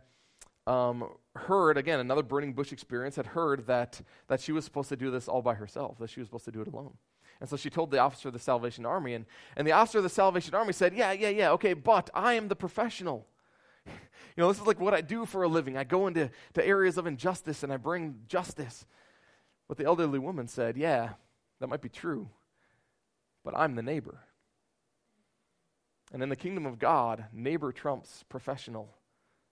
um, 0.65 1.09
heard, 1.35 1.77
again, 1.77 1.99
another 1.99 2.23
burning 2.23 2.53
bush 2.53 2.71
experience, 2.71 3.15
had 3.15 3.27
heard 3.27 3.67
that, 3.67 4.01
that 4.27 4.41
she 4.41 4.51
was 4.51 4.65
supposed 4.65 4.89
to 4.89 4.95
do 4.95 5.11
this 5.11 5.27
all 5.27 5.41
by 5.41 5.53
herself, 5.53 5.97
that 5.99 6.09
she 6.09 6.19
was 6.19 6.27
supposed 6.27 6.45
to 6.45 6.51
do 6.51 6.61
it 6.61 6.67
alone. 6.67 6.93
And 7.39 7.49
so 7.49 7.57
she 7.57 7.69
told 7.69 7.91
the 7.91 7.99
officer 7.99 8.29
of 8.29 8.33
the 8.33 8.39
Salvation 8.39 8.85
Army, 8.85 9.13
and, 9.13 9.25
and 9.57 9.67
the 9.67 9.73
officer 9.73 9.97
of 9.97 10.03
the 10.03 10.09
Salvation 10.09 10.55
Army 10.55 10.73
said, 10.73 10.95
Yeah, 10.95 11.11
yeah, 11.11 11.29
yeah, 11.29 11.51
okay, 11.51 11.73
but 11.73 12.09
I 12.13 12.33
am 12.33 12.47
the 12.47 12.55
professional. 12.55 13.27
You 13.85 13.93
know, 14.37 14.47
this 14.47 14.59
is 14.59 14.67
like 14.67 14.79
what 14.79 14.93
I 14.93 15.01
do 15.01 15.25
for 15.25 15.43
a 15.43 15.47
living. 15.47 15.77
I 15.77 15.83
go 15.83 16.07
into 16.07 16.29
to 16.53 16.65
areas 16.65 16.97
of 16.97 17.07
injustice 17.07 17.63
and 17.63 17.71
I 17.71 17.77
bring 17.77 18.21
justice. 18.27 18.85
But 19.67 19.77
the 19.77 19.85
elderly 19.85 20.19
woman 20.19 20.47
said, 20.47 20.77
Yeah, 20.77 21.09
that 21.59 21.67
might 21.67 21.81
be 21.81 21.89
true, 21.89 22.29
but 23.43 23.55
I'm 23.55 23.75
the 23.75 23.83
neighbor. 23.83 24.19
And 26.11 26.21
in 26.21 26.29
the 26.29 26.35
kingdom 26.35 26.65
of 26.65 26.77
God, 26.77 27.25
neighbor 27.33 27.71
trumps 27.71 28.23
professional 28.29 28.89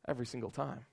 every 0.07 0.25
single 0.25 0.51
time. 0.51 0.85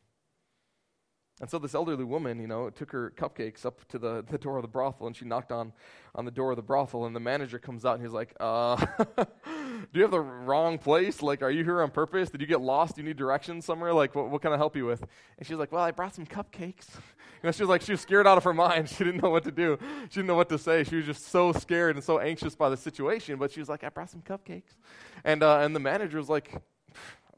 And 1.41 1.49
so 1.49 1.59
this 1.59 1.75
elderly 1.75 2.05
woman, 2.05 2.41
you 2.41 2.49
know, 2.49 2.69
took 2.71 2.91
her 2.91 3.13
cupcakes 3.17 3.65
up 3.65 3.87
to 3.89 3.99
the, 3.99 4.25
the 4.29 4.39
door 4.39 4.57
of 4.57 4.63
the 4.63 4.69
brothel 4.69 5.07
and 5.07 5.15
she 5.15 5.25
knocked 5.25 5.53
on, 5.53 5.73
on 6.15 6.25
the 6.25 6.31
door 6.31 6.51
of 6.51 6.57
the 6.57 6.63
brothel 6.63 7.07
and 7.07 7.15
the 7.15 7.21
manager 7.21 7.59
comes 7.59 7.85
out 7.85 7.95
and 7.95 8.03
he's 8.03 8.13
like, 8.13 8.35
uh, 8.41 8.85
do 9.93 9.99
you 9.99 10.03
have 10.03 10.11
the 10.11 10.21
wrong 10.21 10.79
place? 10.79 11.23
Like, 11.23 11.43
are 11.43 11.51
you 11.51 11.65
here 11.65 11.83
on 11.83 11.91
purpose? 11.91 12.31
Did 12.31 12.41
you 12.41 12.47
get 12.47 12.61
lost? 12.61 12.97
Do 12.97 13.03
you 13.03 13.09
need 13.09 13.17
directions 13.17 13.65
somewhere? 13.65 13.93
Like, 13.93 14.15
what, 14.15 14.31
what 14.31 14.43
can 14.43 14.53
I 14.53 14.57
help 14.57 14.77
you 14.77 14.87
with? 14.87 15.05
And 15.39 15.47
she's 15.47 15.57
like, 15.57 15.73
well, 15.73 15.83
I 15.83 15.91
brought 15.91 16.15
some 16.15 16.27
cupcakes. 16.27 16.87
You 17.41 17.47
know, 17.47 17.53
she 17.53 17.63
was 17.63 17.69
like, 17.69 17.83
she 17.83 17.93
was 17.93 18.01
scared 18.01 18.27
out 18.27 18.37
of 18.37 18.43
her 18.43 18.53
mind. 18.53 18.89
She 18.97 19.05
didn't 19.05 19.23
know 19.23 19.31
what 19.31 19.45
to 19.45 19.53
do. 19.53 19.79
She 20.09 20.17
didn't 20.17 20.27
know 20.27 20.35
what 20.35 20.49
to 20.49 20.59
say. 20.59 20.83
She 20.83 20.97
was 20.97 21.05
just 21.05 21.29
so 21.29 21.53
scared 21.53 21.95
and 21.95 22.05
so 22.05 22.19
anxious 22.19 22.57
by 22.57 22.69
the 22.69 22.77
situation. 22.77 23.39
But 23.39 23.53
she 23.53 23.61
was 23.61 23.69
like, 23.69 23.85
I 23.85 23.91
brought 23.91 24.11
some 24.11 24.23
cupcakes. 24.23 24.75
And, 25.23 25.45
uh, 25.45 25.61
and 25.61 25.73
the 25.73 25.79
manager 25.79 26.19
was 26.19 26.29
like, 26.29 26.61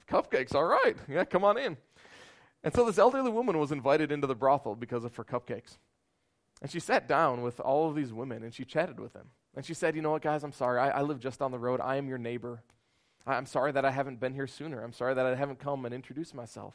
cupcakes, 0.09 0.55
all 0.55 0.65
right. 0.65 0.97
Yeah, 1.07 1.25
come 1.25 1.45
on 1.45 1.59
in. 1.59 1.77
And 2.65 2.75
so 2.75 2.87
this 2.87 2.97
elderly 2.97 3.31
woman 3.31 3.59
was 3.59 3.73
invited 3.73 4.11
into 4.11 4.27
the 4.27 4.35
brothel 4.35 4.75
because 4.75 5.05
of 5.05 5.15
her 5.17 5.25
cupcakes. 5.25 5.77
And 6.63 6.71
she 6.71 6.81
sat 6.81 7.07
down 7.07 7.43
with 7.43 7.61
all 7.61 7.87
of 7.87 7.95
these 7.95 8.11
women 8.11 8.43
and 8.43 8.55
she 8.55 8.65
chatted 8.65 8.99
with 9.01 9.13
them. 9.13 9.29
And 9.55 9.65
she 9.65 9.75
said, 9.75 9.97
You 9.97 10.03
know 10.03 10.13
what, 10.13 10.23
guys, 10.23 10.45
I'm 10.45 10.53
sorry. 10.53 10.79
I, 10.79 10.91
I 10.91 11.03
live 11.03 11.21
just 11.21 11.41
down 11.41 11.51
the 11.51 11.59
road. 11.59 11.81
I 11.81 11.97
am 11.97 12.09
your 12.09 12.19
neighbor. 12.19 12.63
I, 13.27 13.35
I'm 13.35 13.47
sorry 13.47 13.73
that 13.73 13.85
I 13.85 13.91
haven't 13.91 14.21
been 14.21 14.35
here 14.35 14.47
sooner. 14.47 14.83
I'm 14.83 14.93
sorry 14.93 15.15
that 15.15 15.27
I 15.27 15.35
haven't 15.35 15.59
come 15.59 15.85
and 15.85 15.95
introduced 15.95 16.35
myself. 16.35 16.75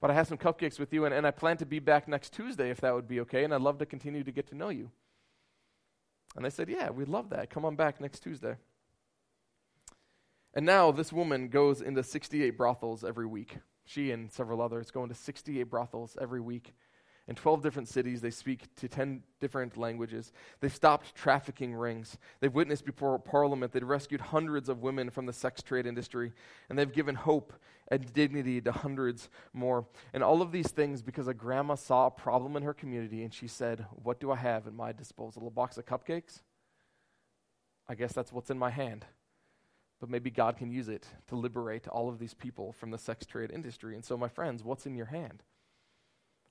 But 0.00 0.10
I 0.10 0.14
have 0.14 0.28
some 0.28 0.38
cupcakes 0.38 0.78
with 0.78 0.92
you, 0.92 1.04
and, 1.06 1.14
and 1.14 1.26
I 1.26 1.32
plan 1.32 1.56
to 1.56 1.66
be 1.66 1.80
back 1.80 2.06
next 2.06 2.32
Tuesday 2.32 2.70
if 2.70 2.80
that 2.82 2.94
would 2.94 3.08
be 3.08 3.20
okay, 3.20 3.42
and 3.42 3.52
I'd 3.52 3.62
love 3.62 3.78
to 3.78 3.86
continue 3.86 4.22
to 4.22 4.30
get 4.30 4.46
to 4.48 4.54
know 4.54 4.68
you. 4.68 4.90
And 6.36 6.44
they 6.44 6.50
said, 6.50 6.68
Yeah, 6.68 6.90
we'd 6.90 7.08
love 7.08 7.30
that. 7.30 7.50
Come 7.50 7.64
on 7.64 7.74
back 7.74 8.00
next 8.00 8.20
Tuesday. 8.20 8.56
And 10.54 10.64
now 10.64 10.90
this 10.92 11.12
woman 11.12 11.48
goes 11.48 11.80
into 11.80 12.02
68 12.02 12.56
brothels 12.56 13.04
every 13.04 13.26
week. 13.26 13.58
She 13.84 14.10
and 14.10 14.30
several 14.30 14.60
others 14.60 14.90
go 14.90 15.02
into 15.02 15.14
68 15.14 15.64
brothels 15.64 16.16
every 16.20 16.40
week. 16.40 16.74
In 17.28 17.34
12 17.34 17.62
different 17.62 17.88
cities, 17.88 18.22
they 18.22 18.30
speak 18.30 18.74
to 18.76 18.88
10 18.88 19.22
different 19.38 19.76
languages. 19.76 20.32
They've 20.60 20.74
stopped 20.74 21.14
trafficking 21.14 21.74
rings. 21.74 22.16
They've 22.40 22.54
witnessed 22.54 22.86
before 22.86 23.18
Parliament. 23.18 23.72
They've 23.72 23.86
rescued 23.86 24.22
hundreds 24.22 24.70
of 24.70 24.80
women 24.80 25.10
from 25.10 25.26
the 25.26 25.32
sex 25.34 25.62
trade 25.62 25.86
industry. 25.86 26.32
And 26.70 26.78
they've 26.78 26.90
given 26.90 27.14
hope 27.14 27.52
and 27.88 28.10
dignity 28.14 28.62
to 28.62 28.72
hundreds 28.72 29.28
more. 29.52 29.86
And 30.14 30.22
all 30.22 30.40
of 30.40 30.52
these 30.52 30.68
things 30.68 31.02
because 31.02 31.28
a 31.28 31.34
grandma 31.34 31.74
saw 31.74 32.06
a 32.06 32.10
problem 32.10 32.56
in 32.56 32.62
her 32.62 32.74
community 32.74 33.22
and 33.22 33.32
she 33.32 33.46
said, 33.46 33.84
What 34.02 34.20
do 34.20 34.30
I 34.30 34.36
have 34.36 34.66
at 34.66 34.72
my 34.72 34.92
disposal? 34.92 35.46
A 35.46 35.50
box 35.50 35.76
of 35.76 35.84
cupcakes? 35.84 36.40
I 37.88 37.94
guess 37.94 38.14
that's 38.14 38.32
what's 38.32 38.50
in 38.50 38.58
my 38.58 38.70
hand. 38.70 39.04
But 40.00 40.08
maybe 40.08 40.30
God 40.30 40.56
can 40.56 40.70
use 40.70 40.88
it 40.88 41.06
to 41.26 41.36
liberate 41.36 41.88
all 41.88 42.08
of 42.08 42.18
these 42.18 42.34
people 42.34 42.72
from 42.72 42.90
the 42.90 42.98
sex 42.98 43.26
trade 43.26 43.50
industry. 43.50 43.94
And 43.94 44.04
so, 44.04 44.16
my 44.16 44.28
friends, 44.28 44.64
what's 44.64 44.86
in 44.86 44.94
your 44.94 45.06
hand? 45.06 45.42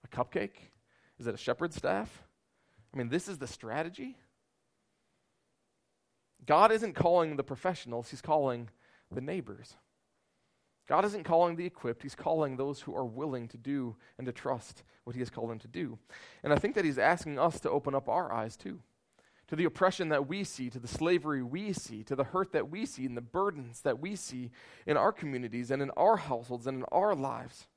A 0.04 0.08
cupcake? 0.08 0.72
Is 1.20 1.28
it 1.28 1.34
a 1.34 1.38
shepherd's 1.38 1.76
staff? 1.76 2.24
I 2.94 2.98
mean, 2.98 3.10
this 3.10 3.28
is 3.28 3.38
the 3.38 3.48
strategy. 3.48 4.18
God 6.46 6.72
isn't 6.72 6.94
calling 6.94 7.36
the 7.36 7.44
professionals, 7.44 8.10
He's 8.10 8.22
calling 8.22 8.70
the 9.12 9.22
neighbors. 9.22 9.76
God 10.88 11.04
isn't 11.04 11.26
calling 11.26 11.58
the 11.58 11.66
equipped, 11.66 12.04
He's 12.04 12.16
calling 12.16 12.56
those 12.56 12.82
who 12.82 12.96
are 12.96 13.06
willing 13.06 13.48
to 13.50 13.58
do 13.58 13.96
and 14.18 14.26
to 14.26 14.32
trust 14.32 14.84
what 15.04 15.16
He 15.16 15.22
has 15.22 15.30
called 15.30 15.50
them 15.50 15.60
to 15.60 15.68
do. 15.68 15.98
And 16.44 16.54
I 16.54 16.56
think 16.58 16.76
that 16.76 16.86
He's 16.86 16.98
asking 16.98 17.38
us 17.38 17.60
to 17.62 17.70
open 17.70 17.94
up 17.94 18.08
our 18.08 18.32
eyes 18.32 18.56
too 18.56 18.80
to 19.48 19.56
the 19.56 19.66
oppression 19.66 20.10
that 20.10 20.28
we 20.28 20.44
see, 20.44 20.70
to 20.70 20.80
the 20.80 20.88
slavery 20.88 21.42
we 21.42 21.72
see, 21.74 22.04
to 22.04 22.16
the 22.16 22.26
hurt 22.26 22.52
that 22.52 22.70
we 22.70 22.86
see, 22.86 23.06
and 23.06 23.16
the 23.16 23.22
burdens 23.22 23.82
that 23.82 24.00
we 24.00 24.16
see 24.16 24.52
in 24.86 24.98
our 24.98 25.12
communities 25.12 25.72
and 25.72 25.82
in 25.82 25.90
our 25.92 26.18
households 26.18 26.68
and 26.68 26.80
in 26.80 26.86
our 26.92 27.16
lives. 27.16 27.68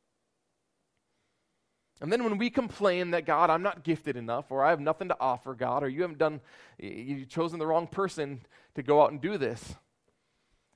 And 2.00 2.10
then 2.10 2.24
when 2.24 2.38
we 2.38 2.48
complain 2.48 3.10
that, 3.10 3.26
God, 3.26 3.50
I'm 3.50 3.62
not 3.62 3.84
gifted 3.84 4.16
enough, 4.16 4.50
or 4.50 4.64
I 4.64 4.70
have 4.70 4.80
nothing 4.80 5.08
to 5.08 5.16
offer, 5.20 5.54
God, 5.54 5.82
or 5.82 5.88
you 5.88 6.02
haven't 6.02 6.18
done, 6.18 6.40
you've 6.78 7.28
chosen 7.28 7.58
the 7.58 7.66
wrong 7.66 7.86
person 7.86 8.40
to 8.74 8.82
go 8.82 9.02
out 9.02 9.12
and 9.12 9.20
do 9.20 9.36
this, 9.36 9.74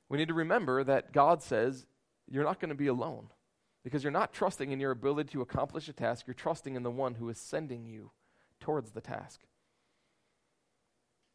we 0.08 0.18
need 0.18 0.28
to 0.28 0.34
remember 0.34 0.84
that 0.84 1.12
God 1.12 1.42
says 1.42 1.86
you're 2.30 2.44
not 2.44 2.60
going 2.60 2.68
to 2.68 2.74
be 2.74 2.88
alone 2.88 3.28
because 3.84 4.02
you're 4.02 4.10
not 4.10 4.32
trusting 4.32 4.70
in 4.70 4.80
your 4.80 4.90
ability 4.90 5.30
to 5.32 5.42
accomplish 5.42 5.88
a 5.88 5.92
task, 5.92 6.26
you're 6.26 6.34
trusting 6.34 6.74
in 6.74 6.82
the 6.82 6.90
one 6.90 7.14
who 7.14 7.28
is 7.28 7.38
sending 7.38 7.86
you 7.86 8.10
towards 8.60 8.92
the 8.92 9.00
task. 9.00 9.40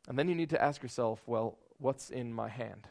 And 0.08 0.18
then 0.18 0.28
you 0.28 0.36
need 0.36 0.50
to 0.52 0.62
ask 0.62 0.82
yourself, 0.82 1.22
well, 1.26 1.58
what's 1.78 2.10
in 2.10 2.34
my 2.34 2.50
hand? 2.50 2.88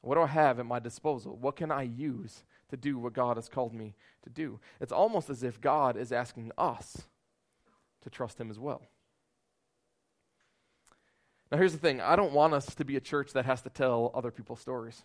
What 0.00 0.14
do 0.14 0.22
I 0.22 0.28
have 0.28 0.60
at 0.60 0.66
my 0.66 0.78
disposal? 0.78 1.36
What 1.36 1.56
can 1.56 1.72
I 1.72 1.82
use 1.82 2.44
to 2.70 2.76
do 2.76 2.98
what 2.98 3.12
God 3.12 3.36
has 3.36 3.48
called 3.48 3.72
me 3.72 3.94
to 4.22 4.30
do. 4.30 4.60
It's 4.80 4.92
almost 4.92 5.30
as 5.30 5.42
if 5.42 5.60
God 5.60 5.96
is 5.96 6.12
asking 6.12 6.52
us 6.58 7.06
to 8.02 8.10
trust 8.10 8.40
Him 8.40 8.50
as 8.50 8.58
well. 8.58 8.82
Now, 11.50 11.58
here's 11.58 11.72
the 11.72 11.78
thing 11.78 12.00
I 12.00 12.16
don't 12.16 12.32
want 12.32 12.54
us 12.54 12.74
to 12.74 12.84
be 12.84 12.96
a 12.96 13.00
church 13.00 13.32
that 13.32 13.46
has 13.46 13.62
to 13.62 13.70
tell 13.70 14.10
other 14.14 14.30
people's 14.30 14.60
stories. 14.60 15.02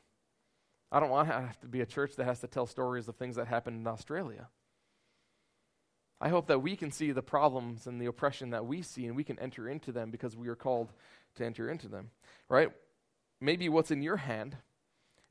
I 0.91 0.99
don't 0.99 1.09
want 1.09 1.27
to 1.27 1.33
have 1.33 1.59
to 1.61 1.67
be 1.67 1.81
a 1.81 1.85
church 1.85 2.15
that 2.17 2.25
has 2.25 2.41
to 2.41 2.47
tell 2.47 2.67
stories 2.67 3.07
of 3.07 3.15
things 3.15 3.37
that 3.37 3.47
happened 3.47 3.79
in 3.79 3.87
Australia. 3.87 4.47
I 6.21 6.29
hope 6.29 6.47
that 6.47 6.61
we 6.61 6.75
can 6.75 6.91
see 6.91 7.11
the 7.11 7.23
problems 7.23 7.87
and 7.87 7.99
the 7.99 8.05
oppression 8.05 8.51
that 8.51 8.65
we 8.65 8.81
see 8.81 9.07
and 9.07 9.15
we 9.15 9.23
can 9.23 9.39
enter 9.39 9.67
into 9.67 9.91
them 9.91 10.11
because 10.11 10.37
we 10.37 10.47
are 10.47 10.55
called 10.55 10.93
to 11.35 11.45
enter 11.45 11.69
into 11.69 11.87
them, 11.87 12.11
right? 12.47 12.69
Maybe 13.41 13.67
what's 13.67 13.91
in 13.91 14.01
your 14.01 14.17
hand 14.17 14.55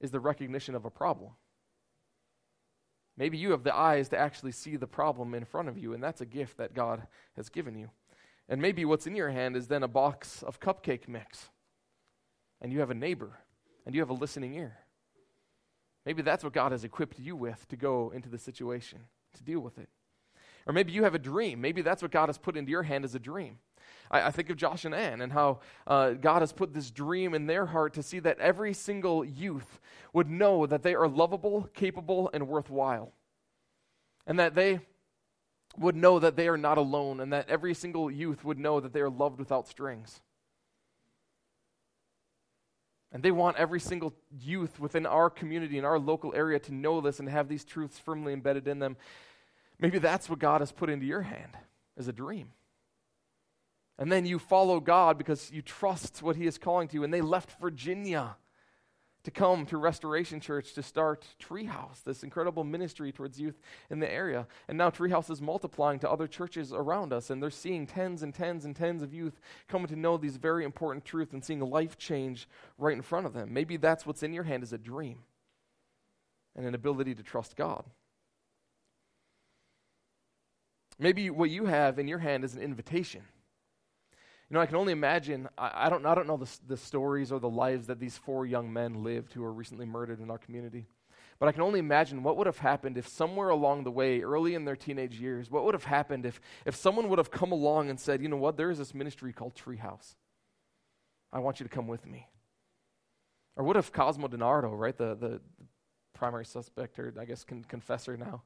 is 0.00 0.10
the 0.10 0.20
recognition 0.20 0.74
of 0.74 0.84
a 0.84 0.90
problem. 0.90 1.30
Maybe 3.16 3.36
you 3.36 3.50
have 3.50 3.62
the 3.62 3.76
eyes 3.76 4.08
to 4.10 4.18
actually 4.18 4.52
see 4.52 4.76
the 4.76 4.86
problem 4.86 5.34
in 5.34 5.44
front 5.44 5.68
of 5.68 5.76
you, 5.76 5.92
and 5.92 6.02
that's 6.02 6.20
a 6.20 6.26
gift 6.26 6.56
that 6.56 6.74
God 6.74 7.06
has 7.36 7.48
given 7.48 7.76
you. 7.76 7.90
And 8.48 8.60
maybe 8.60 8.84
what's 8.84 9.06
in 9.06 9.14
your 9.14 9.30
hand 9.30 9.56
is 9.56 9.68
then 9.68 9.82
a 9.82 9.88
box 9.88 10.42
of 10.42 10.60
cupcake 10.60 11.08
mix, 11.08 11.50
and 12.60 12.72
you 12.72 12.80
have 12.80 12.90
a 12.90 12.94
neighbor, 12.94 13.38
and 13.84 13.94
you 13.94 14.00
have 14.00 14.10
a 14.10 14.14
listening 14.14 14.54
ear. 14.54 14.78
Maybe 16.04 16.22
that's 16.22 16.42
what 16.42 16.52
God 16.52 16.72
has 16.72 16.84
equipped 16.84 17.18
you 17.18 17.36
with 17.36 17.68
to 17.68 17.76
go 17.76 18.10
into 18.14 18.28
the 18.28 18.38
situation, 18.38 19.00
to 19.34 19.42
deal 19.42 19.60
with 19.60 19.78
it. 19.78 19.88
Or 20.66 20.72
maybe 20.72 20.92
you 20.92 21.04
have 21.04 21.14
a 21.14 21.18
dream. 21.18 21.60
Maybe 21.60 21.82
that's 21.82 22.02
what 22.02 22.10
God 22.10 22.28
has 22.28 22.38
put 22.38 22.56
into 22.56 22.70
your 22.70 22.82
hand 22.82 23.04
as 23.04 23.14
a 23.14 23.18
dream. 23.18 23.58
I, 24.10 24.28
I 24.28 24.30
think 24.30 24.50
of 24.50 24.56
Josh 24.56 24.84
and 24.84 24.94
Ann 24.94 25.20
and 25.20 25.32
how 25.32 25.60
uh, 25.86 26.10
God 26.10 26.40
has 26.40 26.52
put 26.52 26.74
this 26.74 26.90
dream 26.90 27.34
in 27.34 27.46
their 27.46 27.66
heart 27.66 27.94
to 27.94 28.02
see 28.02 28.18
that 28.20 28.38
every 28.38 28.74
single 28.74 29.24
youth 29.24 29.80
would 30.12 30.28
know 30.28 30.66
that 30.66 30.82
they 30.82 30.94
are 30.94 31.08
lovable, 31.08 31.68
capable, 31.74 32.30
and 32.32 32.48
worthwhile. 32.48 33.12
And 34.26 34.38
that 34.38 34.54
they 34.54 34.80
would 35.76 35.96
know 35.96 36.18
that 36.18 36.36
they 36.36 36.48
are 36.48 36.58
not 36.58 36.78
alone, 36.78 37.20
and 37.20 37.32
that 37.32 37.48
every 37.48 37.74
single 37.74 38.10
youth 38.10 38.44
would 38.44 38.58
know 38.58 38.78
that 38.80 38.92
they 38.92 39.00
are 39.00 39.10
loved 39.10 39.38
without 39.38 39.66
strings. 39.66 40.20
And 43.10 43.22
they 43.22 43.30
want 43.30 43.58
every 43.58 43.80
single 43.80 44.14
youth 44.40 44.80
within 44.80 45.04
our 45.04 45.28
community, 45.28 45.76
in 45.78 45.84
our 45.84 45.98
local 45.98 46.34
area, 46.34 46.58
to 46.60 46.74
know 46.74 47.00
this 47.00 47.20
and 47.20 47.28
have 47.28 47.48
these 47.48 47.64
truths 47.64 47.98
firmly 47.98 48.32
embedded 48.32 48.66
in 48.66 48.78
them. 48.78 48.96
Maybe 49.78 49.98
that's 49.98 50.30
what 50.30 50.38
God 50.38 50.60
has 50.60 50.72
put 50.72 50.88
into 50.88 51.04
your 51.04 51.22
hand 51.22 51.56
as 51.98 52.08
a 52.08 52.12
dream. 52.12 52.48
And 54.02 54.10
then 54.10 54.26
you 54.26 54.40
follow 54.40 54.80
God 54.80 55.16
because 55.16 55.52
you 55.52 55.62
trust 55.62 56.22
what 56.22 56.34
He 56.34 56.48
is 56.48 56.58
calling 56.58 56.88
to 56.88 56.94
you. 56.94 57.04
And 57.04 57.14
they 57.14 57.20
left 57.20 57.60
Virginia 57.60 58.34
to 59.22 59.30
come 59.30 59.64
to 59.66 59.76
Restoration 59.76 60.40
Church 60.40 60.72
to 60.72 60.82
start 60.82 61.24
Treehouse, 61.40 62.02
this 62.02 62.24
incredible 62.24 62.64
ministry 62.64 63.12
towards 63.12 63.38
youth 63.38 63.60
in 63.90 64.00
the 64.00 64.12
area. 64.12 64.48
And 64.66 64.76
now 64.76 64.90
Treehouse 64.90 65.30
is 65.30 65.40
multiplying 65.40 66.00
to 66.00 66.10
other 66.10 66.26
churches 66.26 66.72
around 66.72 67.12
us, 67.12 67.30
and 67.30 67.40
they're 67.40 67.48
seeing 67.48 67.86
tens 67.86 68.24
and 68.24 68.34
tens 68.34 68.64
and 68.64 68.74
tens 68.74 69.02
of 69.02 69.14
youth 69.14 69.40
coming 69.68 69.86
to 69.86 69.94
know 69.94 70.16
these 70.16 70.36
very 70.36 70.64
important 70.64 71.04
truths 71.04 71.32
and 71.32 71.44
seeing 71.44 71.60
life 71.60 71.96
change 71.96 72.48
right 72.78 72.96
in 72.96 73.02
front 73.02 73.26
of 73.26 73.34
them. 73.34 73.54
Maybe 73.54 73.76
that's 73.76 74.04
what's 74.04 74.24
in 74.24 74.32
your 74.32 74.42
hand 74.42 74.64
is 74.64 74.72
a 74.72 74.78
dream 74.78 75.20
and 76.56 76.66
an 76.66 76.74
ability 76.74 77.14
to 77.14 77.22
trust 77.22 77.54
God. 77.54 77.84
Maybe 80.98 81.30
what 81.30 81.50
you 81.50 81.66
have 81.66 82.00
in 82.00 82.08
your 82.08 82.18
hand 82.18 82.42
is 82.42 82.56
an 82.56 82.62
invitation 82.62 83.22
you 84.52 84.56
know, 84.56 84.60
I 84.60 84.66
can 84.66 84.76
only 84.76 84.92
imagine, 84.92 85.48
I, 85.56 85.86
I 85.86 85.88
don't, 85.88 86.04
I 86.04 86.14
don't 86.14 86.26
know 86.26 86.36
the, 86.36 86.58
the 86.68 86.76
stories 86.76 87.32
or 87.32 87.40
the 87.40 87.48
lives 87.48 87.86
that 87.86 87.98
these 87.98 88.18
four 88.18 88.44
young 88.44 88.70
men 88.70 89.02
lived 89.02 89.32
who 89.32 89.40
were 89.40 89.50
recently 89.50 89.86
murdered 89.86 90.20
in 90.20 90.30
our 90.30 90.36
community. 90.36 90.84
But 91.38 91.48
I 91.48 91.52
can 91.52 91.62
only 91.62 91.78
imagine 91.78 92.22
what 92.22 92.36
would 92.36 92.46
have 92.46 92.58
happened 92.58 92.98
if 92.98 93.08
somewhere 93.08 93.48
along 93.48 93.84
the 93.84 93.90
way, 93.90 94.20
early 94.20 94.54
in 94.54 94.66
their 94.66 94.76
teenage 94.76 95.18
years, 95.18 95.50
what 95.50 95.64
would 95.64 95.72
have 95.72 95.84
happened 95.84 96.26
if, 96.26 96.38
if 96.66 96.76
someone 96.76 97.08
would 97.08 97.18
have 97.18 97.30
come 97.30 97.50
along 97.50 97.88
and 97.88 97.98
said, 97.98 98.20
you 98.20 98.28
know 98.28 98.36
what, 98.36 98.58
there 98.58 98.70
is 98.70 98.76
this 98.76 98.92
ministry 98.92 99.32
called 99.32 99.54
Treehouse. 99.54 100.16
I 101.32 101.38
want 101.38 101.58
you 101.58 101.64
to 101.64 101.74
come 101.74 101.88
with 101.88 102.04
me. 102.04 102.28
Or 103.56 103.64
what 103.64 103.78
if 103.78 103.90
Cosmo 103.90 104.28
DiNardo, 104.28 104.78
right, 104.78 104.98
the, 104.98 105.14
the 105.14 105.40
primary 106.12 106.44
suspect, 106.44 106.98
or 106.98 107.14
I 107.18 107.24
guess 107.24 107.42
con- 107.42 107.64
confessor 107.66 108.18
now, 108.18 108.42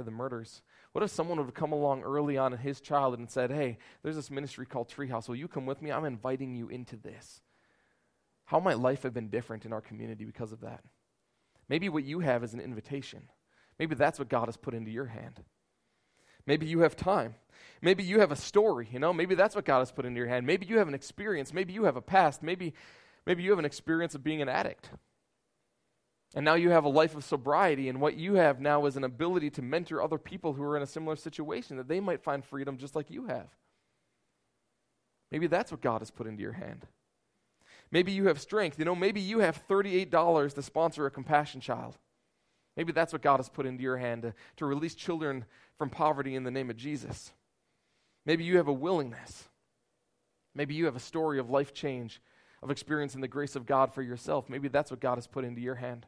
to 0.00 0.04
the 0.04 0.10
murders. 0.10 0.62
What 0.92 1.04
if 1.04 1.10
someone 1.10 1.38
would 1.38 1.44
have 1.44 1.54
come 1.54 1.72
along 1.72 2.02
early 2.02 2.36
on 2.36 2.52
in 2.52 2.58
his 2.58 2.80
childhood 2.80 3.20
and 3.20 3.30
said, 3.30 3.50
Hey, 3.50 3.78
there's 4.02 4.16
this 4.16 4.30
ministry 4.30 4.66
called 4.66 4.88
Treehouse. 4.88 5.28
Will 5.28 5.36
you 5.36 5.46
come 5.46 5.66
with 5.66 5.82
me? 5.82 5.92
I'm 5.92 6.04
inviting 6.04 6.54
you 6.54 6.68
into 6.68 6.96
this. 6.96 7.42
How 8.46 8.58
might 8.58 8.80
life 8.80 9.04
have 9.04 9.14
been 9.14 9.28
different 9.28 9.64
in 9.64 9.72
our 9.72 9.80
community 9.80 10.24
because 10.24 10.52
of 10.52 10.62
that? 10.62 10.82
Maybe 11.68 11.88
what 11.88 12.02
you 12.02 12.20
have 12.20 12.42
is 12.42 12.54
an 12.54 12.60
invitation. 12.60 13.22
Maybe 13.78 13.94
that's 13.94 14.18
what 14.18 14.28
God 14.28 14.46
has 14.46 14.56
put 14.56 14.74
into 14.74 14.90
your 14.90 15.06
hand. 15.06 15.40
Maybe 16.46 16.66
you 16.66 16.80
have 16.80 16.96
time. 16.96 17.36
Maybe 17.80 18.02
you 18.02 18.20
have 18.20 18.32
a 18.32 18.36
story, 18.36 18.88
you 18.90 18.98
know? 18.98 19.12
Maybe 19.12 19.34
that's 19.34 19.54
what 19.54 19.64
God 19.64 19.78
has 19.78 19.92
put 19.92 20.04
into 20.04 20.18
your 20.18 20.26
hand. 20.26 20.46
Maybe 20.46 20.66
you 20.66 20.78
have 20.78 20.88
an 20.88 20.94
experience. 20.94 21.54
Maybe 21.54 21.72
you 21.72 21.84
have 21.84 21.96
a 21.96 22.02
past. 22.02 22.42
Maybe, 22.42 22.74
maybe 23.26 23.42
you 23.42 23.50
have 23.50 23.58
an 23.58 23.64
experience 23.64 24.14
of 24.14 24.24
being 24.24 24.42
an 24.42 24.48
addict. 24.48 24.90
And 26.34 26.44
now 26.44 26.54
you 26.54 26.70
have 26.70 26.84
a 26.84 26.88
life 26.88 27.16
of 27.16 27.24
sobriety, 27.24 27.88
and 27.88 28.00
what 28.00 28.16
you 28.16 28.34
have 28.34 28.60
now 28.60 28.86
is 28.86 28.96
an 28.96 29.02
ability 29.02 29.50
to 29.50 29.62
mentor 29.62 30.00
other 30.00 30.18
people 30.18 30.52
who 30.52 30.62
are 30.62 30.76
in 30.76 30.82
a 30.82 30.86
similar 30.86 31.16
situation 31.16 31.76
that 31.76 31.88
they 31.88 31.98
might 31.98 32.22
find 32.22 32.44
freedom 32.44 32.78
just 32.78 32.94
like 32.94 33.10
you 33.10 33.26
have. 33.26 33.48
Maybe 35.32 35.48
that's 35.48 35.72
what 35.72 35.80
God 35.80 36.00
has 36.00 36.10
put 36.10 36.28
into 36.28 36.42
your 36.42 36.52
hand. 36.52 36.86
Maybe 37.90 38.12
you 38.12 38.28
have 38.28 38.40
strength. 38.40 38.78
You 38.78 38.84
know, 38.84 38.94
maybe 38.94 39.20
you 39.20 39.40
have 39.40 39.66
$38 39.68 40.54
to 40.54 40.62
sponsor 40.62 41.06
a 41.06 41.10
compassion 41.10 41.60
child. 41.60 41.96
Maybe 42.76 42.92
that's 42.92 43.12
what 43.12 43.22
God 43.22 43.38
has 43.38 43.48
put 43.48 43.66
into 43.66 43.82
your 43.82 43.96
hand 43.96 44.22
to, 44.22 44.34
to 44.56 44.66
release 44.66 44.94
children 44.94 45.44
from 45.76 45.90
poverty 45.90 46.36
in 46.36 46.44
the 46.44 46.50
name 46.50 46.70
of 46.70 46.76
Jesus. 46.76 47.32
Maybe 48.24 48.44
you 48.44 48.58
have 48.58 48.68
a 48.68 48.72
willingness. 48.72 49.48
Maybe 50.54 50.74
you 50.74 50.84
have 50.84 50.96
a 50.96 51.00
story 51.00 51.38
of 51.38 51.50
life 51.50 51.74
change, 51.74 52.20
of 52.62 52.70
experiencing 52.70 53.20
the 53.20 53.28
grace 53.28 53.56
of 53.56 53.66
God 53.66 53.92
for 53.92 54.02
yourself. 54.02 54.48
Maybe 54.48 54.68
that's 54.68 54.90
what 54.90 55.00
God 55.00 55.16
has 55.16 55.26
put 55.26 55.44
into 55.44 55.60
your 55.60 55.76
hand. 55.76 56.06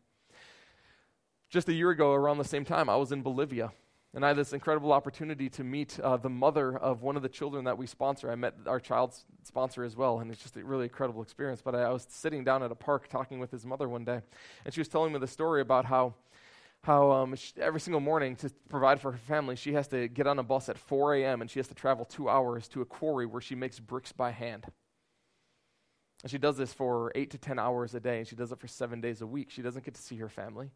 Just 1.53 1.69
a 1.69 1.75
year 1.75 1.91
ago, 1.91 2.15
around 2.15 2.39
the 2.39 2.45
same 2.45 2.65
time, 2.65 2.89
I 2.89 2.97
was 2.97 3.13
in 3.13 3.21
Bolivia. 3.21 3.73
And 4.15 4.25
I 4.25 4.29
had 4.29 4.39
this 4.39 4.55
incredible 4.55 4.91
opportunity 4.91 5.51
to 5.51 5.63
meet 5.63 6.01
uh, 6.01 6.17
the 6.17 6.31
mother 6.31 6.79
of 6.79 7.03
one 7.03 7.15
of 7.15 7.23
the 7.23 7.29
children 7.29 7.65
that 7.65 7.77
we 7.77 7.87
sponsor. 7.87 8.31
I 8.31 8.37
met 8.37 8.55
our 8.67 8.81
child's 8.81 9.27
sponsor 9.43 9.85
as 9.85 9.95
well, 9.95 10.21
and 10.21 10.31
it's 10.31 10.43
just 10.43 10.57
a 10.57 10.65
really 10.65 10.85
incredible 10.85 11.21
experience. 11.21 11.61
But 11.61 11.75
I, 11.75 11.83
I 11.83 11.91
was 11.91 12.07
sitting 12.09 12.43
down 12.43 12.63
at 12.63 12.73
a 12.73 12.75
park 12.75 13.09
talking 13.09 13.39
with 13.39 13.51
his 13.51 13.67
mother 13.67 13.87
one 13.87 14.03
day, 14.03 14.21
and 14.65 14.73
she 14.73 14.81
was 14.81 14.89
telling 14.89 15.13
me 15.13 15.19
the 15.19 15.27
story 15.27 15.61
about 15.61 15.85
how 15.85 16.15
how 16.85 17.11
um, 17.13 17.37
she, 17.37 17.53
every 17.61 17.81
single 17.81 18.01
morning 18.01 18.35
to 18.37 18.51
provide 18.71 18.99
for 18.99 19.13
her 19.13 19.19
family, 19.19 19.55
she 19.55 19.75
has 19.75 19.89
to 19.89 20.09
get 20.09 20.27
on 20.27 20.39
a 20.39 20.43
bus 20.43 20.71
at 20.71 20.79
4 20.79 21.17
a.m. 21.17 21.43
and 21.43 21.51
she 21.51 21.59
has 21.59 21.69
to 21.69 21.75
travel 21.75 22.07
two 22.07 22.31
hours 22.31 22.67
to 22.69 22.81
a 22.81 22.85
quarry 22.87 23.27
where 23.27 23.43
she 23.43 23.55
makes 23.55 23.79
bricks 23.79 24.11
by 24.11 24.31
hand. 24.31 24.65
And 26.23 26.31
she 26.31 26.39
does 26.39 26.57
this 26.57 26.73
for 26.73 27.13
eight 27.15 27.31
to 27.31 27.39
10 27.39 27.59
hours 27.59 27.95
a 27.95 28.01
day, 28.01 28.19
and 28.19 28.27
she 28.27 28.37
does 28.37 28.53
it 28.53 28.59
for 28.59 28.69
seven 28.69 29.01
days 29.01 29.21
a 29.21 29.27
week. 29.27 29.51
She 29.51 29.63
doesn't 29.63 29.85
get 29.85 29.95
to 29.95 30.03
see 30.03 30.17
her 30.17 30.29
family. 30.29 30.71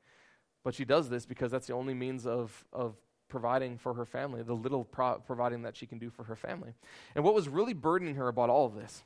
But 0.66 0.74
she 0.74 0.85
does 0.85 1.09
this 1.09 1.26
because 1.26 1.52
that's 1.52 1.68
the 1.68 1.74
only 1.74 1.94
means 1.94 2.26
of, 2.26 2.64
of 2.72 2.96
providing 3.29 3.79
for 3.79 3.94
her 3.94 4.05
family, 4.05 4.42
the 4.42 4.52
little 4.52 4.85
pro- 4.85 5.20
providing 5.20 5.62
that 5.62 5.76
she 5.76 5.87
can 5.87 5.98
do 6.00 6.11
for 6.11 6.24
her 6.24 6.35
family. 6.35 6.74
And 7.14 7.22
what 7.22 7.35
was 7.35 7.48
really 7.48 7.72
burdening 7.72 8.16
her 8.16 8.26
about 8.26 8.50
all 8.50 8.66
of 8.66 8.74
this, 8.74 9.05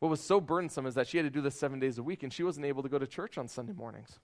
what 0.00 0.10
was 0.10 0.20
so 0.20 0.38
burdensome 0.38 0.84
is 0.84 0.96
that 0.96 1.08
she 1.08 1.16
had 1.16 1.22
to 1.22 1.30
do 1.30 1.40
this 1.40 1.58
seven 1.58 1.80
days 1.80 1.96
a 1.96 2.02
week 2.02 2.24
and 2.24 2.30
she 2.30 2.42
wasn't 2.42 2.66
able 2.66 2.82
to 2.82 2.90
go 2.90 2.98
to 2.98 3.06
church 3.06 3.38
on 3.38 3.48
Sunday 3.48 3.72
mornings. 3.72 4.18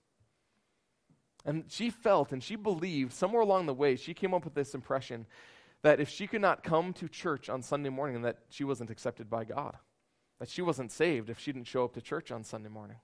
And 1.43 1.63
she 1.69 1.89
felt 1.89 2.31
and 2.31 2.43
she 2.43 2.55
believed 2.55 3.13
somewhere 3.13 3.41
along 3.41 3.65
the 3.65 3.73
way, 3.73 3.95
she 3.95 4.13
came 4.13 4.35
up 4.35 4.45
with 4.45 4.53
this 4.53 4.75
impression 4.75 5.25
that 5.81 5.99
if 5.99 6.07
she 6.07 6.27
could 6.27 6.41
not 6.41 6.61
come 6.61 6.93
to 6.93 7.07
church 7.07 7.49
on 7.49 7.63
Sunday 7.63 7.89
morning, 7.89 8.21
that 8.21 8.37
she 8.49 8.63
wasn't 8.63 8.91
accepted 8.91 9.27
by 9.27 9.43
God, 9.43 9.75
that 10.37 10.49
she 10.49 10.61
wasn't 10.61 10.91
saved 10.91 11.31
if 11.31 11.39
she 11.39 11.51
didn't 11.51 11.65
show 11.65 11.83
up 11.83 11.95
to 11.95 12.01
church 12.01 12.31
on 12.31 12.43
Sunday 12.43 12.69
morning. 12.69 12.97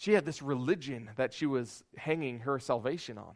She 0.00 0.14
had 0.14 0.24
this 0.24 0.40
religion 0.40 1.10
that 1.16 1.34
she 1.34 1.44
was 1.44 1.84
hanging 1.94 2.38
her 2.40 2.58
salvation 2.58 3.18
on. 3.18 3.34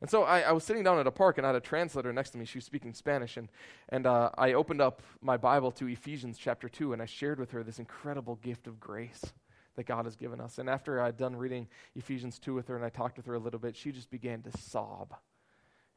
And 0.00 0.08
so 0.08 0.22
I, 0.22 0.40
I, 0.40 0.52
was 0.52 0.64
sitting 0.64 0.82
down 0.82 0.98
at 0.98 1.06
a 1.06 1.10
park 1.10 1.36
and 1.36 1.46
I 1.46 1.50
had 1.50 1.56
a 1.56 1.60
translator 1.60 2.10
next 2.10 2.30
to 2.30 2.38
me. 2.38 2.46
She 2.46 2.56
was 2.56 2.64
speaking 2.64 2.94
Spanish. 2.94 3.36
And, 3.36 3.50
and 3.90 4.06
uh, 4.06 4.30
I 4.38 4.54
opened 4.54 4.80
up 4.80 5.02
my 5.20 5.36
Bible 5.36 5.70
to 5.72 5.86
Ephesians 5.86 6.38
chapter 6.38 6.70
2 6.70 6.94
and 6.94 7.02
I 7.02 7.04
shared 7.04 7.38
with 7.38 7.50
her 7.50 7.62
this 7.62 7.78
incredible 7.78 8.36
gift 8.36 8.66
of 8.66 8.80
grace 8.80 9.20
that 9.76 9.84
God 9.84 10.06
has 10.06 10.16
given 10.16 10.40
us. 10.40 10.56
And 10.56 10.70
after 10.70 11.02
I'd 11.02 11.18
done 11.18 11.36
reading 11.36 11.68
Ephesians 11.94 12.38
2 12.38 12.54
with 12.54 12.68
her 12.68 12.76
and 12.76 12.82
I 12.82 12.88
talked 12.88 13.18
with 13.18 13.26
her 13.26 13.34
a 13.34 13.38
little 13.38 13.60
bit, 13.60 13.76
she 13.76 13.92
just 13.92 14.10
began 14.10 14.40
to 14.44 14.56
sob. 14.56 15.14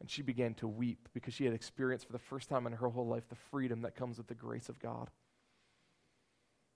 And 0.01 0.09
she 0.09 0.21
began 0.21 0.53
to 0.55 0.67
weep 0.67 1.07
because 1.13 1.33
she 1.33 1.45
had 1.45 1.53
experienced 1.53 2.07
for 2.07 2.11
the 2.11 2.19
first 2.19 2.49
time 2.49 2.67
in 2.67 2.73
her 2.73 2.89
whole 2.89 3.07
life 3.07 3.29
the 3.29 3.35
freedom 3.35 3.83
that 3.83 3.95
comes 3.95 4.17
with 4.17 4.27
the 4.27 4.35
grace 4.35 4.67
of 4.67 4.79
God. 4.79 5.09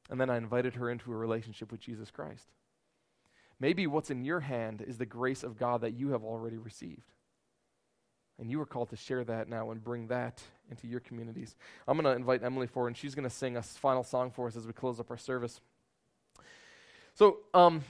And 0.09 0.21
then 0.21 0.29
I 0.29 0.37
invited 0.37 0.75
her 0.75 0.89
into 0.89 1.11
a 1.11 1.17
relationship 1.17 1.73
with 1.73 1.81
Jesus 1.81 2.09
Christ. 2.09 2.47
Maybe 3.59 3.87
what's 3.87 4.11
in 4.11 4.25
your 4.25 4.41
hand 4.41 4.83
is 4.85 4.97
the 4.97 5.05
grace 5.05 5.43
of 5.43 5.57
God 5.57 5.81
that 5.81 5.93
you 5.93 6.09
have 6.09 6.23
already 6.23 6.57
received. 6.57 7.13
And 8.37 8.51
you 8.51 8.59
are 8.59 8.65
called 8.65 8.89
to 8.89 8.97
share 8.97 9.23
that 9.23 9.47
now 9.47 9.71
and 9.71 9.81
bring 9.81 10.07
that 10.07 10.41
into 10.69 10.87
your 10.87 10.99
communities. 10.99 11.55
I'm 11.87 11.97
going 11.97 12.03
to 12.05 12.19
invite 12.19 12.43
Emily 12.43 12.67
forward, 12.67 12.89
and 12.89 12.97
she's 12.97 13.15
going 13.15 13.23
to 13.23 13.33
sing 13.33 13.55
a 13.55 13.61
final 13.61 14.03
song 14.03 14.31
for 14.31 14.47
us 14.47 14.57
as 14.57 14.67
we 14.67 14.73
close 14.73 14.99
up 14.99 15.09
our 15.09 15.17
service. 15.17 15.61
So, 17.13 17.37
um, 17.53 17.81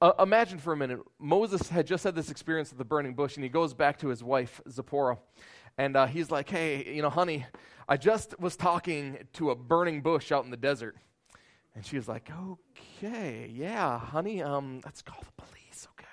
uh, 0.00 0.12
imagine 0.18 0.58
for 0.58 0.72
a 0.72 0.76
minute 0.76 0.98
Moses 1.20 1.68
had 1.68 1.86
just 1.86 2.02
had 2.02 2.16
this 2.16 2.28
experience 2.28 2.72
of 2.72 2.78
the 2.78 2.84
burning 2.84 3.14
bush, 3.14 3.36
and 3.36 3.44
he 3.44 3.48
goes 3.48 3.72
back 3.72 3.98
to 4.00 4.08
his 4.08 4.24
wife, 4.24 4.60
Zipporah. 4.68 5.18
And 5.78 5.96
uh, 5.96 6.06
he's 6.06 6.30
like, 6.30 6.50
Hey, 6.50 6.92
you 6.92 7.02
know, 7.02 7.10
honey, 7.10 7.46
I 7.88 7.96
just 7.96 8.38
was 8.40 8.56
talking 8.56 9.18
to 9.34 9.50
a 9.50 9.54
burning 9.54 10.00
bush 10.00 10.32
out 10.32 10.44
in 10.44 10.50
the 10.50 10.56
desert. 10.56 10.96
And 11.74 11.84
she 11.86 11.96
was 11.96 12.08
like, 12.08 12.30
okay, 13.02 13.50
yeah, 13.52 13.98
honey, 13.98 14.42
um, 14.42 14.80
let's 14.84 15.02
call 15.02 15.22
the 15.22 15.42
police, 15.42 15.88
okay. 15.92 16.06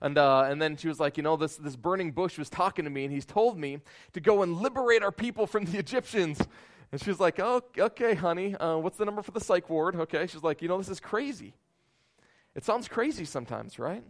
And, 0.00 0.16
uh, 0.18 0.42
and 0.42 0.60
then 0.60 0.76
she 0.76 0.88
was 0.88 1.00
like, 1.00 1.16
you 1.16 1.22
know, 1.22 1.36
this, 1.36 1.56
this 1.56 1.76
burning 1.76 2.12
bush 2.12 2.38
was 2.38 2.48
talking 2.48 2.84
to 2.84 2.90
me, 2.90 3.04
and 3.04 3.12
he's 3.12 3.26
told 3.26 3.58
me 3.58 3.80
to 4.12 4.20
go 4.20 4.42
and 4.42 4.56
liberate 4.56 5.02
our 5.02 5.12
people 5.12 5.46
from 5.46 5.64
the 5.64 5.78
Egyptians. 5.78 6.40
And 6.92 7.00
she's 7.00 7.20
like, 7.20 7.38
oh, 7.38 7.62
okay, 7.78 8.14
honey, 8.14 8.56
uh, 8.56 8.76
what's 8.78 8.96
the 8.96 9.04
number 9.04 9.22
for 9.22 9.30
the 9.30 9.40
psych 9.40 9.70
ward? 9.70 9.94
Okay. 9.94 10.26
She's 10.26 10.42
like, 10.42 10.60
you 10.60 10.68
know, 10.68 10.78
this 10.78 10.88
is 10.88 10.98
crazy. 10.98 11.54
It 12.54 12.64
sounds 12.64 12.88
crazy 12.88 13.24
sometimes, 13.24 13.78
right? 13.78 14.02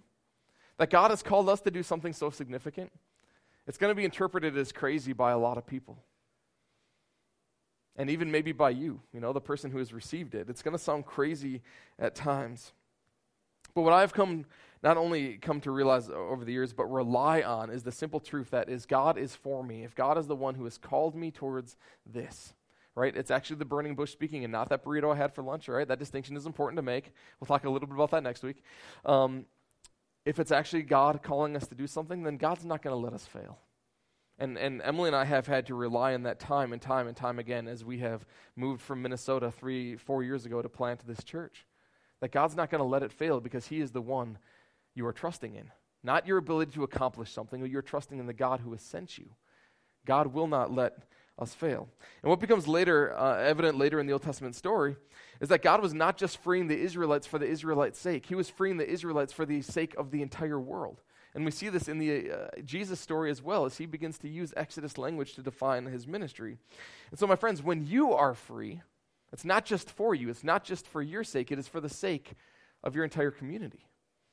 That 0.79 0.89
God 0.89 1.11
has 1.11 1.23
called 1.23 1.51
us 1.51 1.61
to 1.63 1.71
do 1.71 1.83
something 1.83 2.15
so 2.15 2.31
significant. 2.31 2.91
It's 3.67 3.77
going 3.77 3.91
to 3.91 3.95
be 3.95 4.05
interpreted 4.05 4.57
as 4.57 4.73
crazy 4.73 5.13
by 5.13 5.33
a 5.33 5.39
lot 5.39 5.59
of 5.59 5.67
people. 5.67 5.99
And 7.97 8.09
even 8.09 8.31
maybe 8.31 8.53
by 8.53 8.71
you, 8.71 9.01
you 9.13 9.21
know, 9.21 9.33
the 9.33 9.41
person 9.41 9.71
who 9.71 9.79
has 9.79 9.93
received 9.93 10.35
it. 10.35 10.49
It's 10.49 10.63
going 10.63 10.77
to 10.77 10.83
sound 10.83 11.07
crazy 11.07 11.63
at 11.99 12.15
times. 12.15 12.73
But 13.75 13.83
what 13.83 13.93
I've 13.93 14.13
come 14.13 14.47
not 14.83 14.97
only 14.97 15.37
come 15.37 15.61
to 15.61 15.71
realize 15.71 16.09
over 16.09 16.45
the 16.45 16.53
years, 16.53 16.73
but 16.73 16.85
rely 16.85 17.43
on 17.43 17.71
is 17.71 17.83
the 17.83 17.93
simple 17.93 18.21
truth 18.21 18.51
that 18.51 18.69
is 18.69 18.87
God 18.87 19.19
is 19.19 19.35
for 19.35 19.63
me. 19.63 19.85
If 19.85 19.95
God 19.95 20.17
is 20.17 20.27
the 20.27 20.37
one 20.37 20.55
who 20.55 20.65
has 20.65 20.79
called 20.79 21.15
me 21.15 21.31
towards 21.31 21.77
this, 22.07 22.55
right? 22.95 23.15
It's 23.15 23.31
actually 23.31 23.57
the 23.57 23.67
burning 23.67 23.95
bush 23.95 24.13
speaking 24.13 24.45
and 24.45 24.53
not 24.53 24.71
that 24.71 24.85
burrito 24.85 25.13
I 25.13 25.17
had 25.17 25.35
for 25.35 25.43
lunch, 25.43 25.69
right? 25.69 25.87
That 25.87 25.99
distinction 25.99 26.37
is 26.37 26.47
important 26.47 26.79
to 26.79 26.83
make. 26.83 27.13
We'll 27.39 27.47
talk 27.47 27.65
a 27.65 27.71
little 27.71 27.89
bit 27.89 27.95
about 27.95 28.11
that 28.13 28.23
next 28.23 28.43
week. 28.43 28.63
Um, 29.05 29.45
if 30.25 30.39
it's 30.39 30.51
actually 30.51 30.83
God 30.83 31.23
calling 31.23 31.57
us 31.57 31.67
to 31.69 31.75
do 31.75 31.87
something, 31.87 32.23
then 32.23 32.37
God's 32.37 32.65
not 32.65 32.83
going 32.83 32.95
to 32.95 33.03
let 33.03 33.13
us 33.13 33.27
fail. 33.27 33.59
And, 34.41 34.57
and 34.57 34.81
Emily 34.83 35.09
and 35.09 35.17
I 35.17 35.27
have 35.27 35.47
had 35.47 35.67
to 35.67 35.75
rely 35.75 36.15
on 36.15 36.23
that 36.23 36.41
time 36.41 36.73
and 36.73 36.81
time 36.81 37.07
and 37.07 37.17
time 37.17 37.39
again 37.39 37.69
as 37.69 37.85
we 37.85 37.99
have 37.99 38.25
moved 38.57 38.81
from 38.81 39.03
Minnesota 39.03 39.51
three, 39.51 39.97
four 39.97 40.25
years 40.25 40.47
ago 40.47 40.63
to 40.63 40.69
plant 40.69 41.07
this 41.07 41.23
church. 41.23 41.67
That 42.21 42.33
God's 42.33 42.57
not 42.57 42.71
going 42.71 42.81
to 42.81 42.89
let 42.89 43.03
it 43.03 43.13
fail 43.13 43.41
because 43.41 43.67
He 43.67 43.83
is 43.83 43.91
the 43.91 44.01
one 44.01 44.39
you 44.95 45.07
are 45.07 45.13
trusting 45.13 45.55
in. 45.55 45.71
Not 46.03 46.27
your 46.27 46.39
ability 46.39 46.73
to 46.73 46.85
accomplish 46.85 47.31
something, 47.31 47.61
but 47.61 47.69
you're 47.69 47.83
trusting 47.83 48.19
in 48.19 48.27
the 48.27 48.33
God 48.33 48.61
who 48.61 48.73
has 48.73 48.81
sent 48.81 49.19
you. 49.19 49.27
God 50.07 50.29
will 50.29 50.47
not 50.47 50.75
let 50.75 50.97
us 51.39 51.53
fail. 51.53 51.89
And 52.23 52.31
what 52.31 52.41
becomes 52.41 52.67
later 52.67 53.15
uh, 53.15 53.37
evident 53.39 53.77
later 53.77 54.01
in 54.01 54.07
the 54.07 54.15
Old 54.15 54.23
Testament 54.23 54.55
story 54.55 54.97
is 55.43 55.51
that 55.51 55.63
God 55.63 55.83
was 55.83 55.93
not 55.93 56.17
just 56.17 56.39
freeing 56.39 56.69
the 56.69 56.79
Israelites 56.79 57.27
for 57.27 57.39
the 57.39 57.47
Israelites' 57.47 57.99
sake. 57.99 58.25
He 58.25 58.35
was 58.35 58.49
freeing 58.49 58.79
the 58.79 58.89
Israelites 58.89 59.35
for 59.35 59.45
the 59.45 59.61
sake 59.61 59.95
of 59.99 60.11
the 60.11 60.23
entire 60.23 60.61
world. 60.61 61.03
And 61.35 61.45
we 61.45 61.51
see 61.51 61.69
this 61.69 61.89
in 61.89 61.99
the 61.99 62.31
uh, 62.31 62.49
Jesus 62.65 62.99
story 62.99 63.31
as 63.31 63.41
well 63.41 63.65
as 63.65 63.79
he 63.79 63.87
begins 63.87 64.19
to 64.19 64.29
use 64.29 64.53
Exodus 64.57 64.99
language 64.99 65.35
to 65.35 65.43
define 65.43 65.87
his 65.87 66.07
ministry. 66.07 66.59
And 67.11 67.19
so 67.19 67.27
my 67.27 67.37
friends, 67.37 67.63
when 67.63 67.87
you 67.87 68.13
are 68.13 68.35
free, 68.35 68.83
it's 69.33 69.45
not 69.45 69.65
just 69.65 69.91
for 69.91 70.15
you, 70.15 70.29
it's 70.29 70.43
not 70.43 70.65
just 70.65 70.87
for 70.87 71.03
your 71.03 71.23
sake, 71.23 71.53
it 71.53 71.59
is 71.59 71.69
for 71.69 71.81
the 71.81 71.89
sake 71.89 72.33
of 72.83 72.97
your 72.97 73.05
entire 73.05 73.31
community. 73.31 73.87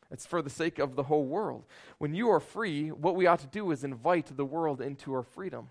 It's 0.10 0.26
for 0.26 0.42
the 0.42 0.50
sake 0.50 0.80
of 0.80 0.96
the 0.96 1.04
whole 1.04 1.26
world. 1.26 1.66
When 1.98 2.16
you 2.16 2.30
are 2.30 2.40
free, 2.40 2.90
what 2.92 3.16
we 3.16 3.28
ought 3.28 3.40
to 3.40 3.48
do 3.48 3.72
is 3.72 3.84
invite 3.84 4.36
the 4.36 4.46
world 4.46 4.82
into 4.82 5.14
our 5.14 5.24
freedom 5.24 5.70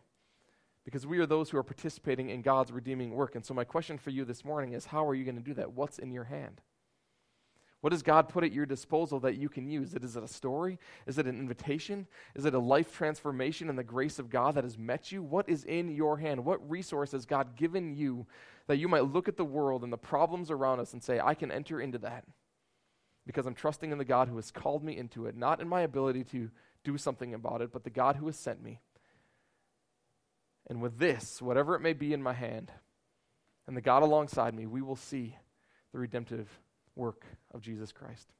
because 0.84 1.06
we 1.06 1.18
are 1.18 1.26
those 1.26 1.50
who 1.50 1.58
are 1.58 1.64
participating 1.64 2.28
in 2.28 2.42
God's 2.42 2.70
redeeming 2.70 3.12
work. 3.12 3.34
And 3.34 3.44
so, 3.44 3.54
my 3.54 3.64
question 3.64 3.98
for 3.98 4.10
you 4.10 4.24
this 4.24 4.44
morning 4.44 4.72
is 4.72 4.86
how 4.86 5.08
are 5.08 5.14
you 5.14 5.24
going 5.24 5.36
to 5.36 5.42
do 5.42 5.54
that? 5.54 5.72
What's 5.72 5.98
in 5.98 6.12
your 6.12 6.24
hand? 6.24 6.60
What 7.82 7.90
does 7.90 8.02
God 8.02 8.28
put 8.28 8.42
at 8.42 8.52
your 8.52 8.66
disposal 8.66 9.20
that 9.20 9.36
you 9.36 9.48
can 9.48 9.68
use? 9.68 9.94
Is 9.94 10.16
it 10.16 10.22
a 10.22 10.28
story? 10.28 10.78
Is 11.06 11.18
it 11.18 11.26
an 11.26 11.38
invitation? 11.38 12.06
Is 12.34 12.44
it 12.44 12.54
a 12.54 12.58
life 12.58 12.92
transformation 12.92 13.68
and 13.68 13.78
the 13.78 13.84
grace 13.84 14.18
of 14.18 14.30
God 14.30 14.54
that 14.54 14.64
has 14.64 14.78
met 14.78 15.12
you? 15.12 15.22
What 15.22 15.48
is 15.48 15.64
in 15.64 15.94
your 15.94 16.16
hand? 16.16 16.44
What 16.44 16.68
resource 16.68 17.12
has 17.12 17.26
God 17.26 17.54
given 17.54 17.94
you 17.94 18.26
that 18.66 18.78
you 18.78 18.88
might 18.88 19.12
look 19.12 19.28
at 19.28 19.36
the 19.36 19.44
world 19.44 19.84
and 19.84 19.92
the 19.92 19.98
problems 19.98 20.50
around 20.50 20.80
us 20.80 20.94
and 20.94 21.02
say, 21.02 21.20
I 21.20 21.34
can 21.34 21.52
enter 21.52 21.80
into 21.80 21.98
that 21.98 22.24
because 23.26 23.46
I'm 23.46 23.54
trusting 23.54 23.92
in 23.92 23.98
the 23.98 24.04
God 24.04 24.28
who 24.28 24.36
has 24.36 24.50
called 24.50 24.82
me 24.82 24.96
into 24.96 25.26
it, 25.26 25.36
not 25.36 25.60
in 25.60 25.68
my 25.68 25.82
ability 25.82 26.24
to 26.24 26.50
do 26.82 26.96
something 26.96 27.34
about 27.34 27.60
it, 27.60 27.72
but 27.72 27.84
the 27.84 27.90
God 27.90 28.16
who 28.16 28.26
has 28.26 28.38
sent 28.38 28.62
me. 28.62 28.80
And 30.68 30.80
with 30.80 30.98
this, 30.98 31.42
whatever 31.42 31.74
it 31.74 31.80
may 31.80 31.92
be 31.92 32.12
in 32.12 32.22
my 32.22 32.32
hand, 32.32 32.72
and 33.66 33.76
the 33.76 33.80
God 33.80 34.02
alongside 34.02 34.54
me, 34.54 34.66
we 34.66 34.80
will 34.80 34.96
see 34.96 35.36
the 35.92 35.98
redemptive 35.98 36.48
work 36.96 37.24
of 37.54 37.60
Jesus 37.60 37.92
Christ. 37.92 38.32